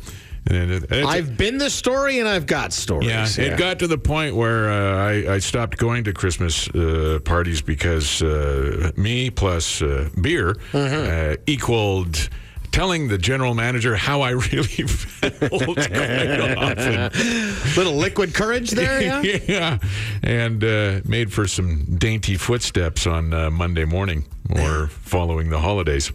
And 0.50 0.72
it- 0.72 0.92
I've 0.92 1.38
been 1.38 1.58
the 1.58 1.70
story 1.70 2.20
and 2.20 2.28
I've 2.28 2.46
got 2.46 2.74
stories. 2.74 3.08
yeah, 3.38 3.46
it 3.54 3.58
got 3.58 3.80
to 3.80 3.88
the 3.88 3.98
point 3.98 4.36
where 4.36 4.70
uh, 4.70 4.98
I, 4.98 5.36
I 5.36 5.40
stopped 5.40 5.78
going 5.78 6.04
to 6.04 6.12
Christmas 6.14 6.68
uh, 6.70 7.20
parties 7.24 7.62
because 7.62 8.22
uh, 8.22 8.92
me 8.98 9.30
plus 9.30 9.82
uh, 9.82 10.10
beer 10.22 10.58
uh, 10.74 11.36
equaled 11.48 12.28
telling 12.74 13.08
the 13.08 13.18
general 13.18 13.54
manager 13.54 13.96
how 13.96 14.20
I 14.22 14.32
really 14.32 14.68
felt. 14.88 15.32
Little 17.78 17.96
liquid 17.96 18.34
courage 18.34 18.72
there, 18.72 19.02
yeah? 19.02 19.22
yeah, 19.48 19.78
and 20.22 20.62
uh, 20.64 21.00
made 21.06 21.32
for 21.32 21.48
some 21.48 21.86
dainty 21.98 22.36
footsteps 22.36 23.08
on 23.08 23.34
uh, 23.34 23.50
Monday 23.50 23.86
morning 23.86 24.26
or 24.50 24.88
following 24.88 25.50
the 25.50 25.60
holidays. 25.60 26.12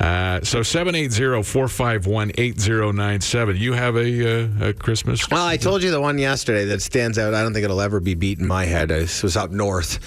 Uh, 0.00 0.40
so 0.42 0.60
780-451-8097. 0.60 3.58
You 3.58 3.72
have 3.72 3.96
a, 3.96 4.42
uh, 4.42 4.48
a 4.68 4.72
Christmas? 4.74 5.30
Well, 5.30 5.46
I 5.46 5.56
told 5.56 5.82
you 5.82 5.90
the 5.90 6.00
one 6.00 6.18
yesterday 6.18 6.66
that 6.66 6.82
stands 6.82 7.18
out. 7.18 7.32
I 7.34 7.42
don't 7.42 7.52
think 7.54 7.64
it'll 7.64 7.80
ever 7.80 8.00
be 8.00 8.14
beat 8.14 8.38
in 8.40 8.46
my 8.46 8.66
head. 8.66 8.90
This 8.90 9.22
was 9.22 9.34
up 9.36 9.50
north, 9.50 9.98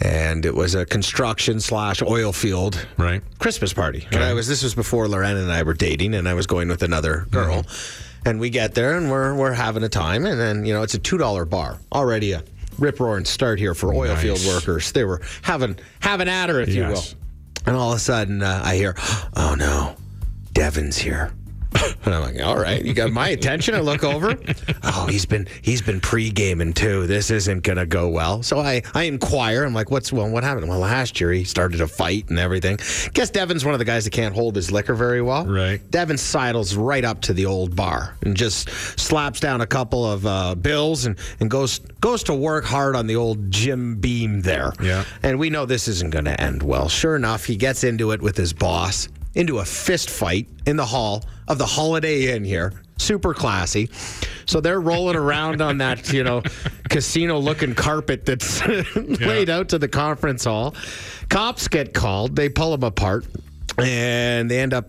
and 0.00 0.44
it 0.46 0.54
was 0.54 0.74
a 0.74 0.84
construction 0.86 1.60
slash 1.60 2.02
oil 2.02 2.32
field 2.32 2.86
Right. 2.96 3.22
Christmas 3.38 3.72
party. 3.72 4.06
And 4.12 4.22
I 4.22 4.32
was 4.34 4.46
this 4.48 4.62
was 4.62 4.74
before 4.74 5.08
Lorena 5.08 5.40
and 5.40 5.52
I 5.52 5.62
were 5.62 5.74
dating, 5.74 6.14
and 6.14 6.28
I 6.28 6.34
was 6.34 6.46
going 6.46 6.68
with 6.68 6.82
another 6.82 7.26
girl. 7.30 7.64
And 8.24 8.40
we 8.40 8.50
get 8.50 8.74
there, 8.74 8.96
and 8.96 9.10
we're 9.10 9.34
we're 9.34 9.52
having 9.52 9.82
a 9.84 9.88
time, 9.88 10.26
and 10.26 10.38
then 10.38 10.64
you 10.64 10.72
know 10.74 10.82
it's 10.82 10.94
a 10.94 10.98
two 10.98 11.18
dollar 11.18 11.44
bar 11.44 11.78
already 11.92 12.32
a 12.32 12.42
rip 12.78 13.00
roaring 13.00 13.24
start 13.24 13.58
here 13.58 13.74
for 13.74 13.94
oil 13.94 14.14
field 14.16 14.40
workers. 14.46 14.92
They 14.92 15.04
were 15.04 15.20
having 15.42 15.78
having 16.00 16.28
at 16.28 16.48
her, 16.48 16.60
if 16.60 16.68
you 16.68 16.86
will. 16.86 17.02
And 17.66 17.76
all 17.76 17.90
of 17.92 17.96
a 17.96 18.00
sudden, 18.00 18.42
uh, 18.42 18.60
I 18.64 18.76
hear, 18.76 18.94
"Oh 19.34 19.54
no, 19.58 19.96
Devin's 20.52 20.96
here." 20.98 21.32
And 22.04 22.14
I'm 22.14 22.22
like, 22.22 22.42
all 22.42 22.56
right, 22.56 22.82
you 22.82 22.94
got 22.94 23.10
my 23.10 23.28
attention. 23.28 23.74
I 23.74 23.80
look 23.80 24.02
over. 24.02 24.34
Oh, 24.82 25.06
he's 25.06 25.26
been 25.26 25.46
he's 25.60 25.82
been 25.82 26.00
pre 26.00 26.30
gaming 26.30 26.72
too. 26.72 27.06
This 27.06 27.30
isn't 27.30 27.62
gonna 27.62 27.84
go 27.84 28.08
well. 28.08 28.42
So 28.42 28.58
I 28.58 28.82
I 28.94 29.02
inquire. 29.02 29.64
I'm 29.64 29.74
like, 29.74 29.90
what's 29.90 30.12
well, 30.12 30.30
what 30.30 30.44
happened? 30.44 30.68
Well, 30.68 30.78
last 30.78 31.20
year 31.20 31.32
he 31.32 31.44
started 31.44 31.80
a 31.80 31.86
fight 31.88 32.30
and 32.30 32.38
everything. 32.38 32.78
Guess 33.12 33.30
Devin's 33.30 33.64
one 33.64 33.74
of 33.74 33.78
the 33.78 33.84
guys 33.84 34.04
that 34.04 34.12
can't 34.12 34.34
hold 34.34 34.56
his 34.56 34.70
liquor 34.70 34.94
very 34.94 35.20
well. 35.20 35.44
Right. 35.44 35.80
Devin 35.90 36.16
sidles 36.16 36.74
right 36.74 37.04
up 37.04 37.20
to 37.22 37.34
the 37.34 37.44
old 37.44 37.76
bar 37.76 38.16
and 38.22 38.36
just 38.36 38.70
slaps 38.98 39.40
down 39.40 39.60
a 39.60 39.66
couple 39.66 40.10
of 40.10 40.24
uh, 40.24 40.54
bills 40.54 41.04
and, 41.04 41.18
and 41.40 41.50
goes 41.50 41.80
goes 42.00 42.22
to 42.24 42.34
work 42.34 42.64
hard 42.64 42.96
on 42.96 43.06
the 43.06 43.16
old 43.16 43.50
Jim 43.50 43.96
Beam 43.96 44.40
there. 44.40 44.72
Yeah. 44.80 45.04
And 45.22 45.38
we 45.38 45.50
know 45.50 45.66
this 45.66 45.88
isn't 45.88 46.10
going 46.10 46.26
to 46.26 46.40
end 46.40 46.62
well. 46.62 46.88
Sure 46.88 47.16
enough, 47.16 47.44
he 47.44 47.56
gets 47.56 47.84
into 47.84 48.12
it 48.12 48.22
with 48.22 48.36
his 48.36 48.52
boss, 48.52 49.08
into 49.34 49.58
a 49.58 49.64
fist 49.64 50.08
fight 50.08 50.48
in 50.66 50.76
the 50.76 50.86
hall 50.86 51.22
of 51.48 51.58
the 51.58 51.66
Holiday 51.66 52.34
Inn 52.34 52.44
here. 52.44 52.72
Super 52.98 53.34
classy. 53.34 53.90
So 54.46 54.60
they're 54.60 54.80
rolling 54.80 55.16
around 55.16 55.60
on 55.60 55.78
that, 55.78 56.12
you 56.12 56.22
know, 56.22 56.42
casino 56.88 57.38
looking 57.38 57.74
carpet 57.74 58.24
that's 58.24 58.64
laid 58.96 59.50
out 59.50 59.70
to 59.70 59.78
the 59.78 59.88
conference 59.88 60.44
hall. 60.44 60.74
Cops 61.28 61.68
get 61.68 61.94
called. 61.94 62.36
They 62.36 62.48
pull 62.48 62.70
them 62.72 62.84
apart 62.84 63.26
and 63.78 64.50
they 64.50 64.60
end 64.60 64.74
up 64.74 64.86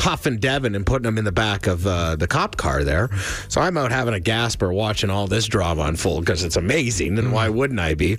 cuffing 0.00 0.38
Devin 0.38 0.74
and 0.74 0.86
putting 0.86 1.06
him 1.06 1.18
in 1.18 1.24
the 1.26 1.32
back 1.32 1.66
of 1.66 1.86
uh, 1.86 2.16
the 2.16 2.26
cop 2.26 2.56
car 2.56 2.84
there. 2.84 3.10
So 3.48 3.60
I'm 3.60 3.76
out 3.76 3.92
having 3.92 4.14
a 4.14 4.20
gasper 4.20 4.72
watching 4.72 5.10
all 5.10 5.26
this 5.26 5.44
drama 5.46 5.82
unfold 5.82 6.24
because 6.24 6.42
it's 6.42 6.56
amazing, 6.56 7.18
and 7.18 7.34
why 7.34 7.50
wouldn't 7.50 7.78
I 7.78 7.92
be? 7.92 8.16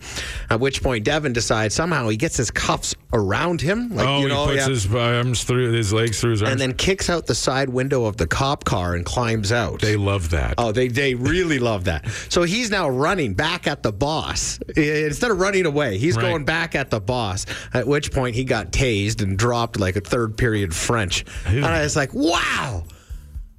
At 0.51 0.59
which 0.59 0.83
point 0.83 1.05
Devin 1.05 1.33
decides 1.33 1.73
somehow 1.73 2.07
he 2.09 2.17
gets 2.17 2.37
his 2.37 2.51
cuffs 2.51 2.93
around 3.13 3.61
him, 3.61 3.95
like 3.95 4.07
oh, 4.07 4.19
you 4.19 4.27
know, 4.27 4.45
he 4.45 4.51
puts 4.51 4.67
yeah, 4.67 4.69
his 4.69 4.93
arms 4.93 5.43
through 5.43 5.71
his 5.71 5.91
legs 5.91 6.21
through 6.21 6.31
his 6.31 6.43
arms. 6.43 6.51
and 6.51 6.61
then 6.61 6.73
kicks 6.73 7.09
out 7.09 7.25
the 7.25 7.33
side 7.35 7.69
window 7.69 8.05
of 8.05 8.15
the 8.17 8.27
cop 8.27 8.63
car 8.63 8.93
and 8.93 9.03
climbs 9.03 9.51
out. 9.51 9.81
they 9.81 9.95
love 9.95 10.29
that. 10.29 10.53
Oh, 10.59 10.71
they 10.71 10.87
they 10.87 11.15
really 11.15 11.57
love 11.57 11.85
that. 11.85 12.07
So 12.29 12.43
he's 12.43 12.69
now 12.69 12.89
running 12.89 13.33
back 13.33 13.65
at 13.65 13.81
the 13.81 13.91
boss 13.91 14.59
instead 14.77 15.31
of 15.31 15.39
running 15.39 15.65
away. 15.65 15.97
He's 15.97 16.15
Right. 16.15 16.21
going 16.29 16.45
back 16.45 16.75
at 16.75 16.91
the 16.91 16.99
boss. 17.01 17.47
At 17.73 17.87
which 17.87 18.11
point 18.11 18.35
he 18.35 18.43
got 18.43 18.71
tased 18.71 19.23
and 19.23 19.35
dropped 19.37 19.79
like 19.79 19.95
a 19.95 20.01
third 20.01 20.37
period 20.37 20.75
French. 20.75 21.25
And 21.71 21.79
I 21.79 21.83
was 21.83 21.95
like, 21.95 22.13
wow. 22.13 22.83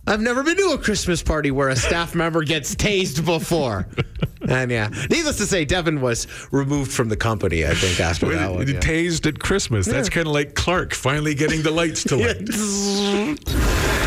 I've 0.07 0.21
never 0.21 0.43
been 0.43 0.57
to 0.57 0.73
a 0.75 0.79
Christmas 0.79 1.23
party 1.23 1.51
where 1.51 1.69
a 1.69 1.77
staff 1.77 2.15
member 2.17 2.43
gets 2.43 2.75
tased 2.75 3.25
before. 3.25 3.87
and 4.49 4.71
yeah, 4.71 4.89
needless 5.11 5.37
to 5.39 5.47
say, 5.47 5.65
Devin 5.65 6.01
was 6.01 6.27
removed 6.51 6.91
from 6.93 7.09
the 7.09 7.17
company. 7.17 7.65
I 7.65 7.73
think 7.75 8.01
after 8.01 8.27
Well, 8.27 8.37
that 8.37 8.53
one. 8.53 8.69
yeah. 8.69 8.81
Tased 8.81 9.27
at 9.27 9.39
Christmas. 9.39 9.87
That's 9.87 10.09
kind 10.09 10.27
of 10.27 10.33
like 10.35 10.55
Clark 10.55 10.93
finally 10.93 11.35
getting 11.35 11.63
the 11.63 11.71
lights 11.71 12.03
to 12.05 12.17
light. 12.17 12.49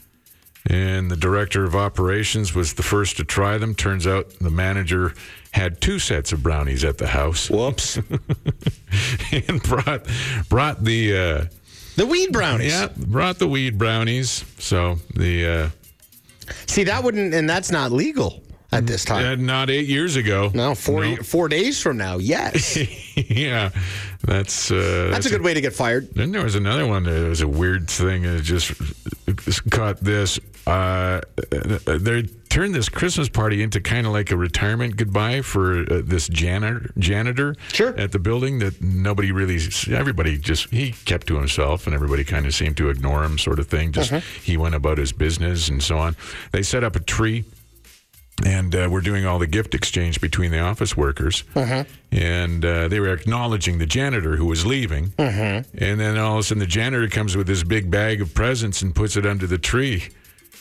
and 0.69 1.11
the 1.11 1.17
director 1.17 1.65
of 1.65 1.75
operations 1.75 2.55
was 2.55 2.75
the 2.75 2.83
first 2.83 3.17
to 3.17 3.25
try 3.25 3.57
them. 3.59 3.75
Turns 3.75 4.07
out 4.07 4.31
the 4.41 4.51
manager 4.51 5.15
had 5.53 5.81
two 5.81 5.99
sets 5.99 6.33
of 6.33 6.43
brownies 6.43 6.85
at 6.85 6.99
the 6.99 7.07
house, 7.09 7.49
Whoops. 7.51 7.97
and 9.33 9.63
brought 9.63 10.07
brought 10.49 10.85
the 10.85 11.17
uh, 11.17 11.45
the 11.97 12.07
weed 12.07 12.33
brownies. 12.33 12.73
yeah 12.73 12.89
brought 12.97 13.39
the 13.39 13.49
weed 13.49 13.79
brownies. 13.79 14.45
So 14.59 14.97
the 15.15 15.47
uh, 15.47 15.69
See, 16.67 16.85
that 16.85 17.05
wouldn't, 17.05 17.33
and 17.33 17.49
that's 17.49 17.71
not 17.71 17.93
legal 17.93 18.43
at 18.73 18.87
this 18.87 19.05
time. 19.05 19.25
uh, 19.25 19.35
not 19.37 19.71
eight 19.71 19.87
years 19.89 20.17
ago. 20.17 20.51
No, 20.55 20.75
four 20.75 21.05
No. 21.05 21.17
four 21.17 21.49
days 21.49 21.81
from 21.81 21.97
now. 21.97 22.19
Yes, 22.19 22.77
yeah, 23.17 23.71
that's 24.23 24.71
uh, 24.71 25.09
that's 25.13 25.27
a 25.27 25.31
good 25.31 25.43
way 25.43 25.55
to 25.55 25.61
get 25.61 25.73
fired. 25.75 26.13
Then 26.15 26.33
there 26.33 26.43
was 26.45 26.55
another 26.55 26.87
one 26.87 27.05
that 27.05 27.29
was 27.29 27.41
a 27.41 27.49
weird 27.49 27.89
thing. 27.91 28.25
It 28.25 28.43
just 28.43 28.73
just 29.45 29.69
caught 29.71 29.99
this. 30.01 30.39
Uh, 30.71 31.21
they 31.51 32.23
turned 32.49 32.75
this 32.75 32.89
Christmas 32.89 33.29
party 33.29 33.63
into 33.63 33.81
kind 33.81 34.07
of 34.07 34.13
like 34.13 34.31
a 34.31 34.37
retirement 34.37 34.97
goodbye 34.97 35.41
for 35.43 35.81
uh, 35.81 36.03
this 36.05 36.29
janitor, 36.29 36.91
janitor 36.99 37.55
Sure. 37.73 37.97
at 37.99 38.13
the 38.13 38.19
building 38.19 38.59
that 38.61 38.81
nobody 38.81 39.33
really, 39.33 39.59
everybody 39.91 40.39
just, 40.39 40.71
he 40.71 40.93
kept 41.05 41.27
to 41.29 41.37
himself 41.37 41.87
and 41.87 41.95
everybody 41.95 42.25
kind 42.25 42.47
of 42.47 42.55
seemed 42.55 42.77
to 42.77 42.89
ignore 42.91 43.25
him, 43.25 43.39
sort 43.39 43.59
of 43.59 43.67
thing. 43.69 43.93
Just 43.93 44.13
he 44.43 44.57
went 44.57 44.75
about 44.75 44.99
his 44.99 45.13
business 45.13 45.69
and 45.69 45.83
so 45.83 45.99
on. 45.99 46.17
They 46.53 46.63
set 46.63 46.85
up 46.85 46.95
a 46.97 47.01
tree 47.01 47.45
and 48.45 48.75
uh, 48.75 48.89
we're 48.91 49.01
doing 49.03 49.27
all 49.27 49.39
the 49.39 49.47
gift 49.47 49.75
exchange 49.75 50.21
between 50.21 50.51
the 50.51 50.61
office 50.61 50.97
workers. 50.97 51.45
And 52.13 52.65
uh, 52.65 52.89
they 52.89 52.99
were 53.01 53.13
acknowledging 53.13 53.79
the 53.79 53.87
janitor 53.87 54.37
who 54.37 54.47
was 54.47 54.65
leaving. 54.65 55.13
And 55.75 56.01
then 56.01 56.17
all 56.17 56.35
of 56.35 56.41
a 56.41 56.43
sudden, 56.45 56.59
the 56.61 56.67
janitor 56.67 57.07
comes 57.09 57.37
with 57.37 57.47
this 57.47 57.63
big 57.65 57.91
bag 57.91 58.21
of 58.23 58.33
presents 58.35 58.83
and 58.83 58.95
puts 58.95 59.17
it 59.17 59.27
under 59.27 59.47
the 59.47 59.59
tree. 59.59 60.09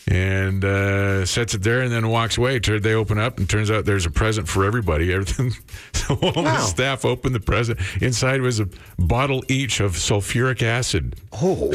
And 0.10 0.66
uh, 0.66 1.24
sets 1.28 1.54
it 1.54 1.62
there, 1.62 1.82
and 1.82 1.92
then 1.92 2.10
walks 2.10 2.40
away. 2.40 2.58
They 2.58 2.96
open 2.96 3.20
up, 3.20 3.38
and 3.38 3.48
turns 3.48 3.70
out 3.70 3.86
there's 3.86 4.08
a 4.08 4.10
present 4.10 4.48
for 4.48 4.66
everybody. 4.66 5.14
Everything. 5.14 5.52
So 5.94 6.16
all 6.16 6.44
the 6.44 6.58
staff 6.62 7.06
opened 7.06 7.36
the 7.36 7.40
present. 7.40 7.80
Inside 8.02 8.42
was 8.42 8.60
a 8.60 8.68
bottle 8.98 9.44
each 9.48 9.80
of 9.82 9.92
sulfuric 9.92 10.64
acid. 10.64 11.16
Oh, 11.32 11.70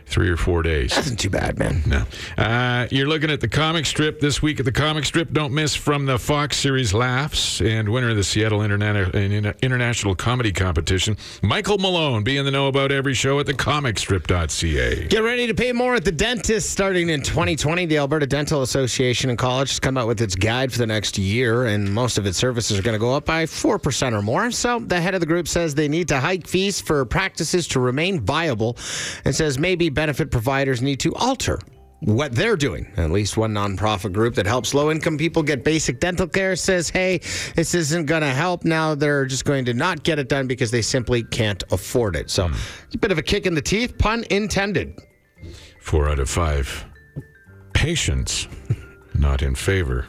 three 0.08 0.30
or 0.30 0.38
four 0.38 0.64
days. 0.64 0.98
Isn't 0.98 1.18
too 1.20 1.30
bad, 1.30 1.60
man. 1.60 1.84
No. 1.86 2.06
Uh, 2.42 2.88
you're 2.90 3.08
looking 3.08 3.30
at 3.30 3.42
the 3.42 3.48
comic 3.48 3.86
strip 3.86 4.20
this 4.20 4.42
week 4.42 4.60
at 4.60 4.66
the 4.66 4.72
comic 4.72 5.06
strip. 5.06 5.32
Don't 5.32 5.54
miss 5.54 5.76
from 5.76 6.06
the 6.06 6.18
Fox 6.18 6.58
series 6.58 6.94
Laughs 6.94 7.62
and 7.62 7.90
winner 7.90 8.10
of 8.10 8.16
the 8.16 8.24
Seattle 8.24 8.60
Interna- 8.60 9.12
Interna- 9.12 9.62
International 9.62 10.16
Comedy 10.16 10.52
Competition, 10.52 11.18
Michael 11.42 11.78
Malone. 11.78 12.24
Be 12.24 12.38
in 12.38 12.46
the 12.46 12.52
know 12.52 12.68
about 12.68 12.92
every 12.92 13.14
show 13.14 13.40
at 13.40 13.46
the 13.46 13.54
thecomicstrip.ca. 13.54 15.08
Get 15.08 15.24
ready 15.24 15.48
to 15.48 15.54
pay 15.54 15.72
more 15.72 15.96
at 15.96 16.06
the 16.06 16.12
dentist 16.12 16.70
starting 16.70 17.10
in 17.10 17.22
2020. 17.22 17.86
The 17.86 17.98
Alberta 17.98 18.26
Dental 18.26 18.62
Association 18.62 19.30
and 19.30 19.38
College 19.38 19.70
has 19.70 19.80
come 19.80 19.98
out 19.98 20.08
with 20.08 20.22
its 20.22 20.36
guide 20.36 20.72
for 20.72 20.78
the 20.80 20.88
next 20.88 21.18
year, 21.18 21.66
and 21.66 21.92
most 21.94 22.18
of 22.18 22.26
its 22.26 22.38
services 22.38 22.80
are 22.80 22.82
going 22.82 22.94
to 22.96 23.00
go 23.00 23.14
up 23.14 23.26
by 23.26 23.46
4% 23.46 24.14
or 24.14 24.22
more. 24.22 24.52
So 24.52 24.80
the 24.80 25.00
head 25.02 25.14
of 25.14 25.20
the 25.20 25.26
group 25.26 25.48
says 25.48 25.76
they 25.76 25.88
need 25.88 26.08
to 26.10 26.20
hike 26.20 26.48
fees 26.48 26.80
for 26.82 27.04
practices 27.06 27.68
to 27.70 27.80
remain 27.80 28.22
viable 28.22 28.78
and 29.26 29.36
says 29.36 29.60
maybe 29.60 29.90
benefit 29.98 30.30
providers 30.30 30.80
need 30.80 31.00
to 31.00 31.12
alter 31.16 31.60
what 32.02 32.32
they're 32.32 32.56
doing. 32.56 32.86
At 32.98 33.10
least 33.10 33.36
one 33.36 33.52
nonprofit 33.52 34.14
group 34.14 34.36
that 34.36 34.46
helps 34.46 34.76
low 34.76 34.92
income 34.92 35.18
people 35.18 35.42
get 35.42 35.64
basic 35.64 36.00
dental 36.00 36.28
care 36.28 36.56
says, 36.56 36.88
hey, 36.88 37.18
this 37.56 37.74
isn't 37.74 38.06
going 38.06 38.22
to 38.22 38.30
help. 38.30 38.64
Now 38.64 38.94
they're 38.94 39.26
just 39.26 39.44
going 39.44 39.66
to 39.66 39.74
not 39.74 40.04
get 40.04 40.20
it 40.20 40.30
done 40.30 40.46
because 40.46 40.70
they 40.70 40.84
simply 40.84 41.24
can't 41.24 41.64
afford 41.72 42.16
it. 42.16 42.30
So 42.30 42.46
it's 42.86 42.94
a 42.94 43.00
bit 43.00 43.12
of 43.12 43.18
a 43.18 43.24
kick 43.24 43.48
in 43.48 43.56
the 43.56 43.62
teeth, 43.62 43.98
pun 43.98 44.24
intended. 44.30 45.00
Four 45.82 46.08
out 46.08 46.20
of 46.20 46.30
five 46.30 46.86
patients 47.74 48.48
not 49.16 49.42
in 49.42 49.56
favor, 49.56 50.06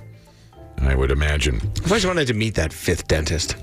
I 0.82 0.94
would 0.94 1.10
imagine. 1.10 1.62
I've 1.82 1.90
always 1.90 2.04
wanted 2.04 2.26
to 2.26 2.34
meet 2.34 2.56
that 2.56 2.74
fifth 2.74 3.08
dentist. 3.08 3.56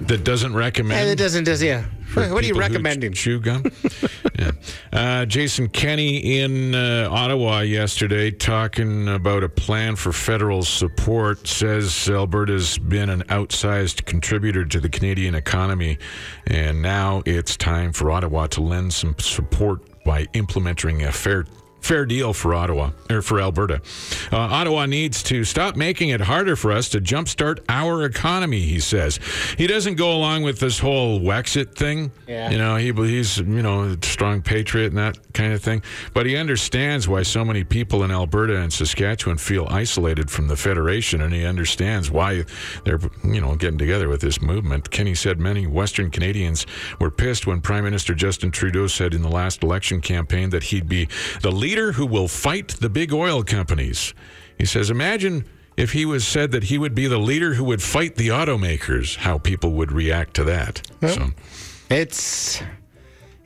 That 0.00 0.24
doesn't 0.24 0.54
recommend. 0.54 1.06
Yeah, 1.06 1.12
it 1.12 1.16
doesn't, 1.16 1.44
does, 1.44 1.62
yeah. 1.62 1.84
What 2.14 2.42
are 2.42 2.46
you 2.46 2.54
recommending? 2.54 3.12
Chew 3.12 3.38
gum. 3.38 3.64
yeah. 4.38 4.50
Uh, 4.92 5.26
Jason 5.26 5.68
Kenney 5.68 6.40
in 6.40 6.74
uh, 6.74 7.08
Ottawa 7.10 7.60
yesterday 7.60 8.30
talking 8.30 9.08
about 9.08 9.44
a 9.44 9.48
plan 9.48 9.94
for 9.94 10.12
federal 10.12 10.64
support 10.64 11.46
says 11.46 12.08
Alberta's 12.08 12.78
been 12.78 13.10
an 13.10 13.22
outsized 13.24 14.06
contributor 14.06 14.64
to 14.64 14.80
the 14.80 14.88
Canadian 14.88 15.34
economy, 15.34 15.98
and 16.46 16.82
now 16.82 17.22
it's 17.26 17.56
time 17.56 17.92
for 17.92 18.10
Ottawa 18.10 18.48
to 18.48 18.60
lend 18.60 18.92
some 18.92 19.14
support 19.18 19.82
by 20.04 20.26
implementing 20.32 21.04
a 21.04 21.12
fair 21.12 21.44
fair 21.80 22.06
deal 22.06 22.32
for 22.32 22.54
Ottawa 22.54 22.90
or 23.10 23.22
for 23.22 23.40
Alberta. 23.40 23.80
Uh, 24.32 24.36
Ottawa 24.38 24.86
needs 24.86 25.22
to 25.24 25.44
stop 25.44 25.76
making 25.76 26.10
it 26.10 26.20
harder 26.20 26.56
for 26.56 26.72
us 26.72 26.88
to 26.90 27.00
jumpstart 27.00 27.60
our 27.68 28.04
economy. 28.04 28.60
He 28.60 28.80
says 28.80 29.18
he 29.56 29.66
doesn't 29.66 29.96
go 29.96 30.12
along 30.12 30.42
with 30.42 30.60
this 30.60 30.78
whole 30.78 31.20
Wexit 31.20 31.74
thing. 31.74 32.12
Yeah. 32.28 32.50
You 32.50 32.58
know, 32.58 32.76
he 32.76 32.92
he's 32.92 33.38
you 33.38 33.62
know 33.62 33.82
a 33.82 33.96
strong 34.04 34.42
patriot 34.42 34.88
and 34.88 34.98
that 34.98 35.32
kind 35.32 35.52
of 35.52 35.62
thing. 35.62 35.82
But 36.14 36.26
he 36.26 36.36
understands 36.36 37.08
why 37.08 37.22
so 37.22 37.44
many 37.44 37.64
people 37.64 38.04
in 38.04 38.10
Alberta 38.10 38.60
and 38.60 38.72
Saskatchewan 38.72 39.38
feel 39.38 39.66
isolated 39.70 40.30
from 40.30 40.48
the 40.48 40.56
federation, 40.56 41.22
and 41.22 41.32
he 41.32 41.44
understands 41.44 42.10
why 42.10 42.44
they're 42.84 43.00
you 43.24 43.40
know 43.40 43.56
getting 43.56 43.78
together 43.78 44.08
with 44.08 44.20
this 44.20 44.40
movement. 44.40 44.90
Kenney 44.90 45.14
said 45.14 45.40
many 45.40 45.66
Western 45.66 46.10
Canadians 46.10 46.66
were 47.00 47.10
pissed 47.10 47.46
when 47.46 47.60
Prime 47.60 47.84
Minister 47.84 48.14
Justin 48.14 48.50
Trudeau 48.50 48.86
said 48.86 49.14
in 49.14 49.22
the 49.22 49.28
last 49.28 49.62
election 49.62 50.00
campaign 50.00 50.50
that 50.50 50.64
he'd 50.64 50.88
be 50.88 51.08
the 51.42 51.50
leader 51.50 51.69
who 51.70 52.06
will 52.06 52.28
fight 52.28 52.68
the 52.68 52.88
big 52.88 53.12
oil 53.12 53.42
companies. 53.42 54.14
He 54.58 54.66
says, 54.66 54.90
imagine 54.90 55.44
if 55.76 55.92
he 55.92 56.04
was 56.04 56.26
said 56.26 56.50
that 56.52 56.64
he 56.64 56.78
would 56.78 56.94
be 56.94 57.06
the 57.06 57.18
leader 57.18 57.54
who 57.54 57.64
would 57.64 57.82
fight 57.82 58.16
the 58.16 58.28
automakers, 58.28 59.16
how 59.16 59.38
people 59.38 59.72
would 59.72 59.92
react 59.92 60.34
to 60.34 60.44
that. 60.44 60.82
So, 61.00 61.30
It's 61.88 62.62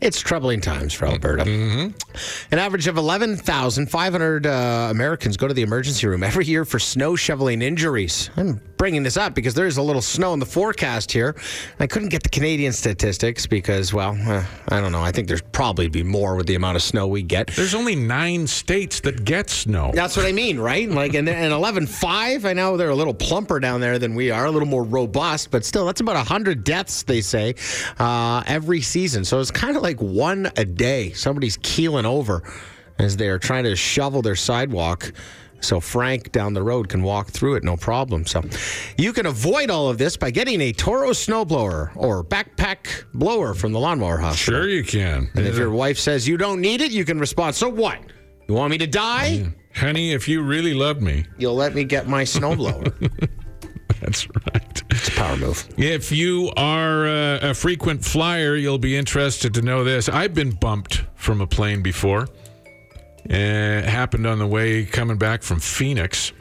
it's 0.01 0.20
troubling 0.20 0.61
times 0.61 0.93
for 0.93 1.07
Alberta. 1.07 1.45
Mm-hmm. 1.45 2.53
An 2.53 2.59
average 2.59 2.89
of 2.89 2.99
11,500 2.99 4.47
uh, 4.47 4.89
Americans 4.91 5.37
go 5.37 5.49
to 5.49 5.55
the 5.55 5.62
emergency 5.62 6.07
room 6.07 6.22
every 6.22 6.45
year 6.45 6.64
for 6.64 6.79
snow 6.79 7.16
shoveling 7.16 7.62
injuries. 7.62 8.29
I'm 8.37 8.61
bringing 8.77 9.03
this 9.03 9.16
up 9.16 9.35
because 9.35 9.55
there's 9.55 9.77
a 9.77 9.83
little 9.83 10.03
snow 10.03 10.33
in 10.33 10.41
the 10.41 10.47
forecast 10.47 11.12
here. 11.12 11.37
I 11.81 11.87
couldn't 11.87 12.09
get 12.09 12.22
the 12.22 12.29
Canadian 12.29 12.72
statistics 12.72 13.47
because, 13.47 13.93
well, 13.93 14.16
uh, 14.27 14.45
I 14.68 14.81
don't 14.81 14.93
know. 14.93 15.03
I 15.03 15.12
think 15.12 15.29
there's 15.29 15.43
probably 15.43 15.89
be 15.89 16.03
more 16.03 16.37
with 16.37 16.47
the 16.47 16.55
amount 16.55 16.77
of 16.77 16.83
snow 16.83 17.07
we 17.07 17.22
get. 17.22 17.49
there's 17.49 17.75
only 17.75 17.97
nine 17.97 18.47
states 18.47 19.01
that 19.01 19.25
get 19.25 19.51
snow. 19.51 19.91
That's 19.95 20.16
what 20.16 20.27
I 20.27 20.33
mean, 20.33 20.59
right? 20.59 20.89
Like, 20.89 21.14
and, 21.14 21.29
and 21.29 21.53
11.5, 21.53 22.45
I 22.45 22.53
know 22.53 22.77
they're 22.77 22.91
a 22.91 22.95
little 22.95 23.14
plumper 23.14 23.61
down 23.61 23.81
there 23.81 23.99
than 23.99 24.14
we 24.14 24.31
are, 24.31 24.47
a 24.47 24.51
little 24.51 24.68
more 24.68 24.85
robust, 24.85 25.51
but 25.51 25.64
still, 25.64 25.87
that's 25.87 26.01
about 26.01 26.16
100 26.16 26.64
deaths, 26.64 27.03
they 27.03 27.20
say, 27.20 27.55
uh, 27.99 28.43
every 28.47 28.81
season. 28.81 29.25
So 29.25 29.41
it's 29.41 29.51
kind 29.51 29.77
of 29.77 29.83
like 29.83 30.01
one 30.01 30.51
a 30.57 30.64
day. 30.64 31.12
Somebody's 31.12 31.59
keeling 31.62 32.07
over 32.07 32.43
as 32.99 33.16
they're 33.16 33.39
trying 33.39 33.64
to 33.64 33.77
shovel 33.77 34.22
their 34.22 34.37
sidewalk. 34.37 35.12
So 35.64 35.80
Frank 35.80 36.30
down 36.32 36.54
the 36.54 36.62
road 36.62 36.88
can 36.88 37.02
walk 37.02 37.28
through 37.30 37.54
it, 37.56 37.64
no 37.64 37.76
problem. 37.76 38.26
So 38.26 38.42
you 38.98 39.12
can 39.12 39.26
avoid 39.26 39.70
all 39.70 39.88
of 39.88 39.98
this 39.98 40.16
by 40.16 40.30
getting 40.30 40.60
a 40.60 40.72
Toro 40.72 41.10
snowblower 41.10 41.90
or 41.96 42.22
backpack 42.22 43.04
blower 43.14 43.54
from 43.54 43.72
the 43.72 43.80
Lawnmower 43.80 44.18
Hospital. 44.18 44.60
Sure, 44.60 44.68
you 44.68 44.84
can. 44.84 45.30
And 45.34 45.46
if 45.46 45.56
your 45.56 45.70
wife 45.70 45.98
says 45.98 46.28
you 46.28 46.36
don't 46.36 46.60
need 46.60 46.80
it, 46.80 46.90
you 46.92 47.04
can 47.04 47.18
respond, 47.18 47.54
so 47.54 47.68
what? 47.68 47.98
You 48.48 48.54
want 48.54 48.70
me 48.70 48.78
to 48.78 48.86
die? 48.86 49.46
Honey, 49.74 50.12
if 50.12 50.28
you 50.28 50.42
really 50.42 50.74
love 50.74 51.00
me, 51.00 51.24
You'll 51.38 51.54
let 51.56 51.74
me 51.74 51.84
get 51.84 52.06
my 52.06 52.22
snowblower. 52.22 52.92
that's 54.00 54.28
right. 54.28 54.82
it's 54.90 55.08
a 55.08 55.12
power 55.12 55.36
move. 55.36 55.66
If 55.78 56.12
you 56.12 56.52
are 56.56 57.06
uh, 57.06 57.38
a 57.50 57.54
frequent 57.54 58.04
flyer, 58.04 58.54
you'll 58.54 58.78
be 58.78 58.96
interested 58.96 59.54
to 59.54 59.62
know 59.62 59.82
this. 59.82 60.08
I've 60.08 60.34
been 60.34 60.50
bumped 60.50 61.04
from 61.14 61.40
a 61.40 61.46
plane 61.46 61.82
before. 61.82 62.28
It 63.25 63.85
happened 63.85 64.27
on 64.27 64.39
the 64.39 64.47
way 64.47 64.85
coming 64.85 65.16
back 65.16 65.43
from 65.43 65.61
Phoenix. 65.61 66.33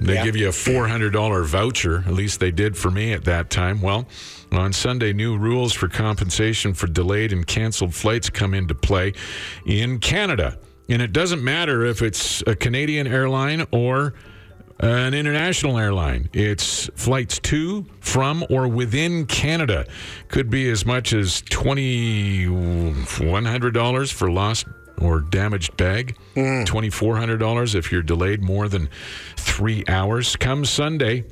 They 0.00 0.14
Yeah. 0.14 0.24
give 0.24 0.36
you 0.36 0.48
a 0.48 0.52
$400 0.52 1.44
voucher. 1.44 2.04
At 2.06 2.14
least 2.14 2.38
they 2.40 2.52
did 2.52 2.76
for 2.76 2.90
me 2.90 3.12
at 3.12 3.24
that 3.24 3.50
time. 3.50 3.80
Well, 3.82 4.08
on 4.52 4.72
Sunday, 4.72 5.12
new 5.12 5.36
rules 5.36 5.72
for 5.72 5.88
compensation 5.88 6.74
for 6.74 6.86
delayed 6.86 7.32
and 7.32 7.44
canceled 7.46 7.94
flights 7.94 8.30
come 8.30 8.54
into 8.54 8.74
play 8.74 9.12
in 9.66 9.98
Canada. 9.98 10.56
And 10.88 11.02
it 11.02 11.12
doesn't 11.12 11.42
matter 11.42 11.84
if 11.84 12.02
it's 12.02 12.42
a 12.46 12.54
Canadian 12.54 13.06
airline 13.06 13.66
or 13.72 14.14
an 14.80 15.12
international 15.12 15.78
airline. 15.78 16.28
It's 16.32 16.88
flights 16.96 17.38
to, 17.40 17.84
from, 18.00 18.44
or 18.48 18.66
within 18.66 19.26
Canada. 19.26 19.84
Could 20.28 20.48
be 20.50 20.70
as 20.70 20.86
much 20.86 21.12
as 21.12 21.42
$2,100 21.42 24.12
for 24.12 24.30
lost 24.30 24.64
or 25.00 25.20
damaged 25.20 25.76
bag, 25.76 26.16
$2,400 26.36 27.74
if 27.74 27.90
you're 27.92 28.02
delayed 28.02 28.42
more 28.42 28.68
than 28.68 28.88
three 29.36 29.84
hours. 29.88 30.36
Come 30.36 30.64
Sunday, 30.64 31.24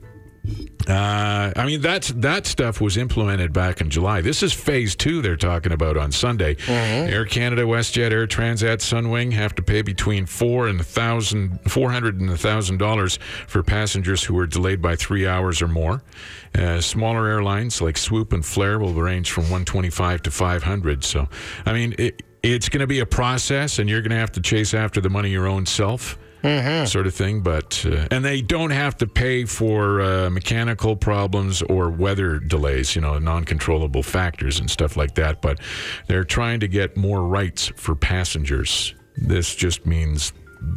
uh, 0.88 1.52
I 1.54 1.66
mean, 1.66 1.82
that's 1.82 2.08
that 2.08 2.46
stuff 2.46 2.80
was 2.80 2.96
implemented 2.96 3.52
back 3.52 3.82
in 3.82 3.90
July. 3.90 4.22
This 4.22 4.42
is 4.42 4.54
phase 4.54 4.96
two 4.96 5.20
they're 5.20 5.36
talking 5.36 5.72
about 5.72 5.98
on 5.98 6.10
Sunday. 6.12 6.56
Air 6.66 7.26
Canada, 7.26 7.64
WestJet, 7.64 8.10
Air 8.10 8.26
Transat, 8.26 8.78
Sunwing 8.78 9.32
have 9.32 9.54
to 9.56 9.62
pay 9.62 9.82
between 9.82 10.24
four 10.24 10.66
and 10.68 10.84
thousand, 10.84 11.58
four 11.70 11.90
hundred 11.92 12.20
and 12.20 12.30
a 12.30 12.38
thousand 12.38 12.78
dollars 12.78 13.18
for 13.46 13.62
passengers 13.62 14.24
who 14.24 14.38
are 14.38 14.46
delayed 14.46 14.80
by 14.80 14.96
three 14.96 15.26
hours 15.26 15.60
or 15.60 15.68
more. 15.68 16.02
Uh, 16.54 16.80
smaller 16.80 17.26
airlines 17.26 17.82
like 17.82 17.98
Swoop 17.98 18.32
and 18.32 18.44
Flair 18.46 18.78
will 18.78 18.94
range 18.94 19.30
from 19.30 19.50
one 19.50 19.66
twenty-five 19.66 20.22
to 20.22 20.30
five 20.30 20.62
hundred. 20.62 21.04
So, 21.04 21.28
I 21.66 21.74
mean, 21.74 21.94
it, 21.98 22.22
it's 22.42 22.68
going 22.68 22.80
to 22.80 22.86
be 22.86 23.00
a 23.00 23.06
process, 23.06 23.78
and 23.78 23.88
you're 23.88 24.02
going 24.02 24.10
to 24.10 24.16
have 24.16 24.32
to 24.32 24.40
chase 24.40 24.74
after 24.74 25.00
the 25.00 25.10
money 25.10 25.30
your 25.30 25.46
own 25.46 25.66
self 25.66 26.18
sort 26.86 27.06
of 27.08 27.14
thing. 27.14 27.40
But 27.42 27.84
uh, 27.84 28.06
and 28.12 28.24
they 28.24 28.40
don't 28.40 28.70
have 28.70 28.96
to 28.98 29.06
pay 29.06 29.44
for 29.44 30.00
uh, 30.00 30.30
mechanical 30.30 30.94
problems 30.96 31.62
or 31.62 31.90
weather 31.90 32.38
delays, 32.38 32.94
you 32.94 33.02
know, 33.02 33.18
non-controllable 33.18 34.02
factors 34.04 34.60
and 34.60 34.70
stuff 34.70 34.96
like 34.96 35.14
that. 35.16 35.42
But 35.42 35.60
they're 36.06 36.24
trying 36.24 36.60
to 36.60 36.68
get 36.68 36.96
more 36.96 37.24
rights 37.24 37.72
for 37.76 37.94
passengers. 37.96 38.94
This 39.16 39.54
just 39.56 39.84
means 39.84 40.32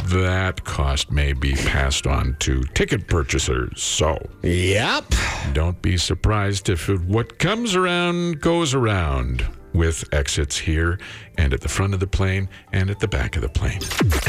that 0.05 0.63
cost 0.63 1.11
may 1.11 1.33
be 1.33 1.53
passed 1.53 2.05
on 2.05 2.35
to 2.39 2.63
ticket 2.75 3.07
purchasers. 3.07 3.81
So 3.81 4.17
Yep. 4.43 5.13
don't 5.53 5.79
be 5.81 5.97
surprised 5.97 6.69
if 6.69 6.87
what 7.05 7.39
comes 7.39 7.75
around 7.75 8.41
goes 8.41 8.73
around. 8.73 9.45
With 9.73 10.03
exits 10.13 10.57
here 10.57 10.99
and 11.37 11.53
at 11.53 11.61
the 11.61 11.69
front 11.69 11.93
of 11.93 11.99
the 11.99 12.07
plane 12.07 12.49
and 12.73 12.89
at 12.89 12.99
the 12.99 13.07
back 13.07 13.35
of 13.35 13.41
the 13.41 13.49
plane. 13.49 13.79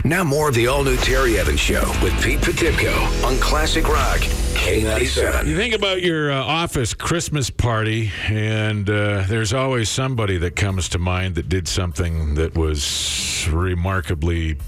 Now 0.04 0.22
more 0.22 0.48
of 0.48 0.54
the 0.54 0.68
all-new 0.68 0.96
Terry 0.98 1.38
Evans 1.38 1.60
Show 1.60 1.82
with 2.02 2.12
Pete 2.22 2.40
Potipcoe 2.40 3.24
on 3.24 3.36
Classic 3.38 3.86
Rock 3.88 4.20
K97. 4.20 5.46
You 5.46 5.56
think 5.56 5.74
about 5.74 6.02
your 6.02 6.30
uh, 6.30 6.42
office 6.42 6.94
Christmas 6.94 7.50
party, 7.50 8.12
and 8.28 8.88
uh, 8.88 9.24
there's 9.26 9.52
always 9.52 9.88
somebody 9.88 10.38
that 10.38 10.54
comes 10.54 10.88
to 10.90 10.98
mind 10.98 11.34
that 11.34 11.48
did 11.48 11.66
something 11.66 12.34
that 12.36 12.56
was 12.56 13.48
remarkably 13.50 14.58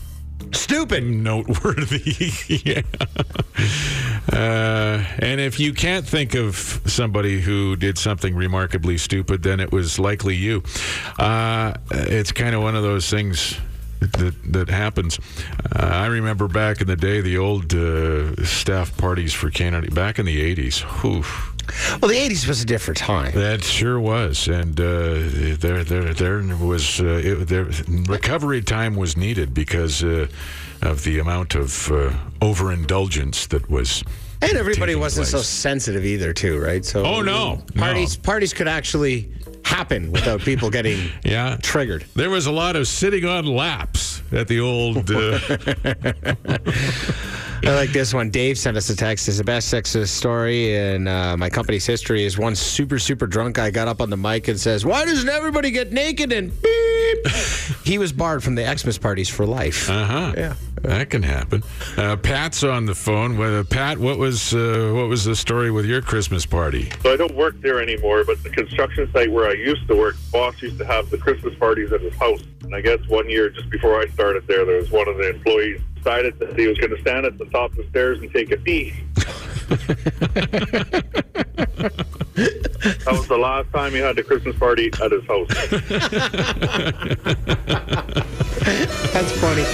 Stupid. 0.52 1.04
noteworthy. 1.04 2.30
yeah. 2.64 2.82
Uh, 4.32 5.04
and 5.18 5.40
if 5.40 5.60
you 5.60 5.72
can't 5.72 6.06
think 6.06 6.34
of 6.34 6.56
somebody 6.86 7.40
who 7.40 7.76
did 7.76 7.98
something 7.98 8.34
remarkably 8.34 8.98
stupid, 8.98 9.42
then 9.42 9.60
it 9.60 9.72
was 9.72 9.98
likely 9.98 10.34
you. 10.34 10.62
Uh, 11.18 11.74
it's 11.90 12.32
kind 12.32 12.54
of 12.54 12.62
one 12.62 12.74
of 12.74 12.82
those 12.82 13.08
things 13.10 13.58
that 14.00 14.34
that 14.52 14.68
happens. 14.68 15.18
Uh, 15.74 15.84
I 15.84 16.06
remember 16.06 16.48
back 16.48 16.80
in 16.80 16.86
the 16.86 16.96
day, 16.96 17.20
the 17.20 17.38
old 17.38 17.74
uh, 17.74 18.44
staff 18.44 18.96
parties 18.96 19.32
for 19.32 19.50
Canada 19.50 19.90
back 19.90 20.18
in 20.18 20.26
the 20.26 20.54
'80s. 20.56 20.80
Whew. 21.00 21.24
Well, 22.00 22.10
the 22.10 22.18
80s 22.18 22.46
was 22.46 22.62
a 22.62 22.66
different 22.66 22.98
time. 22.98 23.32
That 23.34 23.62
sure 23.64 23.98
was, 24.00 24.48
and 24.48 24.78
uh, 24.78 25.14
there, 25.58 25.82
there, 25.84 26.12
there 26.14 26.42
was 26.56 27.00
uh, 27.00 27.20
it, 27.24 27.48
there, 27.48 27.66
recovery 28.06 28.62
time 28.62 28.96
was 28.96 29.16
needed 29.16 29.54
because 29.54 30.02
uh, 30.04 30.26
of 30.82 31.04
the 31.04 31.18
amount 31.18 31.54
of 31.54 31.90
uh, 31.90 32.12
overindulgence 32.42 33.46
that 33.48 33.68
was. 33.70 34.02
And 34.42 34.58
everybody 34.58 34.94
wasn't 34.94 35.26
so 35.28 35.40
sensitive 35.40 36.04
either, 36.04 36.32
too, 36.34 36.60
right? 36.60 36.84
So 36.84 37.04
Oh, 37.04 37.22
no, 37.22 37.62
no. 37.74 37.80
Parties 37.80 38.16
parties 38.16 38.52
could 38.52 38.68
actually 38.68 39.30
happen 39.64 40.12
without 40.12 40.40
people 40.40 40.68
getting 40.70 41.08
Yeah. 41.24 41.56
triggered. 41.62 42.04
There 42.14 42.28
was 42.30 42.46
a 42.46 42.52
lot 42.52 42.76
of 42.76 42.86
sitting 42.86 43.24
on 43.24 43.46
laps 43.46 44.22
at 44.32 44.46
the 44.48 44.60
old. 44.60 45.10
I 47.66 47.74
like 47.74 47.92
this 47.92 48.12
one. 48.12 48.28
Dave 48.28 48.58
sent 48.58 48.76
us 48.76 48.90
a 48.90 48.96
text. 48.96 49.26
It's 49.26 49.38
the 49.38 49.44
best 49.44 49.72
sexist 49.72 50.08
story 50.08 50.76
in 50.76 51.08
uh, 51.08 51.34
my 51.38 51.48
company's 51.48 51.86
history. 51.86 52.24
Is 52.24 52.36
one 52.36 52.54
super 52.54 52.98
super 52.98 53.26
drunk 53.26 53.56
guy 53.56 53.70
got 53.70 53.88
up 53.88 54.02
on 54.02 54.10
the 54.10 54.18
mic 54.18 54.48
and 54.48 54.60
says, 54.60 54.84
"Why 54.84 55.06
doesn't 55.06 55.30
everybody 55.30 55.70
get 55.70 55.90
naked 55.90 56.30
and 56.30 56.50
beep?" 56.62 56.83
He 57.84 57.98
was 57.98 58.12
barred 58.12 58.42
from 58.42 58.54
the 58.54 58.76
Xmas 58.76 58.98
parties 58.98 59.28
for 59.28 59.46
life. 59.46 59.88
uh 59.90 60.04
huh. 60.04 60.34
Yeah. 60.36 60.54
That 60.82 61.08
can 61.08 61.22
happen. 61.22 61.62
Uh, 61.96 62.16
Pat's 62.16 62.62
on 62.62 62.84
the 62.84 62.94
phone. 62.94 63.38
Well, 63.38 63.64
Pat, 63.64 63.96
what 63.98 64.18
was 64.18 64.52
uh, 64.52 64.92
what 64.94 65.08
was 65.08 65.24
the 65.24 65.34
story 65.34 65.70
with 65.70 65.86
your 65.86 66.02
Christmas 66.02 66.44
party? 66.44 66.90
So 67.02 67.12
I 67.12 67.16
don't 67.16 67.34
work 67.34 67.58
there 67.62 67.80
anymore, 67.80 68.22
but 68.24 68.42
the 68.42 68.50
construction 68.50 69.10
site 69.12 69.32
where 69.32 69.48
I 69.48 69.54
used 69.54 69.88
to 69.88 69.96
work, 69.96 70.16
boss 70.30 70.60
used 70.60 70.76
to 70.78 70.84
have 70.84 71.08
the 71.08 71.16
Christmas 71.16 71.54
parties 71.58 71.90
at 71.90 72.02
his 72.02 72.14
house. 72.16 72.42
And 72.62 72.74
I 72.74 72.82
guess 72.82 72.98
one 73.08 73.30
year, 73.30 73.48
just 73.48 73.70
before 73.70 73.98
I 73.98 74.08
started 74.08 74.46
there, 74.46 74.66
there 74.66 74.76
was 74.76 74.90
one 74.90 75.08
of 75.08 75.16
the 75.16 75.30
employees 75.30 75.80
decided 75.96 76.38
that 76.38 76.58
he 76.58 76.66
was 76.66 76.76
going 76.76 76.94
to 76.94 77.00
stand 77.00 77.24
at 77.24 77.38
the 77.38 77.46
top 77.46 77.70
of 77.70 77.76
the 77.78 77.88
stairs 77.88 78.20
and 78.20 78.30
take 78.32 78.50
a 78.50 78.58
pee. 78.58 78.92
That 81.74 83.12
was 83.12 83.26
the 83.28 83.38
last 83.38 83.70
time 83.72 83.92
he 83.92 83.98
had 83.98 84.16
the 84.16 84.22
Christmas 84.22 84.56
party 84.56 84.90
at 85.02 85.12
his 85.12 85.24
house. 85.24 85.48
That's 89.12 89.32
funny. 89.40 89.64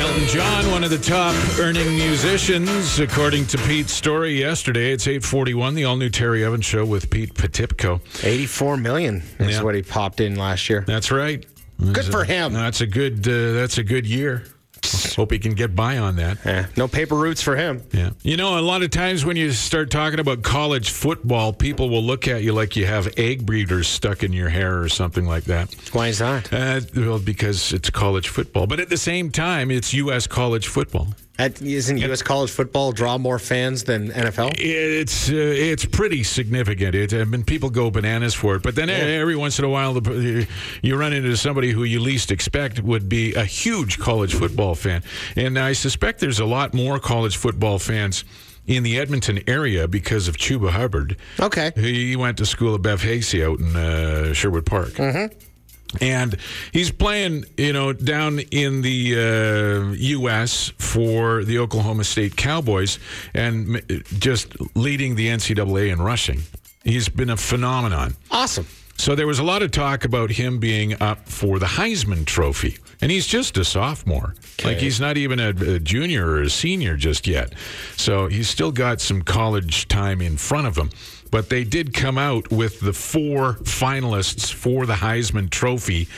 Elton 0.00 0.26
John, 0.28 0.70
one 0.70 0.84
of 0.84 0.90
the 0.90 0.98
top 0.98 1.34
earning 1.58 1.88
musicians, 1.96 2.98
according 3.00 3.46
to 3.46 3.58
Pete's 3.58 3.92
story 3.92 4.38
yesterday. 4.38 4.92
It's 4.92 5.06
841, 5.06 5.74
the 5.74 5.84
all-new 5.84 6.10
Terry 6.10 6.44
Evans 6.44 6.64
show 6.64 6.84
with 6.84 7.10
Pete 7.10 7.34
Potipcoe. 7.34 8.00
84 8.24 8.76
million 8.76 9.22
is 9.38 9.56
Yeah. 9.56 9.62
what 9.62 9.74
he 9.74 9.82
popped 9.82 10.20
in 10.20 10.36
last 10.36 10.68
year. 10.68 10.84
That's 10.86 11.10
right. 11.10 11.44
Good 11.92 12.04
for 12.04 12.22
him. 12.24 12.52
That's 12.52 12.80
a 12.80 12.86
good. 12.86 13.26
Uh, 13.26 13.52
that's 13.52 13.78
a 13.78 13.82
good 13.82 14.06
year. 14.06 14.44
Hope 15.16 15.32
he 15.32 15.38
can 15.38 15.54
get 15.54 15.74
by 15.74 15.98
on 15.98 16.16
that. 16.16 16.76
No 16.76 16.88
paper 16.88 17.14
routes 17.14 17.42
for 17.42 17.56
him. 17.56 17.82
Yeah. 17.92 18.10
You 18.22 18.36
know, 18.36 18.58
a 18.58 18.60
lot 18.60 18.82
of 18.82 18.90
times 18.90 19.24
when 19.24 19.36
you 19.36 19.52
start 19.52 19.90
talking 19.90 20.20
about 20.20 20.42
college 20.42 20.90
football, 20.90 21.52
people 21.52 21.88
will 21.88 22.02
look 22.02 22.28
at 22.28 22.42
you 22.42 22.52
like 22.52 22.76
you 22.76 22.86
have 22.86 23.08
egg 23.16 23.46
breeders 23.46 23.88
stuck 23.88 24.22
in 24.22 24.32
your 24.32 24.48
hair 24.48 24.80
or 24.80 24.88
something 24.88 25.26
like 25.26 25.44
that. 25.44 25.74
Why 25.92 26.08
is 26.08 26.18
that? 26.18 26.52
Uh, 26.52 26.80
well, 26.96 27.18
because 27.18 27.72
it's 27.72 27.90
college 27.90 28.28
football. 28.28 28.66
But 28.66 28.80
at 28.80 28.88
the 28.88 28.96
same 28.96 29.30
time, 29.30 29.70
it's 29.70 29.94
U.S. 29.94 30.26
college 30.26 30.68
football. 30.68 31.08
At, 31.36 31.60
isn't 31.60 31.98
U.S. 31.98 32.22
college 32.22 32.50
football 32.50 32.92
draw 32.92 33.18
more 33.18 33.40
fans 33.40 33.82
than 33.82 34.10
NFL? 34.10 34.54
It's 34.56 35.28
uh, 35.30 35.34
it's 35.34 35.84
pretty 35.84 36.22
significant. 36.22 36.94
It, 36.94 37.12
I 37.12 37.24
mean, 37.24 37.42
people 37.42 37.70
go 37.70 37.90
bananas 37.90 38.34
for 38.34 38.54
it. 38.54 38.62
But 38.62 38.76
then 38.76 38.88
every 38.88 39.34
once 39.34 39.58
in 39.58 39.64
a 39.64 39.68
while, 39.68 39.94
the, 39.94 40.46
you 40.80 40.96
run 40.96 41.12
into 41.12 41.36
somebody 41.36 41.72
who 41.72 41.82
you 41.82 41.98
least 41.98 42.30
expect 42.30 42.80
would 42.80 43.08
be 43.08 43.34
a 43.34 43.44
huge 43.44 43.98
college 43.98 44.34
football 44.34 44.76
fan. 44.76 45.02
And 45.34 45.58
I 45.58 45.72
suspect 45.72 46.20
there's 46.20 46.38
a 46.38 46.46
lot 46.46 46.72
more 46.72 47.00
college 47.00 47.36
football 47.36 47.80
fans 47.80 48.24
in 48.66 48.84
the 48.84 48.98
Edmonton 48.98 49.40
area 49.48 49.88
because 49.88 50.28
of 50.28 50.36
Chuba 50.36 50.70
Hubbard. 50.70 51.16
Okay. 51.40 51.72
He 51.74 52.14
went 52.16 52.38
to 52.38 52.46
school 52.46 52.76
at 52.76 52.82
Bev 52.82 53.00
Facey 53.00 53.44
out 53.44 53.58
in 53.58 53.74
uh, 53.74 54.32
Sherwood 54.32 54.66
Park. 54.66 54.90
Mm-hmm. 54.90 55.36
And 56.00 56.36
he's 56.72 56.90
playing, 56.90 57.44
you 57.56 57.72
know, 57.72 57.92
down 57.92 58.40
in 58.40 58.82
the 58.82 59.14
uh, 59.90 59.92
U.S. 59.94 60.72
for 60.78 61.44
the 61.44 61.58
Oklahoma 61.58 62.04
State 62.04 62.36
Cowboys 62.36 62.98
and 63.32 63.76
m- 63.76 64.02
just 64.18 64.56
leading 64.76 65.14
the 65.14 65.28
NCAA 65.28 65.92
in 65.92 66.00
rushing. 66.02 66.40
He's 66.84 67.08
been 67.08 67.30
a 67.30 67.36
phenomenon. 67.36 68.14
Awesome. 68.30 68.66
So 68.96 69.14
there 69.16 69.26
was 69.26 69.38
a 69.40 69.42
lot 69.42 69.62
of 69.62 69.70
talk 69.72 70.04
about 70.04 70.30
him 70.30 70.58
being 70.60 71.00
up 71.02 71.28
for 71.28 71.58
the 71.58 71.66
Heisman 71.66 72.24
Trophy, 72.26 72.78
and 73.00 73.10
he's 73.10 73.26
just 73.26 73.56
a 73.56 73.64
sophomore. 73.64 74.34
Like 74.64 74.76
he's 74.78 75.00
not 75.00 75.16
even 75.16 75.40
a, 75.40 75.48
a 75.48 75.78
junior 75.80 76.26
or 76.28 76.42
a 76.42 76.50
senior 76.50 76.96
just 76.96 77.26
yet. 77.26 77.54
So 77.96 78.28
he's 78.28 78.48
still 78.48 78.70
got 78.70 79.00
some 79.00 79.22
college 79.22 79.88
time 79.88 80.20
in 80.20 80.36
front 80.36 80.68
of 80.68 80.76
him. 80.78 80.90
But 81.30 81.48
they 81.48 81.64
did 81.64 81.92
come 81.92 82.16
out 82.16 82.50
with 82.50 82.80
the 82.80 82.92
four 82.92 83.54
finalists 83.64 84.52
for 84.52 84.86
the 84.86 84.94
Heisman 84.94 85.50
Trophy, 85.50 86.08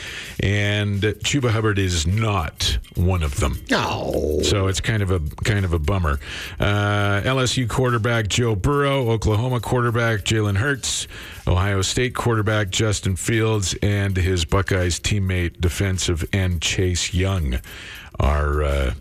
and 0.41 1.01
Chuba 1.01 1.51
Hubbard 1.51 1.79
is 1.79 2.07
not 2.07 2.79
one 2.97 3.23
of 3.23 3.37
them. 3.37 3.63
No. 3.71 4.41
So 4.43 4.67
it's 4.67 4.81
kind 4.81 5.03
of 5.03 5.11
a 5.11 5.21
kind 5.45 5.65
of 5.65 5.73
a 5.73 5.79
bummer. 5.79 6.21
Uh, 6.61 7.23
LSU 7.23 7.69
quarterback 7.69 8.29
Joe 8.29 8.55
Burrow, 8.55 9.11
Oklahoma 9.11 9.61
quarterback 9.61 10.21
Jalen 10.21 10.57
Hurts, 10.57 11.09
Ohio 11.47 11.83
State 11.83 12.15
quarterback 12.15 12.71
Justin 12.71 13.17
Fields, 13.17 13.75
and 13.83 14.17
his 14.17 14.45
Buckeyes 14.45 15.01
teammate 15.01 15.61
defensive 15.61 16.25
end 16.33 16.63
Chase 16.63 17.15
Young 17.15 17.59
are. 18.21 18.63
Uh, 18.63 18.95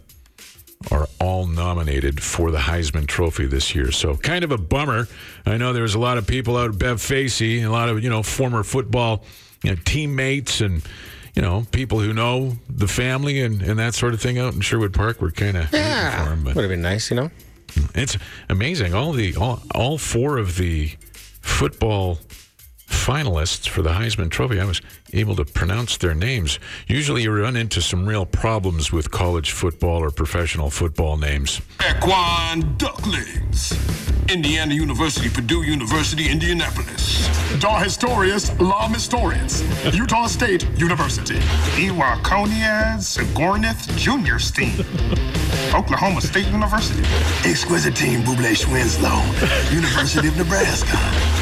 are 0.91 1.07
all 1.19 1.47
nominated 1.47 2.21
for 2.21 2.51
the 2.51 2.57
Heisman 2.59 3.07
Trophy 3.07 3.45
this 3.45 3.73
year. 3.75 3.91
So 3.91 4.15
kind 4.17 4.43
of 4.43 4.51
a 4.51 4.57
bummer. 4.57 5.07
I 5.45 5.57
know 5.57 5.73
there's 5.73 5.95
a 5.95 5.99
lot 5.99 6.17
of 6.17 6.27
people 6.27 6.57
out 6.57 6.69
at 6.71 6.77
Bev 6.79 7.01
Facey, 7.01 7.61
a 7.61 7.71
lot 7.71 7.89
of 7.89 8.03
you 8.03 8.09
know 8.09 8.23
former 8.23 8.63
football 8.63 9.23
you 9.63 9.71
know, 9.71 9.77
teammates 9.86 10.61
and 10.61 10.81
you 11.33 11.41
know 11.41 11.65
people 11.71 11.99
who 11.99 12.13
know 12.13 12.53
the 12.69 12.88
family 12.88 13.41
and, 13.41 13.61
and 13.61 13.79
that 13.79 13.93
sort 13.95 14.13
of 14.13 14.21
thing 14.21 14.38
out 14.38 14.53
in 14.53 14.61
Sherwood 14.61 14.93
Park. 14.93 15.21
We're 15.21 15.31
kind 15.31 15.57
of 15.57 15.71
Yeah. 15.73 16.23
for 16.25 16.31
him, 16.33 16.43
Would 16.45 16.55
have 16.57 16.69
been 16.69 16.81
nice, 16.81 17.09
you 17.09 17.15
know? 17.17 17.31
it's 17.93 18.17
amazing. 18.49 18.93
All 18.93 19.11
the 19.11 19.36
all, 19.36 19.61
all 19.73 19.97
four 19.97 20.38
of 20.38 20.57
the 20.57 20.91
football 21.41 22.19
finalists 22.88 23.67
for 23.67 23.81
the 23.81 23.91
Heisman 23.91 24.29
Trophy, 24.31 24.59
I 24.59 24.65
was 24.65 24.81
able 25.13 25.36
to 25.36 25.45
pronounce 25.45 25.97
their 25.97 26.13
names. 26.13 26.59
Usually, 26.88 27.23
you 27.23 27.31
run 27.31 27.55
into 27.55 27.81
some 27.81 28.05
real 28.07 28.25
problems 28.25 28.91
with 28.91 29.11
college 29.11 29.51
football 29.51 30.03
or 30.03 30.11
professional 30.11 30.69
football 30.69 31.17
names. 31.17 31.61
Equine 31.88 32.75
Ducklings. 32.77 33.73
Indiana 34.27 34.73
University, 34.73 35.29
Purdue 35.29 35.61
University, 35.61 36.29
Indianapolis. 36.31 37.27
Dar 37.59 37.83
Historias, 37.83 38.49
La 38.59 38.88
Historians. 38.88 39.61
Utah 39.95 40.25
State 40.25 40.67
University. 40.77 41.39
Ewaconias, 41.77 43.05
Sigornith 43.05 43.95
Junior 43.97 44.39
Steam. 44.39 44.79
Oklahoma 45.75 46.21
State 46.21 46.47
University. 46.47 47.03
Exquisite 47.47 47.95
team, 47.95 48.21
Buble 48.21 48.71
Winslow. 48.71 49.21
University 49.71 50.27
of 50.27 50.38
Nebraska. 50.38 51.34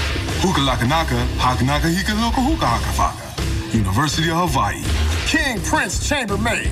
Hukalakanaka, 0.44 1.16
Hakanaka 1.38 1.88
Hikaluka 1.88 2.42
Huka 2.42 2.68
Hakafaka. 2.68 3.74
University 3.74 4.30
of 4.30 4.52
Hawaii. 4.52 4.84
King 5.26 5.62
Prince 5.62 6.06
Chambermaid. 6.08 6.70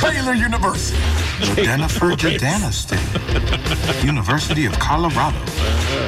Baylor 0.00 0.34
University. 0.34 0.96
Jennifer 1.56 2.12
Jadana 2.12 2.70
State. 2.72 4.04
University 4.04 4.66
of 4.66 4.78
Colorado. 4.78 5.36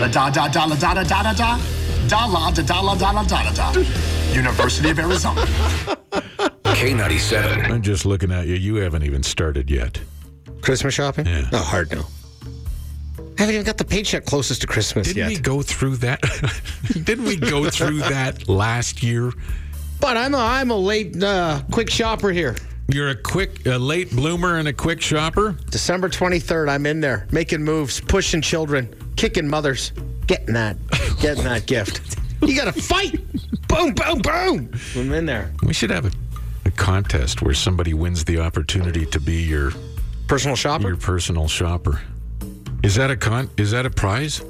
La 0.00 0.06
da 0.06 0.30
da 0.30 0.46
da 0.46 0.64
la 0.66 0.76
da 0.76 0.94
da 0.94 1.02
da 1.02 1.22
da 1.24 1.32
da. 1.32 1.58
Da 2.06 2.26
la 2.26 2.50
da 2.52 2.62
da 2.62 2.80
la 2.80 2.94
da 2.94 3.10
la 3.10 3.24
da 3.24 3.42
da 3.50 3.72
da. 3.72 3.80
University 4.32 4.90
of 4.90 4.98
Arizona. 5.00 5.40
K97. 6.78 7.70
I'm 7.70 7.82
just 7.82 8.06
looking 8.06 8.30
at 8.30 8.46
you. 8.46 8.54
You 8.54 8.76
haven't 8.76 9.02
even 9.02 9.24
started 9.24 9.68
yet. 9.68 10.00
Christmas 10.60 10.94
shopping? 10.94 11.26
Yeah. 11.26 11.48
Oh, 11.52 11.58
hard 11.58 11.90
no. 11.90 12.04
I 13.38 13.42
haven't 13.42 13.54
even 13.54 13.66
got 13.66 13.78
the 13.78 13.84
paycheck 13.84 14.24
closest 14.24 14.60
to 14.60 14.66
Christmas 14.66 15.08
yet. 15.08 15.14
Didn't 15.14 15.30
yet. 15.30 15.38
we 15.38 15.42
go 15.42 15.62
through 15.62 15.96
that? 15.96 16.20
Didn't 17.04 17.24
we 17.24 17.36
go 17.36 17.68
through 17.70 17.98
that 17.98 18.48
last 18.48 19.02
year? 19.02 19.32
But 20.00 20.16
I'm 20.16 20.34
a, 20.34 20.38
I'm 20.38 20.70
a 20.70 20.76
late, 20.76 21.22
uh, 21.22 21.62
quick 21.70 21.88
shopper 21.90 22.30
here. 22.30 22.56
You're 22.88 23.08
a 23.10 23.14
quick, 23.14 23.64
a 23.66 23.78
late 23.78 24.10
bloomer 24.10 24.58
and 24.58 24.68
a 24.68 24.72
quick 24.72 25.00
shopper. 25.00 25.56
December 25.70 26.08
23rd, 26.08 26.68
I'm 26.68 26.84
in 26.86 27.00
there 27.00 27.26
making 27.30 27.62
moves, 27.62 28.00
pushing 28.00 28.42
children, 28.42 28.94
kicking 29.16 29.48
mothers, 29.48 29.92
getting 30.26 30.54
that, 30.54 30.76
getting 31.20 31.44
that 31.44 31.66
gift. 31.66 32.18
You 32.42 32.56
got 32.56 32.72
to 32.72 32.82
fight. 32.82 33.20
Boom, 33.68 33.94
boom, 33.94 34.18
boom. 34.18 34.70
I'm 34.96 35.12
in 35.12 35.26
there. 35.26 35.52
We 35.62 35.72
should 35.72 35.90
have 35.90 36.04
a, 36.04 36.10
a 36.66 36.70
contest 36.72 37.40
where 37.40 37.54
somebody 37.54 37.94
wins 37.94 38.24
the 38.24 38.40
opportunity 38.40 39.06
to 39.06 39.20
be 39.20 39.42
your 39.42 39.70
Personal 40.26 40.56
shopper? 40.56 40.88
your 40.88 40.96
personal 40.96 41.46
shopper. 41.48 42.00
Is 42.82 42.96
that 42.96 43.10
a 43.10 43.16
con? 43.16 43.48
Is 43.56 43.70
that 43.70 43.86
a 43.86 43.90
prize? 43.90 44.42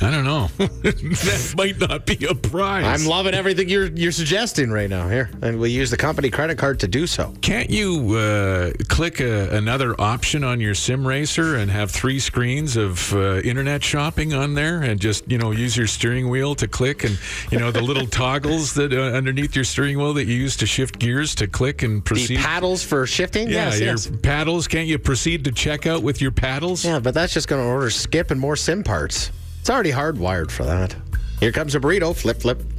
I 0.00 0.10
don't 0.10 0.24
know. 0.24 0.46
that 0.58 1.54
might 1.56 1.78
not 1.78 2.04
be 2.06 2.24
a 2.26 2.34
prize. 2.34 2.84
I'm 2.84 3.06
loving 3.08 3.34
everything 3.34 3.68
you're 3.68 3.86
you're 3.86 4.12
suggesting 4.12 4.70
right 4.70 4.88
now 4.90 5.08
here, 5.08 5.30
and 5.42 5.58
we 5.58 5.70
use 5.70 5.90
the 5.90 5.96
company 5.96 6.30
credit 6.30 6.58
card 6.58 6.80
to 6.80 6.88
do 6.88 7.06
so. 7.06 7.34
Can't 7.40 7.70
you 7.70 8.14
uh, 8.16 8.72
click 8.88 9.20
a, 9.20 9.48
another 9.56 9.98
option 10.00 10.44
on 10.44 10.60
your 10.60 10.74
sim 10.74 11.06
racer 11.06 11.56
and 11.56 11.70
have 11.70 11.90
three 11.90 12.18
screens 12.20 12.76
of 12.76 13.12
uh, 13.14 13.40
internet 13.40 13.82
shopping 13.82 14.34
on 14.34 14.54
there, 14.54 14.82
and 14.82 15.00
just 15.00 15.30
you 15.30 15.38
know 15.38 15.50
use 15.50 15.76
your 15.76 15.86
steering 15.86 16.28
wheel 16.28 16.54
to 16.56 16.68
click, 16.68 17.04
and 17.04 17.18
you 17.50 17.58
know 17.58 17.70
the 17.70 17.82
little 17.82 18.06
toggles 18.22 18.74
that 18.74 18.92
uh, 18.92 19.16
underneath 19.16 19.56
your 19.56 19.64
steering 19.64 19.96
wheel 19.96 20.12
that 20.14 20.26
you 20.26 20.34
use 20.34 20.56
to 20.58 20.66
shift 20.66 20.98
gears 20.98 21.34
to 21.36 21.46
click 21.46 21.82
and 21.82 21.98
The 21.98 22.02
proceed. 22.02 22.38
paddles 22.38 22.82
for 22.84 23.06
shifting? 23.06 23.48
yeah, 23.48 23.70
yes, 23.70 23.80
your 23.80 23.88
yes. 23.88 24.10
paddles. 24.22 24.68
Can't 24.68 24.86
you 24.88 24.98
proceed 24.98 25.44
to 25.44 25.52
check 25.52 25.86
out 25.86 26.02
with 26.02 26.20
your 26.20 26.32
paddles? 26.32 26.84
Yeah, 26.84 27.00
but 27.00 27.14
that's 27.14 27.32
just 27.32 27.48
going 27.48 27.62
to 27.62 27.77
skip 27.90 28.30
and 28.30 28.40
more 28.40 28.56
sim 28.56 28.82
parts. 28.82 29.30
It's 29.60 29.70
already 29.70 29.92
hardwired 29.92 30.50
for 30.50 30.64
that. 30.64 30.94
Here 31.40 31.52
comes 31.52 31.74
a 31.74 31.80
burrito. 31.80 32.14
Flip, 32.16 32.40
flip. 32.40 32.62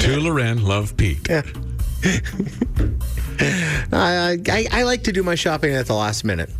To 0.00 0.20
Loren, 0.20 0.62
love 0.62 0.94
Pete. 0.96 1.26
Yeah. 1.28 1.42
I, 3.92 4.38
I, 4.48 4.66
I 4.70 4.82
like 4.82 5.02
to 5.04 5.12
do 5.12 5.22
my 5.22 5.34
shopping 5.34 5.74
at 5.74 5.86
the 5.86 5.94
last 5.94 6.22
minute. 6.24 6.50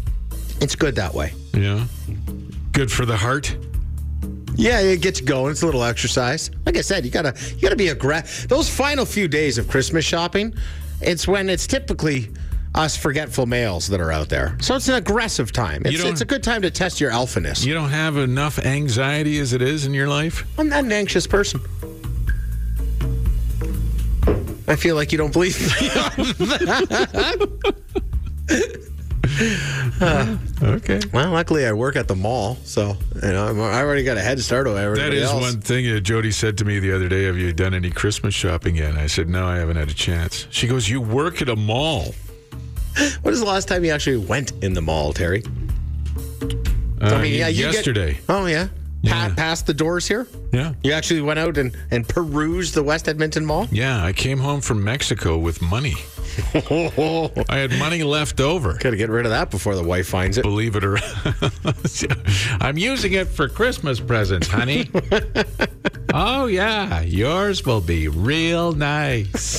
It's 0.60 0.74
good 0.74 0.94
that 0.96 1.12
way. 1.12 1.34
Yeah. 1.52 1.86
Good 2.72 2.90
for 2.90 3.04
the 3.04 3.16
heart. 3.16 3.54
Yeah, 4.54 4.80
it 4.80 5.02
gets 5.02 5.20
going. 5.20 5.50
It's 5.52 5.62
a 5.62 5.66
little 5.66 5.84
exercise. 5.84 6.50
Like 6.64 6.78
I 6.78 6.80
said, 6.80 7.04
you 7.04 7.10
gotta 7.10 7.34
you 7.54 7.60
gotta 7.60 7.76
be 7.76 7.88
aggressive. 7.88 8.48
Those 8.48 8.70
final 8.70 9.04
few 9.04 9.28
days 9.28 9.58
of 9.58 9.68
Christmas 9.68 10.04
shopping, 10.04 10.54
it's 11.02 11.28
when 11.28 11.50
it's 11.50 11.66
typically 11.66 12.30
us 12.76 12.96
forgetful 12.96 13.46
males 13.46 13.88
that 13.88 14.00
are 14.00 14.12
out 14.12 14.28
there. 14.28 14.56
So 14.60 14.76
it's 14.76 14.88
an 14.88 14.94
aggressive 14.94 15.50
time. 15.52 15.82
It's, 15.84 16.02
it's 16.02 16.20
a 16.20 16.24
good 16.24 16.42
time 16.42 16.62
to 16.62 16.70
test 16.70 17.00
your 17.00 17.10
alphaness. 17.10 17.64
You 17.64 17.74
don't 17.74 17.90
have 17.90 18.16
enough 18.16 18.58
anxiety 18.58 19.38
as 19.38 19.52
it 19.52 19.62
is 19.62 19.86
in 19.86 19.94
your 19.94 20.08
life? 20.08 20.46
I'm 20.58 20.68
not 20.68 20.84
an 20.84 20.92
anxious 20.92 21.26
person. 21.26 21.60
I 24.68 24.76
feel 24.76 24.96
like 24.96 25.12
you 25.12 25.18
don't 25.18 25.32
believe 25.32 25.58
me. 25.60 25.88
Okay. 30.62 31.00
well, 31.12 31.30
luckily 31.32 31.66
I 31.66 31.72
work 31.72 31.96
at 31.96 32.08
the 32.08 32.16
mall, 32.16 32.56
so 32.64 32.96
you 33.22 33.32
know 33.32 33.46
I'm, 33.48 33.60
I 33.60 33.80
already 33.80 34.02
got 34.04 34.16
a 34.16 34.22
head 34.22 34.40
start 34.40 34.66
over 34.66 34.76
That 34.76 34.84
everybody 34.86 35.16
is 35.18 35.24
else. 35.30 35.42
one 35.42 35.60
thing 35.60 35.92
that 35.92 36.00
Jody 36.02 36.30
said 36.30 36.56
to 36.58 36.64
me 36.64 36.78
the 36.78 36.92
other 36.92 37.08
day. 37.08 37.24
Have 37.24 37.36
you 37.36 37.52
done 37.52 37.74
any 37.74 37.90
Christmas 37.90 38.34
shopping 38.34 38.76
yet? 38.76 38.90
And 38.90 38.98
I 38.98 39.06
said, 39.08 39.28
no, 39.28 39.46
I 39.46 39.56
haven't 39.56 39.76
had 39.76 39.90
a 39.90 39.94
chance. 39.94 40.46
She 40.50 40.66
goes, 40.66 40.88
you 40.88 41.00
work 41.00 41.42
at 41.42 41.48
a 41.48 41.56
mall. 41.56 42.14
What 43.22 43.34
is 43.34 43.40
the 43.40 43.46
last 43.46 43.68
time 43.68 43.84
you 43.84 43.90
actually 43.92 44.18
went 44.18 44.52
in 44.62 44.72
the 44.74 44.80
mall, 44.82 45.12
Terry? 45.12 45.42
Uh, 47.00 47.18
mean, 47.20 47.34
yeah, 47.34 47.48
you 47.48 47.64
get- 47.64 47.74
yesterday. 47.74 48.18
Oh 48.28 48.46
yeah, 48.46 48.68
Pa- 48.68 49.26
Yeah. 49.28 49.34
past 49.34 49.66
the 49.66 49.74
doors 49.74 50.06
here. 50.08 50.26
yeah. 50.52 50.72
You 50.82 50.92
actually 50.92 51.20
went 51.20 51.38
out 51.38 51.58
and, 51.58 51.76
and 51.90 52.08
perused 52.08 52.74
the 52.74 52.82
West 52.82 53.08
Edmonton 53.08 53.44
Mall? 53.44 53.68
Yeah, 53.70 54.02
I 54.02 54.12
came 54.12 54.38
home 54.38 54.60
from 54.62 54.82
Mexico 54.82 55.36
with 55.36 55.60
money. 55.60 55.94
I 56.54 57.56
had 57.58 57.70
money 57.78 58.02
left 58.02 58.40
over. 58.40 58.74
Gotta 58.74 58.96
get 58.96 59.10
rid 59.10 59.26
of 59.26 59.30
that 59.30 59.50
before 59.50 59.74
the 59.74 59.82
wife 59.84 60.08
finds 60.08 60.38
it. 60.38 60.42
Believe 60.42 60.74
it 60.76 60.84
or 60.84 60.98
I'm 62.64 62.78
using 62.78 63.12
it 63.12 63.28
for 63.28 63.48
Christmas 63.48 64.00
presents, 64.00 64.48
honey. 64.48 64.88
oh 66.14 66.46
yeah, 66.46 67.00
yours 67.02 67.64
will 67.64 67.80
be 67.80 68.08
real 68.08 68.72
nice. 68.72 69.54